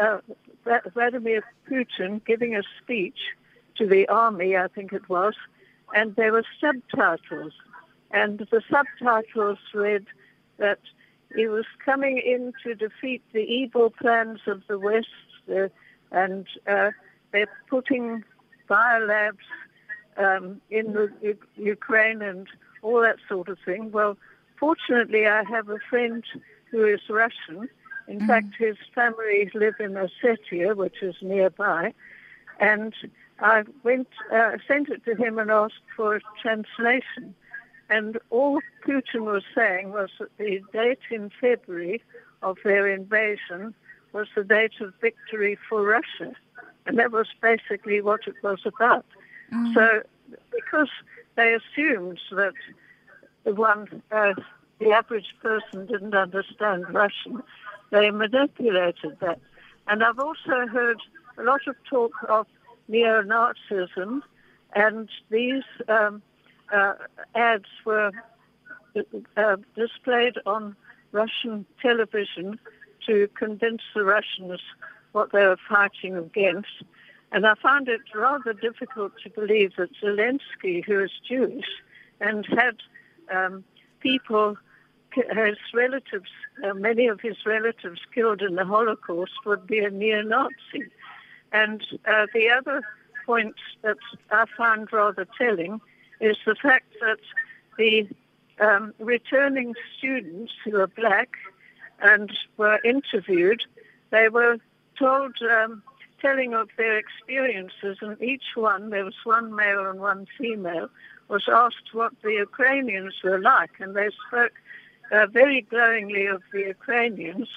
uh, 0.00 0.18
Vladimir 0.92 1.42
Putin 1.68 2.24
giving 2.24 2.54
a 2.56 2.62
speech 2.80 3.18
to 3.76 3.86
the 3.86 4.08
army, 4.08 4.56
I 4.56 4.68
think 4.68 4.92
it 4.92 5.08
was, 5.08 5.34
and 5.94 6.14
there 6.16 6.32
were 6.32 6.44
subtitles. 6.60 7.52
And 8.10 8.38
the 8.38 8.62
subtitles 8.70 9.58
read 9.74 10.06
that 10.58 10.80
he 11.34 11.46
was 11.46 11.64
coming 11.84 12.18
in 12.18 12.52
to 12.62 12.74
defeat 12.74 13.22
the 13.32 13.40
evil 13.40 13.90
plans 13.90 14.40
of 14.46 14.62
the 14.68 14.78
West, 14.78 15.08
uh, 15.50 15.68
and 16.10 16.46
uh, 16.66 16.90
they're 17.32 17.48
putting 17.68 18.22
biolabs 18.68 19.48
um, 20.18 20.60
in 20.70 20.92
the 20.92 21.36
Ukraine 21.56 22.20
and 22.20 22.46
all 22.82 23.00
that 23.00 23.16
sort 23.28 23.48
of 23.48 23.58
thing. 23.64 23.90
Well, 23.92 24.16
fortunately, 24.58 25.26
I 25.26 25.44
have 25.44 25.68
a 25.68 25.78
friend 25.88 26.24
who 26.70 26.84
is 26.84 27.00
Russian. 27.08 27.68
In 28.08 28.20
mm. 28.20 28.26
fact, 28.26 28.54
his 28.58 28.76
family 28.94 29.50
live 29.54 29.74
in 29.80 29.92
Ossetia, 29.92 30.74
which 30.76 31.02
is 31.02 31.14
nearby, 31.22 31.94
and 32.58 32.94
I 33.42 33.64
went, 33.82 34.08
uh, 34.32 34.52
sent 34.68 34.88
it 34.88 35.04
to 35.04 35.14
him 35.16 35.38
and 35.38 35.50
asked 35.50 35.82
for 35.96 36.16
a 36.16 36.20
translation. 36.40 37.34
And 37.90 38.18
all 38.30 38.60
Putin 38.86 39.22
was 39.22 39.42
saying 39.54 39.90
was 39.90 40.10
that 40.18 40.36
the 40.38 40.62
date 40.72 41.00
in 41.10 41.30
February 41.40 42.02
of 42.42 42.56
their 42.64 42.88
invasion 42.88 43.74
was 44.12 44.28
the 44.34 44.44
date 44.44 44.80
of 44.80 44.94
victory 45.00 45.58
for 45.68 45.82
Russia. 45.82 46.34
And 46.86 46.98
that 46.98 47.10
was 47.12 47.26
basically 47.40 48.00
what 48.00 48.20
it 48.26 48.36
was 48.42 48.60
about. 48.64 49.06
Mm. 49.52 49.74
So, 49.74 50.02
because 50.54 50.88
they 51.36 51.54
assumed 51.54 52.20
that 52.32 52.54
the 53.44 53.54
one, 53.54 54.02
uh, 54.10 54.34
the 54.78 54.90
average 54.90 55.34
person 55.40 55.86
didn't 55.86 56.14
understand 56.14 56.86
Russian. 56.92 57.42
They 57.90 58.10
manipulated 58.10 59.18
that. 59.20 59.40
And 59.88 60.02
I've 60.02 60.18
also 60.18 60.66
heard 60.66 60.98
a 61.38 61.42
lot 61.42 61.66
of 61.66 61.76
talk 61.88 62.12
of 62.28 62.46
neo-Nazism, 62.88 64.20
and 64.74 65.08
these 65.30 65.64
um, 65.88 66.22
uh, 66.72 66.94
ads 67.34 67.66
were 67.84 68.12
uh, 69.36 69.56
displayed 69.76 70.36
on 70.46 70.76
Russian 71.12 71.66
television 71.80 72.58
to 73.06 73.28
convince 73.34 73.82
the 73.94 74.04
Russians 74.04 74.60
what 75.12 75.32
they 75.32 75.44
were 75.44 75.58
fighting 75.68 76.16
against. 76.16 76.84
And 77.32 77.46
I 77.46 77.54
found 77.54 77.88
it 77.88 78.02
rather 78.14 78.52
difficult 78.52 79.12
to 79.22 79.30
believe 79.30 79.72
that 79.76 79.90
Zelensky, 80.02 80.84
who 80.84 81.00
is 81.00 81.10
Jewish 81.26 81.64
and 82.20 82.46
had 82.46 82.76
um, 83.34 83.64
people 84.00 84.56
his 85.14 85.58
relatives, 85.74 86.30
uh, 86.64 86.74
many 86.74 87.06
of 87.06 87.20
his 87.20 87.36
relatives 87.44 88.00
killed 88.14 88.40
in 88.42 88.54
the 88.54 88.64
Holocaust, 88.64 89.32
would 89.44 89.66
be 89.66 89.78
a 89.80 89.90
neo-Nazi. 89.90 90.90
And 91.52 91.82
uh, 92.06 92.26
the 92.32 92.48
other 92.50 92.82
point 93.26 93.56
that 93.82 93.98
I 94.30 94.44
find 94.56 94.90
rather 94.92 95.26
telling 95.38 95.80
is 96.20 96.36
the 96.46 96.54
fact 96.54 96.94
that 97.00 97.18
the 97.76 98.08
um, 98.60 98.94
returning 98.98 99.74
students 99.98 100.52
who 100.64 100.76
are 100.76 100.86
black 100.86 101.30
and 102.00 102.32
were 102.56 102.80
interviewed, 102.84 103.64
they 104.10 104.28
were 104.28 104.58
told, 104.98 105.34
um, 105.42 105.82
telling 106.22 106.54
of 106.54 106.70
their 106.78 106.96
experiences, 106.96 107.98
and 108.00 108.20
each 108.22 108.48
one, 108.54 108.90
there 108.90 109.04
was 109.04 109.14
one 109.24 109.54
male 109.54 109.84
and 109.90 110.00
one 110.00 110.26
female, 110.38 110.88
was 111.28 111.48
asked 111.48 111.92
what 111.92 112.12
the 112.22 112.32
Ukrainians 112.32 113.14
were 113.22 113.40
like, 113.40 113.72
and 113.80 113.94
they 113.94 114.10
spoke 114.28 114.52
uh, 115.10 115.26
very 115.26 115.62
glowingly 115.62 116.26
of 116.26 116.42
the 116.52 116.60
Ukrainians 116.60 117.48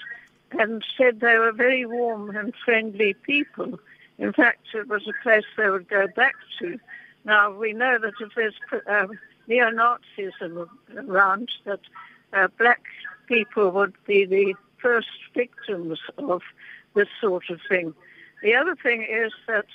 and 0.51 0.83
said 0.97 1.19
they 1.19 1.37
were 1.37 1.51
very 1.51 1.85
warm 1.85 2.35
and 2.35 2.53
friendly 2.63 3.13
people. 3.13 3.79
In 4.17 4.31
fact, 4.33 4.67
it 4.73 4.87
was 4.87 5.07
a 5.07 5.23
place 5.23 5.43
they 5.57 5.69
would 5.69 5.87
go 5.89 6.07
back 6.07 6.35
to. 6.59 6.79
Now, 7.25 7.51
we 7.51 7.73
know 7.73 7.97
that 7.99 8.13
if 8.19 8.31
there's 8.35 8.55
uh, 8.87 9.07
neo-Nazism 9.47 10.67
around, 10.97 11.49
that 11.65 11.81
uh, 12.33 12.47
black 12.57 12.83
people 13.27 13.71
would 13.71 13.95
be 14.05 14.25
the 14.25 14.53
first 14.77 15.09
victims 15.33 15.99
of 16.17 16.41
this 16.93 17.07
sort 17.19 17.49
of 17.49 17.59
thing. 17.67 17.93
The 18.45 18.53
other 18.53 18.75
thing 18.75 19.01
is 19.01 19.31
that 19.47 19.65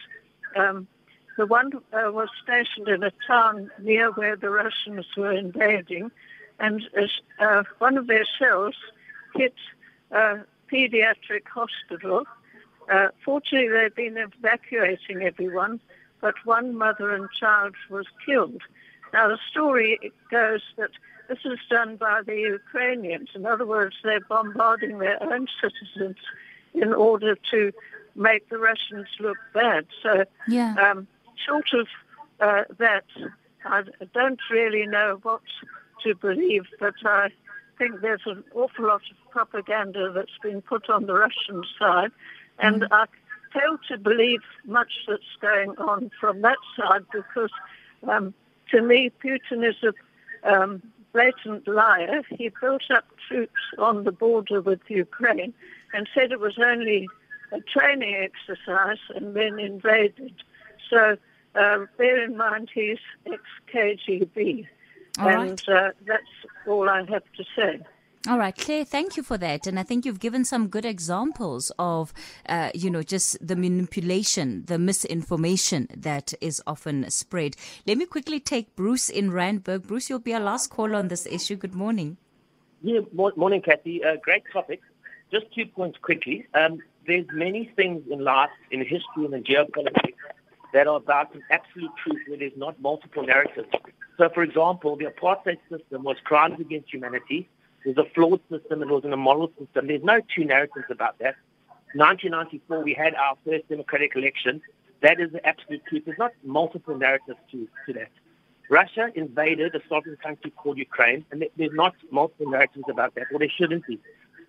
um, 0.55 0.87
the 1.37 1.45
one 1.45 1.73
uh, 1.93 2.13
was 2.13 2.29
stationed 2.41 2.87
in 2.87 3.03
a 3.03 3.11
town 3.27 3.69
near 3.81 4.13
where 4.13 4.37
the 4.37 4.49
Russians 4.49 5.07
were 5.17 5.33
invading, 5.33 6.13
and 6.61 6.81
uh, 7.41 7.65
one 7.79 7.99
of 7.99 8.07
their 8.07 8.25
shells 8.39 8.77
hit 9.35 9.57
a 10.13 10.45
pediatric 10.73 11.49
hospital. 11.53 12.23
Uh, 12.89 13.09
fortunately, 13.25 13.71
they'd 13.71 13.95
been 13.97 14.17
evacuating 14.17 15.25
everyone, 15.25 15.81
but 16.21 16.37
one 16.45 16.77
mother 16.77 17.13
and 17.13 17.29
child 17.41 17.75
was 17.91 18.07
killed. 18.25 18.63
Now, 19.13 19.27
the 19.27 19.39
story 19.51 20.13
goes 20.31 20.63
that 20.77 20.93
this 21.29 21.41
is 21.45 21.59
done 21.69 21.97
by 21.97 22.23
the 22.25 22.37
Ukrainians. 22.37 23.31
In 23.35 23.47
other 23.47 23.67
words, 23.67 23.97
they're 24.05 24.21
bombarding 24.21 24.99
their 24.99 25.21
own 25.21 25.49
citizens 25.61 26.19
in 26.73 26.93
order 26.93 27.35
to 27.51 27.73
make 28.15 28.49
the 28.49 28.59
Russians 28.59 29.07
look 29.19 29.39
bad. 29.53 29.87
So, 30.03 30.25
yeah. 30.49 30.75
um, 30.75 31.07
short 31.47 31.69
of 31.75 31.87
uh, 32.41 32.65
that, 32.79 33.05
I 33.65 33.83
don't 34.15 34.41
really 34.51 34.87
know 34.87 35.19
what 35.23 35.43
to 36.05 36.15
believe, 36.15 36.67
but 36.79 36.95
I 37.05 37.29
think 37.79 38.01
there's 38.01 38.23
an 38.27 38.45
awful 38.55 38.87
lot 38.87 39.03
of 39.11 39.31
propaganda 39.31 40.13
that's 40.13 40.39
been 40.43 40.63
put 40.63 40.89
on 40.89 41.07
the 41.07 41.15
Russian 41.15 41.63
side, 41.79 42.11
and 42.59 42.83
mm. 42.83 42.89
I 42.91 43.07
fail 43.53 43.79
to 43.89 43.99
believe 43.99 44.41
much 44.65 44.93
that's 45.09 45.23
going 45.41 45.71
on 45.79 46.11
from 46.21 46.43
that 46.43 46.59
side 46.77 47.05
because, 47.13 47.51
um, 48.09 48.35
to 48.71 48.83
me, 48.83 49.11
Putin 49.23 49.69
is 49.69 49.77
a 49.83 49.93
um, 50.53 50.83
blatant 51.13 51.67
liar. 51.67 52.23
He 52.31 52.51
built 52.61 52.83
up 52.91 53.05
troops 53.29 53.61
on 53.79 54.05
the 54.05 54.13
border 54.13 54.61
with 54.61 54.81
Ukraine 54.89 55.53
and 55.93 56.09
said 56.15 56.33
it 56.33 56.41
was 56.41 56.59
only 56.59 57.09
a 57.53 57.61
training 57.61 58.15
exercise 58.15 58.99
and 59.15 59.35
then 59.35 59.59
invaded. 59.59 60.35
So 60.89 61.17
uh, 61.55 61.79
bear 61.99 62.25
in 62.25 62.37
mind 62.37 62.71
he's 62.73 62.99
ex-KGB. 63.27 64.67
All 65.19 65.29
and 65.29 65.63
right. 65.69 65.69
uh, 65.69 65.91
that's 66.07 66.23
all 66.67 66.89
I 66.89 66.99
have 67.11 67.25
to 67.37 67.45
say. 67.57 67.81
All 68.29 68.37
right, 68.37 68.55
Claire, 68.55 68.85
thank 68.85 69.17
you 69.17 69.23
for 69.23 69.39
that. 69.39 69.67
And 69.67 69.79
I 69.79 69.83
think 69.83 70.05
you've 70.05 70.21
given 70.21 70.45
some 70.45 70.69
good 70.69 70.85
examples 70.85 71.73
of, 71.79 72.13
uh, 72.47 72.71
you 72.75 72.91
know, 72.91 73.03
just 73.03 73.39
the 73.47 73.57
manipulation, 73.57 74.65
the 74.67 74.79
misinformation 74.79 75.89
that 75.97 76.35
is 76.43 76.63
often 76.67 77.09
spread. 77.11 77.57
Let 77.87 77.97
me 77.97 78.05
quickly 78.05 78.39
take 78.39 78.77
Bruce 78.77 79.09
in 79.09 79.31
Randburg. 79.31 79.87
Bruce, 79.87 80.11
you'll 80.11 80.19
be 80.19 80.35
our 80.35 80.41
last 80.41 80.69
caller 80.69 80.97
on 80.97 81.09
this 81.09 81.25
issue. 81.25 81.57
Good 81.57 81.75
morning. 81.75 82.19
Yeah, 82.83 83.01
morning, 83.15 83.63
Cathy. 83.63 84.05
Uh, 84.05 84.17
great 84.23 84.43
topic. 84.53 84.81
Just 85.33 85.47
two 85.55 85.65
points 85.65 85.99
quickly. 86.03 86.47
Um, 86.53 86.81
there's 87.07 87.27
many 87.33 87.71
things 87.77 88.05
in 88.11 88.23
life, 88.25 88.51
in 88.71 88.81
history 88.81 89.25
and 89.25 89.35
in 89.35 89.43
geopolitics 89.45 90.15
that 90.73 90.87
are 90.87 90.97
about 90.97 91.35
an 91.35 91.43
absolute 91.51 91.91
truth 92.03 92.21
where 92.29 92.39
there's 92.39 92.57
not 92.57 92.81
multiple 92.81 93.25
narratives. 93.25 93.69
So, 94.19 94.29
for 94.29 94.43
example, 94.43 94.97
the 94.97 95.07
apartheid 95.07 95.59
system 95.71 96.05
was 96.05 96.17
crimes 96.25 96.61
against 96.61 96.93
humanity. 96.93 97.49
It 97.85 97.97
was 97.97 98.07
a 98.07 98.11
flawed 98.15 98.41
system. 98.51 98.83
It 98.83 98.89
was 98.89 99.05
an 99.05 99.13
immoral 99.13 99.51
system. 99.59 99.87
There's 99.87 100.05
no 100.05 100.21
two 100.35 100.45
narratives 100.45 100.87
about 100.91 101.19
that. 101.19 101.37
1994, 101.95 102.85
we 102.85 102.95
had 102.95 103.15
our 103.15 103.37
first 103.45 103.69
democratic 103.69 104.15
election. 104.15 104.61
That 105.03 105.19
is 105.19 105.33
the 105.33 105.45
absolute 105.45 105.85
truth. 105.87 106.03
There's 106.05 106.19
not 106.19 106.33
multiple 106.45 106.97
narratives 106.97 107.39
to, 107.51 107.67
to 107.87 107.93
that. 107.95 108.11
Russia 108.69 109.11
invaded 109.17 109.75
a 109.75 109.81
sovereign 109.89 110.17
country 110.23 110.53
called 110.53 110.79
Ukraine, 110.79 111.25
and 111.33 111.45
there's 111.57 111.73
not 111.73 111.95
multiple 112.13 112.49
narratives 112.49 112.85
about 112.89 113.15
that, 113.17 113.27
or 113.33 113.41
there 113.41 113.51
shouldn't 113.51 113.85
be. 113.87 113.99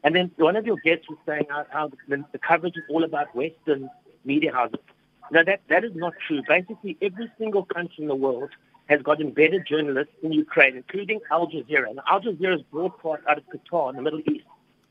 And 0.04 0.16
then 0.16 0.32
one 0.38 0.56
of 0.56 0.66
your 0.66 0.78
guests 0.78 1.08
was 1.10 1.18
saying 1.26 1.46
how, 1.50 1.66
how 1.70 1.92
the, 2.08 2.24
the 2.32 2.40
coverage 2.40 2.76
is 2.76 2.84
all 2.90 3.04
about 3.04 3.36
Western 3.36 3.90
media 4.26 4.52
houses. 4.52 4.80
No, 5.32 5.44
that, 5.44 5.62
that 5.70 5.84
is 5.84 5.92
not 5.96 6.14
true. 6.28 6.42
Basically, 6.48 6.98
every 7.02 7.32
single 7.38 7.64
country 7.64 8.04
in 8.04 8.08
the 8.08 8.16
world 8.16 8.50
has 8.88 9.02
got 9.02 9.22
embedded 9.22 9.66
journalists 9.66 10.14
in 10.22 10.34
Ukraine, 10.34 10.76
including 10.76 11.22
Al 11.32 11.48
Jazeera. 11.48 11.90
And 11.90 12.00
Al 12.10 12.22
Jazeera 12.22 12.56
is 12.56 12.62
broadcast 12.64 13.22
out 13.30 13.38
of 13.38 13.44
Qatar 13.46 13.92
in 13.92 13.96
the 13.96 14.02
Middle 14.02 14.20
East. 14.20 14.46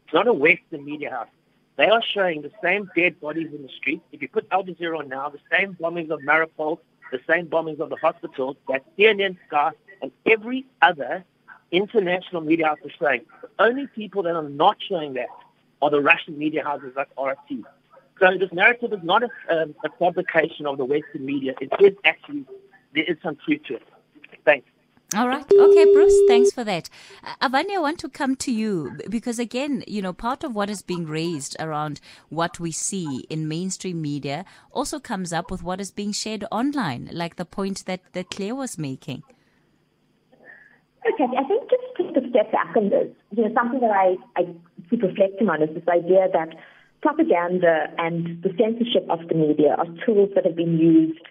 It's 0.04 0.14
not 0.14 0.26
a 0.26 0.32
Western 0.32 0.84
media 0.84 1.11
house. 1.11 1.28
They 1.76 1.88
are 1.88 2.02
showing 2.14 2.42
the 2.42 2.50
same 2.62 2.90
dead 2.96 3.20
bodies 3.20 3.48
in 3.54 3.62
the 3.62 3.68
street. 3.68 4.02
If 4.12 4.22
you 4.22 4.28
put 4.28 4.46
Al 4.50 4.64
Jazeera 4.64 4.98
on 4.98 5.08
now, 5.08 5.28
the 5.28 5.38
same 5.50 5.76
bombings 5.80 6.11
of 6.11 6.20
Mariupol, 6.20 6.78
the 7.12 7.20
same 7.28 7.46
bombings 7.46 7.80
of 7.80 7.90
the 7.90 7.96
hospitals 7.96 8.56
that 8.68 8.84
CNN, 8.96 9.36
Sky, 9.48 9.72
and 10.00 10.11
every 10.26 10.66
other 10.80 11.24
international 11.72 12.42
media 12.42 12.66
house 12.66 12.78
is 12.84 12.92
showing. 12.98 13.22
The 13.42 13.64
only 13.64 13.86
people 13.88 14.22
that 14.24 14.34
are 14.34 14.48
not 14.48 14.76
showing 14.88 15.14
that 15.14 15.28
are 15.82 15.90
the 15.90 16.00
Russian 16.00 16.38
media 16.38 16.64
houses 16.64 16.92
like 16.96 17.08
RT. 17.18 17.64
So 18.18 18.26
this 18.38 18.52
narrative 18.52 18.92
is 18.92 19.02
not 19.02 19.22
a, 19.22 19.28
um, 19.50 19.74
a 19.84 19.88
fabrication 19.98 20.66
of 20.66 20.76
the 20.76 20.84
Western 20.84 21.24
media. 21.24 21.54
It 21.60 21.70
is 21.80 21.96
actually, 22.04 22.44
there 22.94 23.04
is 23.04 23.16
some 23.22 23.36
truth 23.44 23.62
to 23.68 23.76
it. 23.76 23.82
Thanks. 24.44 24.66
All 25.16 25.26
right. 25.26 25.44
Okay, 25.44 25.92
Bruce, 25.92 26.14
thanks 26.28 26.52
for 26.52 26.62
that. 26.62 26.88
Uh, 27.24 27.48
Avani, 27.48 27.74
I 27.74 27.80
want 27.80 27.98
to 27.98 28.08
come 28.08 28.36
to 28.36 28.52
you 28.52 28.96
because, 29.08 29.40
again, 29.40 29.82
you 29.88 30.00
know, 30.00 30.12
part 30.12 30.44
of 30.44 30.54
what 30.54 30.70
is 30.70 30.82
being 30.82 31.06
raised 31.06 31.56
around 31.58 32.00
what 32.28 32.60
we 32.60 32.70
see 32.70 33.26
in 33.28 33.48
mainstream 33.48 34.00
media 34.00 34.44
also 34.70 35.00
comes 35.00 35.32
up 35.32 35.50
with 35.50 35.64
what 35.64 35.80
is 35.80 35.90
being 35.90 36.12
shared 36.12 36.44
online, 36.52 37.08
like 37.12 37.36
the 37.36 37.44
point 37.44 37.86
that, 37.86 38.00
that 38.12 38.30
Claire 38.30 38.54
was 38.54 38.78
making. 38.78 39.24
Okay, 41.07 41.24
I 41.24 41.44
think 41.44 41.70
just 41.70 41.82
to 41.96 42.03
take 42.05 42.24
a 42.24 42.28
step 42.28 42.53
back 42.53 42.76
on 42.76 42.90
this, 42.90 43.09
you 43.32 43.44
know, 43.44 43.55
something 43.55 43.80
that 43.80 43.90
I, 43.90 44.16
I 44.36 44.42
keep 44.90 45.03
reflecting 45.03 45.48
on 45.48 45.62
is 45.62 45.70
this 45.72 45.88
idea 45.88 46.28
that 46.32 46.55
propaganda 47.01 47.86
and 47.96 48.42
the 48.42 48.51
censorship 48.59 49.09
of 49.09 49.20
the 49.28 49.34
media 49.34 49.76
are 49.78 49.86
tools 50.05 50.28
that 50.34 50.44
have 50.44 50.57
been 50.57 50.78
used, 50.78 51.24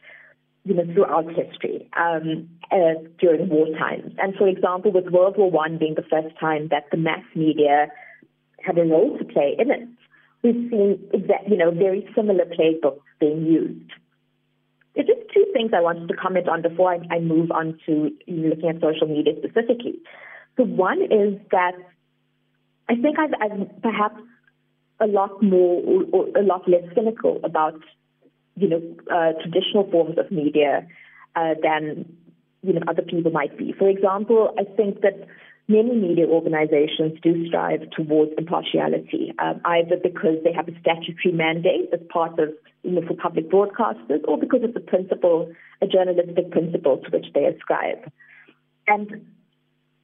you 0.65 0.73
know, 0.73 0.85
throughout 0.93 1.27
history 1.29 1.87
um, 1.95 2.49
uh, 2.71 2.97
during 3.19 3.47
war 3.49 3.67
times. 3.77 4.13
And 4.17 4.33
for 4.35 4.47
example, 4.47 4.91
with 4.91 5.07
World 5.13 5.37
War 5.37 5.51
One 5.51 5.77
being 5.77 5.93
the 5.95 6.09
first 6.09 6.35
time 6.39 6.69
that 6.69 6.85
the 6.91 6.97
mass 6.97 7.23
media 7.35 7.87
had 8.65 8.77
a 8.79 8.83
role 8.83 9.17
to 9.19 9.25
play 9.25 9.55
in 9.59 9.69
it, 9.69 9.87
we've 10.41 10.69
seen 10.71 10.99
you 11.47 11.57
know, 11.57 11.71
very 11.71 12.09
similar 12.15 12.45
playbooks 12.45 13.05
being 13.19 13.45
used. 13.45 13.91
Just 15.07 15.33
two 15.33 15.45
things 15.53 15.71
I 15.75 15.81
wanted 15.81 16.07
to 16.09 16.15
comment 16.15 16.47
on 16.49 16.61
before 16.61 16.93
I, 16.93 17.15
I 17.15 17.19
move 17.19 17.51
on 17.51 17.79
to 17.85 18.11
looking 18.27 18.69
at 18.69 18.81
social 18.81 19.07
media 19.07 19.33
specifically. 19.37 19.99
The 20.57 20.63
one 20.63 21.01
is 21.01 21.39
that 21.51 21.73
I 22.89 22.95
think 22.95 23.17
I've, 23.19 23.33
I've 23.39 23.81
perhaps 23.81 24.21
a 24.99 25.07
lot 25.07 25.41
more 25.41 25.81
or, 25.83 26.03
or 26.11 26.37
a 26.37 26.43
lot 26.43 26.67
less 26.67 26.83
cynical 26.95 27.39
about 27.43 27.79
you 28.55 28.67
know 28.67 28.81
uh, 29.11 29.33
traditional 29.41 29.89
forms 29.89 30.17
of 30.17 30.29
media 30.31 30.87
uh, 31.35 31.53
than 31.61 32.05
you 32.61 32.73
know 32.73 32.81
other 32.87 33.01
people 33.01 33.31
might 33.31 33.57
be. 33.57 33.73
For 33.77 33.87
example, 33.87 34.53
I 34.59 34.63
think 34.75 35.01
that 35.01 35.27
many 35.69 35.95
media 35.95 36.25
organizations 36.25 37.17
do 37.21 37.47
strive 37.47 37.89
towards 37.91 38.31
impartiality, 38.37 39.31
um, 39.39 39.61
either 39.63 39.95
because 40.01 40.43
they 40.43 40.51
have 40.51 40.67
a 40.67 40.77
statutory 40.81 41.31
mandate 41.31 41.89
as 41.93 41.99
part 42.09 42.37
of 42.39 42.49
you 42.83 42.91
know 42.91 43.07
for 43.07 43.13
public 43.13 43.49
broadcasters, 43.49 44.21
or 44.27 44.37
because 44.37 44.61
it's 44.63 44.75
a 44.75 44.81
principle, 44.81 45.49
a 45.81 45.87
journalistic 45.87 46.51
principle 46.51 46.97
to 46.97 47.09
which 47.11 47.27
they 47.33 47.45
ascribe. 47.45 48.11
And 48.87 49.27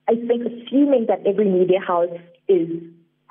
I 0.07 0.13
think 0.13 0.43
assuming 0.45 1.07
that 1.07 1.25
every 1.25 1.49
media 1.49 1.79
house 1.85 2.15
is 2.47 2.69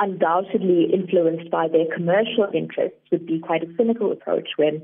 undoubtedly 0.00 0.90
influenced 0.92 1.48
by 1.52 1.68
their 1.68 1.86
commercial 1.94 2.48
interests 2.52 2.98
would 3.12 3.26
be 3.26 3.38
quite 3.38 3.62
a 3.62 3.72
cynical 3.76 4.10
approach 4.10 4.48
when 4.56 4.82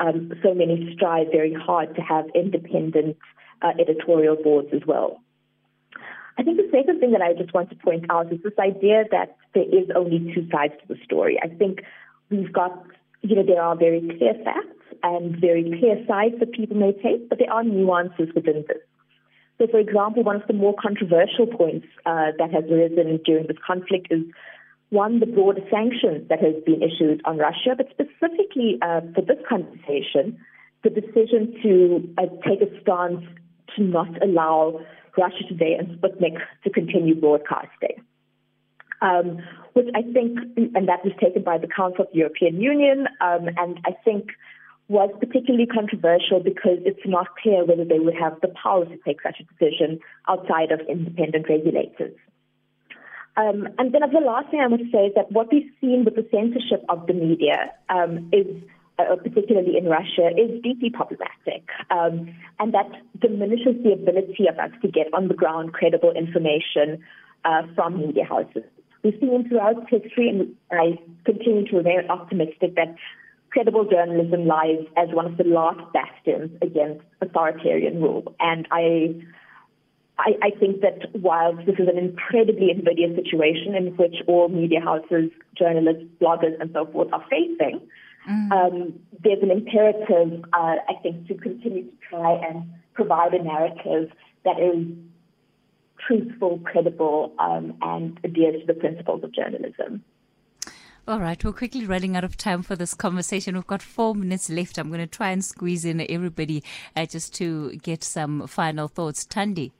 um, 0.00 0.32
so 0.42 0.54
many 0.54 0.92
strive 0.96 1.28
very 1.30 1.54
hard 1.54 1.94
to 1.94 2.02
have 2.02 2.24
independent 2.34 3.16
uh, 3.62 3.70
editorial 3.78 4.36
boards 4.42 4.68
as 4.74 4.80
well. 4.86 5.20
I 6.40 6.42
think 6.42 6.56
the 6.56 6.70
second 6.72 7.00
thing 7.00 7.10
that 7.10 7.20
I 7.20 7.34
just 7.34 7.52
want 7.52 7.68
to 7.68 7.76
point 7.76 8.06
out 8.08 8.32
is 8.32 8.40
this 8.42 8.58
idea 8.58 9.04
that 9.10 9.36
there 9.52 9.68
is 9.68 9.90
only 9.94 10.32
two 10.32 10.48
sides 10.50 10.72
to 10.80 10.94
the 10.94 10.96
story. 11.04 11.38
I 11.42 11.48
think 11.48 11.80
we've 12.30 12.50
got, 12.50 12.72
you 13.20 13.36
know, 13.36 13.44
there 13.44 13.60
are 13.62 13.76
very 13.76 14.00
clear 14.00 14.32
facts 14.42 14.80
and 15.02 15.38
very 15.38 15.64
clear 15.78 16.02
sides 16.08 16.36
that 16.40 16.52
people 16.52 16.78
may 16.78 16.92
take, 16.92 17.28
but 17.28 17.38
there 17.40 17.52
are 17.52 17.62
nuances 17.62 18.30
within 18.34 18.64
this. 18.68 18.80
So, 19.58 19.66
for 19.66 19.78
example, 19.78 20.22
one 20.22 20.36
of 20.36 20.46
the 20.46 20.54
more 20.54 20.74
controversial 20.80 21.46
points 21.46 21.86
uh, 22.06 22.32
that 22.38 22.50
has 22.54 22.64
arisen 22.70 23.20
during 23.22 23.46
this 23.46 23.58
conflict 23.66 24.06
is 24.10 24.22
one, 24.88 25.20
the 25.20 25.26
broader 25.26 25.60
sanctions 25.70 26.26
that 26.30 26.40
has 26.40 26.54
been 26.64 26.80
issued 26.82 27.20
on 27.26 27.36
Russia, 27.36 27.76
but 27.76 27.90
specifically 27.90 28.78
uh, 28.80 29.02
for 29.14 29.20
this 29.20 29.36
conversation, 29.46 30.40
the 30.84 30.88
decision 30.88 31.54
to 31.62 32.14
uh, 32.16 32.22
take 32.48 32.62
a 32.62 32.80
stance 32.80 33.20
to 33.76 33.82
not 33.82 34.22
allow 34.22 34.80
Russia 35.16 35.44
Today 35.48 35.76
and 35.78 35.98
Sputnik 35.98 36.38
to 36.64 36.70
continue 36.70 37.14
broadcasting. 37.14 38.04
Um, 39.02 39.38
which 39.72 39.88
I 39.94 40.02
think, 40.02 40.38
and 40.56 40.88
that 40.88 41.04
was 41.04 41.14
taken 41.20 41.42
by 41.42 41.56
the 41.56 41.68
Council 41.68 42.04
of 42.04 42.10
the 42.12 42.18
European 42.18 42.60
Union, 42.60 43.06
um, 43.20 43.48
and 43.56 43.80
I 43.86 43.92
think 44.04 44.28
was 44.88 45.08
particularly 45.20 45.66
controversial 45.66 46.40
because 46.42 46.78
it's 46.84 47.06
not 47.06 47.28
clear 47.40 47.64
whether 47.64 47.84
they 47.84 48.00
would 48.00 48.16
have 48.20 48.38
the 48.42 48.48
power 48.48 48.84
to 48.84 48.96
take 49.06 49.22
such 49.22 49.36
a 49.40 49.44
decision 49.44 50.00
outside 50.28 50.72
of 50.72 50.80
independent 50.88 51.48
regulators. 51.48 52.12
Um, 53.36 53.68
and 53.78 53.94
then 53.94 54.02
the 54.12 54.20
last 54.20 54.50
thing 54.50 54.60
I 54.60 54.66
to 54.66 54.90
say 54.92 55.06
is 55.06 55.14
that 55.14 55.30
what 55.30 55.46
we've 55.52 55.70
seen 55.80 56.04
with 56.04 56.16
the 56.16 56.26
censorship 56.30 56.84
of 56.88 57.06
the 57.06 57.14
media 57.14 57.72
um, 57.88 58.28
is 58.32 58.46
uh, 59.10 59.16
particularly 59.16 59.76
in 59.76 59.86
Russia, 59.86 60.30
is 60.36 60.62
deeply 60.62 60.90
problematic. 60.90 61.68
Um, 61.90 62.34
and 62.58 62.74
that 62.74 62.90
diminishes 63.20 63.82
the 63.82 63.92
ability 63.92 64.46
of 64.48 64.58
us 64.58 64.70
to 64.82 64.88
get 64.88 65.12
on 65.12 65.28
the 65.28 65.34
ground 65.34 65.72
credible 65.72 66.12
information 66.12 67.02
uh, 67.44 67.62
from 67.74 67.98
media 67.98 68.24
houses. 68.24 68.64
We've 69.02 69.16
seen 69.20 69.48
throughout 69.48 69.88
history, 69.88 70.28
and 70.28 70.54
I 70.70 70.98
continue 71.24 71.66
to 71.68 71.76
remain 71.76 72.10
optimistic 72.10 72.74
that 72.76 72.94
credible 73.50 73.84
journalism 73.84 74.46
lies 74.46 74.84
as 74.96 75.08
one 75.10 75.26
of 75.26 75.36
the 75.36 75.44
last 75.44 75.80
bastions 75.92 76.50
against 76.62 77.04
authoritarian 77.20 78.00
rule. 78.00 78.34
And 78.38 78.66
I, 78.70 79.14
I, 80.18 80.32
I 80.42 80.50
think 80.58 80.82
that 80.82 81.08
while 81.20 81.56
this 81.56 81.76
is 81.78 81.88
an 81.88 81.98
incredibly 81.98 82.70
invidious 82.70 83.16
situation 83.16 83.74
in 83.74 83.96
which 83.96 84.16
all 84.26 84.48
media 84.48 84.80
houses, 84.80 85.30
journalists, 85.56 86.04
bloggers, 86.20 86.60
and 86.60 86.70
so 86.72 86.86
forth 86.86 87.12
are 87.12 87.24
facing, 87.28 87.80
Mm. 88.28 88.52
Um, 88.52 89.00
there's 89.22 89.42
an 89.42 89.50
imperative, 89.50 90.44
uh, 90.52 90.76
I 90.88 90.94
think, 91.02 91.26
to 91.28 91.34
continue 91.34 91.84
to 91.84 91.96
try 92.08 92.32
and 92.32 92.70
provide 92.94 93.34
a 93.34 93.42
narrative 93.42 94.10
that 94.44 94.58
is 94.60 94.86
truthful, 96.06 96.60
credible, 96.64 97.34
um, 97.38 97.76
and 97.82 98.18
adheres 98.24 98.60
to 98.60 98.66
the 98.66 98.74
principles 98.74 99.22
of 99.24 99.32
journalism. 99.32 100.02
All 101.08 101.18
right, 101.18 101.42
we're 101.42 101.52
quickly 101.52 101.86
running 101.86 102.14
out 102.14 102.24
of 102.24 102.36
time 102.36 102.62
for 102.62 102.76
this 102.76 102.94
conversation. 102.94 103.54
We've 103.54 103.66
got 103.66 103.82
four 103.82 104.14
minutes 104.14 104.50
left. 104.50 104.78
I'm 104.78 104.88
going 104.88 105.00
to 105.00 105.06
try 105.06 105.30
and 105.30 105.44
squeeze 105.44 105.84
in 105.84 106.04
everybody 106.08 106.62
uh, 106.94 107.06
just 107.06 107.34
to 107.36 107.74
get 107.76 108.04
some 108.04 108.46
final 108.46 108.86
thoughts. 108.86 109.24
Thandi. 109.24 109.72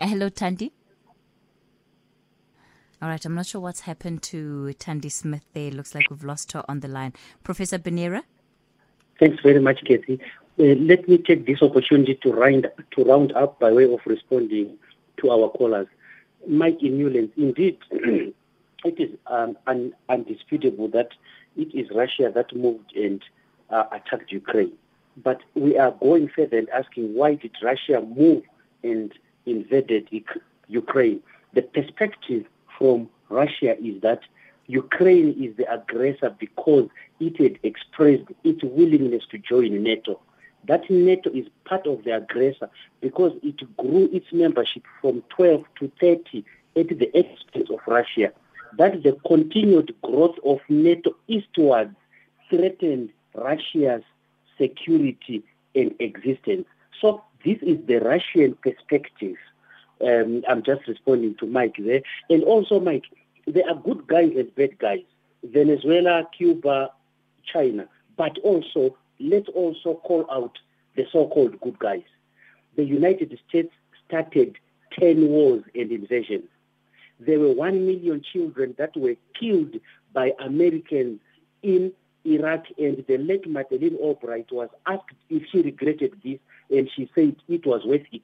Hello, 0.00 0.28
Thandi. 0.28 0.70
All 3.02 3.08
right, 3.08 3.24
I'm 3.24 3.34
not 3.34 3.46
sure 3.46 3.60
what's 3.60 3.80
happened 3.80 4.22
to 4.24 4.74
Thandi 4.78 5.10
Smith 5.10 5.44
there. 5.52 5.70
Looks 5.70 5.94
like 5.94 6.08
we've 6.10 6.24
lost 6.24 6.52
her 6.52 6.64
on 6.68 6.80
the 6.80 6.88
line. 6.88 7.12
Professor 7.42 7.78
Benyera? 7.78 8.22
Thanks 9.18 9.42
very 9.42 9.60
much, 9.60 9.80
Cathy. 9.84 10.20
Uh, 10.58 10.74
let 10.78 11.08
me 11.08 11.18
take 11.18 11.46
this 11.46 11.60
opportunity 11.60 12.14
to 12.22 12.32
round, 12.32 12.68
to 12.92 13.04
round 13.04 13.32
up 13.32 13.58
by 13.58 13.72
way 13.72 13.84
of 13.92 14.00
responding 14.06 14.78
to 15.18 15.30
our 15.30 15.48
callers. 15.50 15.88
Mike 16.48 16.82
in 16.82 16.98
Newlands, 16.98 17.32
indeed, 17.36 17.78
it 17.90 18.34
is 19.00 19.10
um, 19.26 19.58
un, 19.66 19.92
undisputable 20.08 20.88
that 20.88 21.08
it 21.56 21.74
is 21.74 21.88
Russia 21.94 22.30
that 22.34 22.54
moved 22.54 22.94
and 22.94 23.22
uh, 23.70 23.84
attacked 23.90 24.30
Ukraine. 24.30 24.72
But 25.16 25.40
we 25.54 25.76
are 25.78 25.92
going 25.92 26.28
further 26.28 26.58
and 26.58 26.68
asking 26.70 27.14
why 27.14 27.34
did 27.34 27.52
Russia 27.62 28.00
move 28.00 28.44
and 28.82 29.12
invaded 29.46 30.08
Ukraine? 30.68 31.20
The 31.54 31.62
perspective 31.62 32.46
from 32.78 33.08
Russia 33.28 33.76
is 33.82 34.00
that 34.02 34.20
Ukraine 34.66 35.34
is 35.38 35.56
the 35.56 35.70
aggressor 35.72 36.34
because 36.38 36.88
it 37.20 37.36
had 37.38 37.58
expressed 37.62 38.24
its 38.44 38.62
willingness 38.62 39.24
to 39.30 39.38
join 39.38 39.82
NATO. 39.82 40.20
That 40.66 40.88
NATO 40.88 41.30
is 41.30 41.46
part 41.64 41.86
of 41.86 42.04
the 42.04 42.16
aggressor 42.16 42.70
because 43.00 43.32
it 43.42 43.56
grew 43.76 44.08
its 44.12 44.26
membership 44.32 44.84
from 45.00 45.22
12 45.28 45.64
to 45.80 45.92
30 46.00 46.44
at 46.76 46.88
the 46.88 47.18
expense 47.18 47.68
of 47.70 47.80
Russia. 47.86 48.32
That 48.78 49.02
the 49.02 49.16
continued 49.26 49.94
growth 50.02 50.36
of 50.44 50.60
NATO 50.68 51.14
eastwards 51.28 51.94
threatened 52.48 53.10
Russia's 53.34 54.02
security 54.58 55.44
and 55.74 55.94
existence. 55.98 56.66
So 57.00 57.22
this 57.44 57.58
is 57.60 57.78
the 57.86 57.98
Russian 57.98 58.56
perspective. 58.62 59.36
Um, 60.00 60.42
I'm 60.48 60.62
just 60.62 60.86
responding 60.86 61.36
to 61.36 61.46
Mike 61.46 61.76
there. 61.78 62.02
And 62.28 62.42
also, 62.44 62.80
Mike, 62.80 63.04
there 63.46 63.68
are 63.68 63.76
good 63.76 64.06
guys 64.06 64.32
and 64.36 64.54
bad 64.54 64.78
guys. 64.78 65.04
Venezuela, 65.42 66.26
Cuba, 66.36 66.90
China. 67.50 67.88
But 68.16 68.38
also, 68.38 68.96
let's 69.20 69.48
also 69.48 70.00
call 70.04 70.26
out 70.30 70.58
the 70.96 71.06
so-called 71.12 71.60
good 71.60 71.78
guys. 71.78 72.04
The 72.76 72.84
United 72.84 73.38
States 73.48 73.72
started 74.06 74.56
10 74.98 75.28
wars 75.28 75.64
and 75.74 75.90
invasions. 75.90 76.48
There 77.20 77.38
were 77.38 77.52
1 77.52 77.86
million 77.86 78.22
children 78.32 78.74
that 78.78 78.96
were 78.96 79.14
killed 79.38 79.76
by 80.12 80.32
Americans 80.40 81.20
in 81.62 81.92
Iraq, 82.24 82.64
and 82.78 83.04
the 83.06 83.18
late 83.18 83.48
Madeleine 83.48 83.96
Albright 83.96 84.50
was 84.50 84.68
asked 84.86 85.14
if 85.28 85.42
she 85.50 85.62
regretted 85.62 86.14
this, 86.24 86.38
and 86.70 86.90
she 86.94 87.10
said 87.14 87.36
it 87.48 87.66
was 87.66 87.84
worth 87.84 88.06
it 88.12 88.22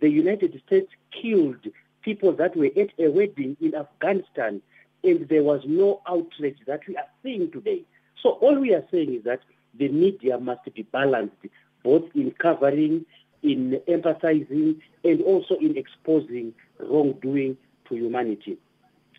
the 0.00 0.08
United 0.08 0.60
States 0.66 0.90
killed 1.10 1.66
people 2.02 2.32
that 2.32 2.56
were 2.56 2.70
at 2.76 2.90
a 2.98 3.10
wedding 3.10 3.56
in 3.60 3.74
Afghanistan, 3.74 4.62
and 5.04 5.28
there 5.28 5.42
was 5.42 5.62
no 5.66 6.00
outrage 6.08 6.58
that 6.66 6.80
we 6.86 6.96
are 6.96 7.08
seeing 7.22 7.50
today. 7.50 7.82
So 8.22 8.30
all 8.30 8.58
we 8.58 8.74
are 8.74 8.84
saying 8.90 9.14
is 9.14 9.24
that 9.24 9.40
the 9.78 9.88
media 9.88 10.38
must 10.38 10.72
be 10.74 10.82
balanced, 10.82 11.36
both 11.82 12.04
in 12.14 12.32
covering, 12.32 13.06
in 13.42 13.80
emphasizing, 13.88 14.80
and 15.04 15.22
also 15.22 15.54
in 15.56 15.76
exposing 15.76 16.52
wrongdoing 16.78 17.56
to 17.88 17.94
humanity. 17.94 18.58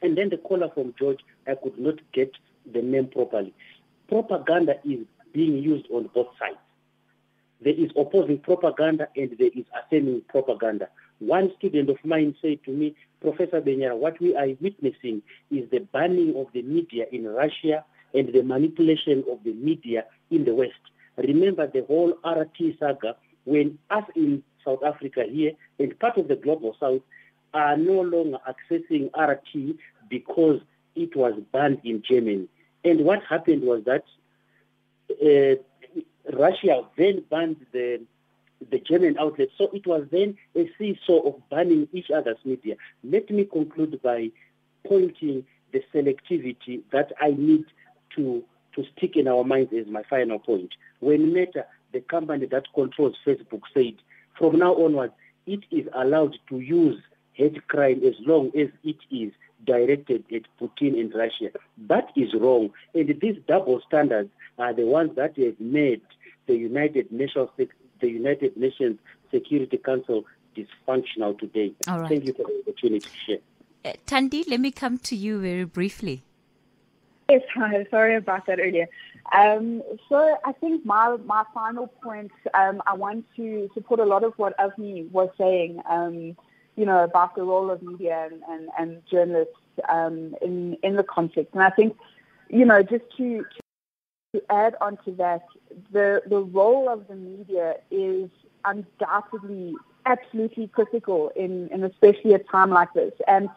And 0.02 0.18
then 0.18 0.30
the 0.30 0.38
caller 0.38 0.70
from 0.74 0.94
George, 0.98 1.20
I 1.48 1.56
could 1.56 1.78
not 1.80 1.96
get 2.12 2.32
the 2.72 2.82
name 2.82 3.08
properly. 3.08 3.54
Propaganda 4.08 4.76
is 4.84 5.06
being 5.34 5.58
used 5.58 5.86
on 5.92 6.10
both 6.14 6.28
sides. 6.40 6.58
There 7.62 7.74
is 7.74 7.92
opposing 7.96 8.40
propaganda 8.40 9.08
and 9.16 9.36
there 9.38 9.52
is 9.56 9.66
affirming 9.78 10.24
propaganda. 10.30 10.90
One 11.20 11.52
student 11.58 11.90
of 11.90 11.98
mine 12.04 12.36
said 12.42 12.64
to 12.66 12.72
me, 12.72 12.96
Professor 13.22 13.62
Benyera, 13.62 13.96
what 13.96 14.20
we 14.20 14.36
are 14.36 14.48
witnessing 14.60 15.22
is 15.52 15.70
the 15.70 15.80
banning 15.80 16.34
of 16.36 16.48
the 16.54 16.64
media 16.64 17.06
in 17.12 17.26
Russia 17.26 17.86
and 18.14 18.34
the 18.34 18.42
manipulation 18.42 19.24
of 19.32 19.44
the 19.44 19.54
media 19.54 20.06
in 20.32 20.46
the 20.46 20.56
West. 20.56 20.74
Remember 21.18 21.68
the 21.68 21.86
whole 21.88 22.14
RT 22.26 22.80
saga 22.80 23.16
when 23.46 23.78
us 23.92 24.04
in 24.16 24.44
South 24.66 24.84
Africa 24.84 25.24
here 25.30 25.52
and 25.80 25.98
part 26.00 26.18
of 26.18 26.28
the 26.28 26.36
global 26.36 26.76
south 26.80 27.02
are 27.54 27.78
no 27.78 28.02
longer 28.02 28.38
accessing 28.48 29.10
RT 29.16 29.78
because 30.10 30.60
it 30.96 31.16
was 31.16 31.40
banned 31.52 31.82
in 31.84 32.02
Germany. 32.08 32.48
And 32.84 33.06
what 33.06 33.24
happened 33.24 33.64
was 33.64 33.84
that 33.86 34.04
uh, 35.12 35.62
Russia 36.32 36.84
then 36.98 37.24
banned 37.30 37.66
the 37.72 38.02
the 38.70 38.80
German 38.80 39.18
outlets. 39.20 39.54
So 39.58 39.70
it 39.74 39.88
was 39.88 40.06
then 40.12 40.38
a 40.56 40.70
seesaw 40.78 41.22
of 41.28 41.50
banning 41.50 41.88
each 41.94 42.12
other's 42.12 42.38
media. 42.46 42.76
Let 43.04 43.30
me 43.32 43.46
conclude 43.46 44.00
by 44.04 44.30
pointing 44.88 45.46
the 45.74 45.84
selectivity 45.94 46.82
that 46.92 47.12
I 47.20 47.32
need 47.32 47.66
to 48.16 48.44
to 48.76 48.84
stick 48.96 49.16
in 49.16 49.28
our 49.28 49.44
minds 49.44 49.74
as 49.74 49.88
my 49.88 50.04
final 50.04 50.40
point. 50.40 50.74
When 51.00 51.34
Meta, 51.34 51.66
the 51.92 52.02
company 52.02 52.46
that 52.46 52.66
controls 52.74 53.16
Facebook, 53.26 53.64
said 53.74 53.96
from 54.38 54.60
now 54.60 54.76
onwards 54.76 55.14
it 55.46 55.62
is 55.72 55.88
allowed 55.94 56.38
to 56.50 56.60
use 56.60 57.02
hate 57.34 57.68
crime 57.68 58.02
as 58.06 58.14
long 58.20 58.48
as 58.58 58.68
it 58.84 58.98
is 59.10 59.32
directed 59.66 60.24
at 60.34 60.44
Putin 60.60 61.00
and 61.00 61.14
Russia. 61.14 61.50
That 61.88 62.10
is 62.16 62.34
wrong. 62.34 62.72
And 62.94 63.20
these 63.22 63.38
double 63.48 63.82
standards 63.88 64.30
are 64.58 64.74
the 64.74 64.86
ones 64.86 65.12
that 65.16 65.38
have 65.38 65.60
made 65.60 66.02
the 66.52 66.58
United 66.58 67.12
Nations 67.12 67.50
the 67.58 68.10
United 68.10 68.58
Nations 68.58 68.98
Security 69.32 69.78
Council 69.78 70.26
dysfunctional 70.58 71.38
today. 71.40 71.72
All 71.88 72.00
right. 72.00 72.10
Thank 72.10 72.26
you 72.26 72.34
for 72.34 72.44
the 72.44 72.62
opportunity 72.62 73.00
to 73.00 73.10
share. 73.26 73.38
Uh, 73.86 73.94
Thandi, 74.06 74.44
let 74.50 74.60
me 74.60 74.72
come 74.72 74.98
to 75.10 75.16
you 75.16 75.40
very 75.40 75.64
briefly. 75.64 76.24
Yes, 77.30 77.44
hi. 77.56 77.86
Sorry 77.90 78.16
about 78.16 78.46
that 78.48 78.60
earlier. 78.60 78.88
Um, 79.34 79.82
so 80.10 80.18
I 80.44 80.52
think 80.52 80.86
my 80.86 81.16
my 81.26 81.44
final 81.54 81.88
point, 81.88 82.32
um, 82.54 82.82
I 82.86 82.96
want 82.96 83.26
to 83.38 83.70
support 83.74 84.02
a 84.02 84.06
lot 84.14 84.24
of 84.26 84.34
what 84.36 84.58
Avani 84.58 85.10
was 85.12 85.30
saying. 85.38 85.82
Um, 85.90 86.36
you 86.76 86.86
know 86.86 87.04
about 87.04 87.36
the 87.36 87.44
role 87.44 87.70
of 87.70 87.82
media 87.82 88.28
and, 88.30 88.42
and, 88.50 88.70
and 88.78 89.02
journalists 89.10 89.54
um, 89.88 90.36
in 90.42 90.78
in 90.84 90.96
the 90.98 91.04
conflict, 91.04 91.54
and 91.54 91.64
I 91.64 91.70
think 91.70 91.96
you 92.50 92.66
know 92.66 92.82
just 92.82 93.06
to 93.18 93.28
to 93.54 93.62
add 94.50 94.76
on 94.80 94.98
to 95.06 95.12
that, 95.12 95.46
the 95.92 96.22
the 96.28 96.40
role 96.40 96.88
of 96.90 97.08
the 97.08 97.16
media 97.16 97.76
is 97.90 98.30
undoubtedly 98.64 99.76
absolutely 100.06 100.68
critical 100.68 101.32
in, 101.36 101.68
in 101.70 101.84
especially 101.84 102.34
a 102.34 102.40
time 102.40 102.70
like 102.70 102.92
this. 102.94 103.14
And 103.28 103.50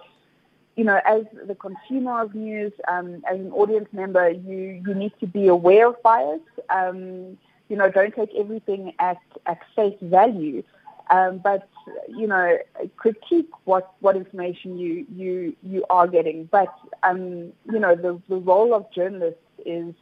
you 0.77 0.85
know, 0.85 1.01
as 1.07 1.23
the 1.47 1.55
consumer 1.55 2.23
of 2.23 2.35
news, 2.35 2.73
um, 2.89 3.23
as 3.31 3.39
an 3.39 3.53
audience 3.53 3.89
member, 3.93 4.31
you 4.31 4.83
you 4.85 4.95
need 4.95 5.13
to 5.21 5.27
be 5.27 5.47
aware 5.47 5.89
of 5.89 6.03
bias. 6.03 6.41
Um, 6.71 7.39
you 7.69 7.77
know, 7.77 7.89
don't 7.91 8.15
take 8.15 8.31
everything 8.37 8.95
at 8.99 9.19
at 9.47 9.61
face 9.77 9.97
value, 10.03 10.65
um, 11.11 11.39
but 11.39 11.69
you 12.09 12.27
know, 12.27 12.59
critique 12.97 13.51
what 13.65 13.93
what 14.01 14.17
information 14.17 14.77
you 14.77 15.07
you 15.15 15.55
you 15.63 15.85
are 15.89 16.09
getting. 16.09 16.47
But 16.47 16.75
um, 17.05 17.53
you 17.71 17.79
know, 17.79 17.95
the 17.95 18.21
the 18.29 18.37
role 18.37 18.75
of 18.75 18.91
journalists 18.93 19.39
is 19.65 19.95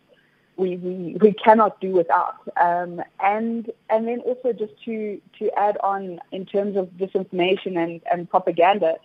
we, 0.62 0.76
we, 0.76 1.16
we 1.20 1.32
cannot 1.32 1.80
do 1.80 1.90
without. 1.90 2.36
Um, 2.56 3.02
and 3.20 3.70
and 3.90 4.06
then 4.06 4.20
also 4.20 4.52
just 4.52 4.72
to, 4.84 5.20
to 5.38 5.50
add 5.58 5.76
on 5.82 6.20
in 6.30 6.46
terms 6.46 6.76
of 6.76 6.86
disinformation 6.90 7.76
and, 7.76 8.00
and 8.10 8.30
propaganda, 8.30 8.96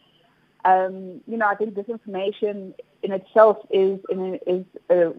um, 0.64 1.22
you 1.28 1.38
know, 1.38 1.48
I 1.48 1.56
think 1.56 1.74
disinformation 1.74 2.74
in 3.04 3.12
itself 3.12 3.58
is 3.72 4.00
is 4.46 4.66
a, 4.90 5.12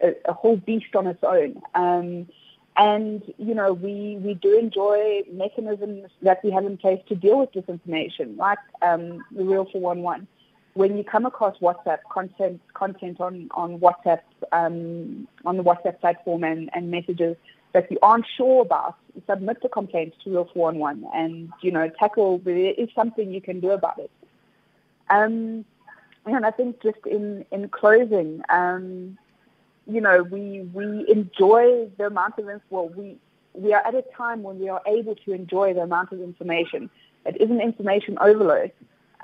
a, 0.00 0.14
a, 0.26 0.32
whole 0.32 0.56
beast 0.56 0.94
on 0.96 1.06
its 1.06 1.22
own. 1.22 1.60
Um, 1.74 2.28
and 2.76 3.22
you 3.38 3.54
know, 3.54 3.72
we 3.72 4.16
we 4.20 4.34
do 4.34 4.58
enjoy 4.58 5.22
mechanisms 5.30 6.10
that 6.22 6.42
we 6.42 6.50
have 6.50 6.64
in 6.64 6.76
place 6.76 7.00
to 7.08 7.14
deal 7.14 7.38
with 7.38 7.52
disinformation, 7.52 8.36
like 8.36 8.58
um, 8.82 9.24
the 9.30 9.44
Real 9.44 9.66
411 9.70 10.26
when 10.74 10.96
you 10.96 11.04
come 11.04 11.24
across 11.24 11.56
WhatsApp 11.58 12.00
content 12.10 12.60
content 12.74 13.20
on 13.20 13.48
on 13.52 13.78
WhatsApp 13.78 14.20
um, 14.52 15.26
on 15.44 15.56
the 15.56 15.62
WhatsApp 15.62 16.00
platform 16.00 16.44
and, 16.44 16.70
and 16.74 16.90
messages 16.90 17.36
that 17.72 17.90
you 17.90 17.98
aren't 18.02 18.26
sure 18.36 18.62
about, 18.62 18.96
submit 19.28 19.60
the 19.62 19.68
complaint 19.68 20.14
to 20.22 20.30
Real 20.30 20.48
411 20.52 21.08
and 21.14 21.52
you 21.60 21.70
know 21.70 21.88
tackle. 21.98 22.38
There 22.38 22.56
is 22.56 22.88
something 22.94 23.32
you 23.32 23.40
can 23.40 23.60
do 23.60 23.70
about 23.70 23.98
it. 23.98 24.10
Um, 25.10 25.64
and 26.26 26.46
I 26.46 26.50
think 26.50 26.82
just 26.82 26.98
in 27.06 27.44
in 27.50 27.68
closing, 27.68 28.42
um, 28.48 29.18
you 29.86 30.00
know, 30.00 30.22
we 30.22 30.68
we 30.72 31.04
enjoy 31.08 31.88
the 31.98 32.06
amount 32.06 32.38
of 32.38 32.48
well, 32.70 32.88
we 32.88 33.16
we 33.52 33.72
are 33.72 33.86
at 33.86 33.94
a 33.94 34.02
time 34.16 34.42
when 34.42 34.58
we 34.58 34.68
are 34.68 34.82
able 34.86 35.14
to 35.14 35.32
enjoy 35.32 35.74
the 35.74 35.82
amount 35.82 36.12
of 36.12 36.20
information. 36.20 36.90
It 37.26 37.40
isn't 37.40 37.60
information 37.60 38.18
overload. 38.20 38.72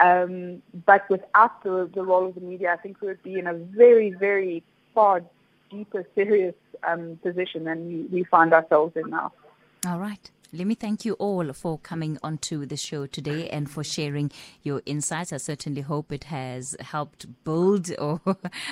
Um, 0.01 0.63
but 0.87 1.09
without 1.11 1.63
the, 1.63 1.91
the 1.95 2.03
role 2.03 2.29
of 2.29 2.35
the 2.35 2.41
media, 2.41 2.73
I 2.73 2.77
think 2.77 3.01
we 3.01 3.09
would 3.09 3.23
be 3.23 3.39
in 3.39 3.47
a 3.47 3.55
very, 3.55 4.11
very 4.13 4.63
far 4.95 5.23
deeper, 5.71 6.07
serious 6.15 6.55
um, 6.83 7.19
position 7.23 7.65
than 7.65 7.87
we, 7.87 7.97
we 8.11 8.25
find 8.25 8.53
ourselves 8.53 8.97
in 8.97 9.11
now. 9.11 9.33
All 9.87 9.99
right. 9.99 10.31
Let 10.53 10.67
me 10.67 10.75
thank 10.75 11.05
you 11.05 11.13
all 11.15 11.53
for 11.53 11.79
coming 11.79 12.19
onto 12.25 12.67
the 12.67 12.77
show 12.77 13.07
today 13.07 13.49
and 13.51 13.71
for 13.71 13.85
sharing 13.85 14.33
your 14.65 14.83
insights. 14.85 15.33
I 15.33 15.37
certainly 15.37 15.83
hope 15.83 16.11
it 16.11 16.25
has 16.25 16.75
helped 16.81 17.45
build, 17.45 17.89
or 18.01 18.21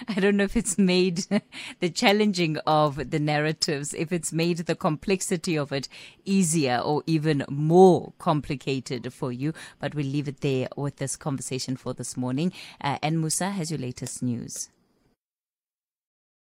I 0.09 0.15
don't 0.15 0.37
know 0.37 0.43
if 0.43 0.57
it's 0.57 0.77
made 0.77 1.19
the 1.81 1.89
challenging 1.89 2.57
of 2.67 3.13
the 3.13 3.21
narratives, 3.21 3.95
if 3.95 4.11
it's 4.11 4.33
made 4.33 4.59
the 4.59 4.75
complexity 4.75 5.57
of 5.57 5.71
it 5.71 5.89
easier 6.25 6.79
or 6.79 7.05
even 7.07 7.45
more 7.49 8.13
complicated 8.19 9.13
for 9.13 9.31
you. 9.31 9.53
But 9.79 9.95
we'll 9.95 10.07
leave 10.07 10.27
it 10.27 10.41
there 10.41 10.67
with 10.77 10.97
this 10.97 11.15
conversation 11.15 11.77
for 11.77 11.95
this 11.95 12.17
morning. 12.17 12.53
Uh, 12.81 12.99
and 13.05 13.21
Musa 13.21 13.51
has 13.51 13.71
your 13.71 13.79
latest 13.79 14.21
news. 14.21 14.69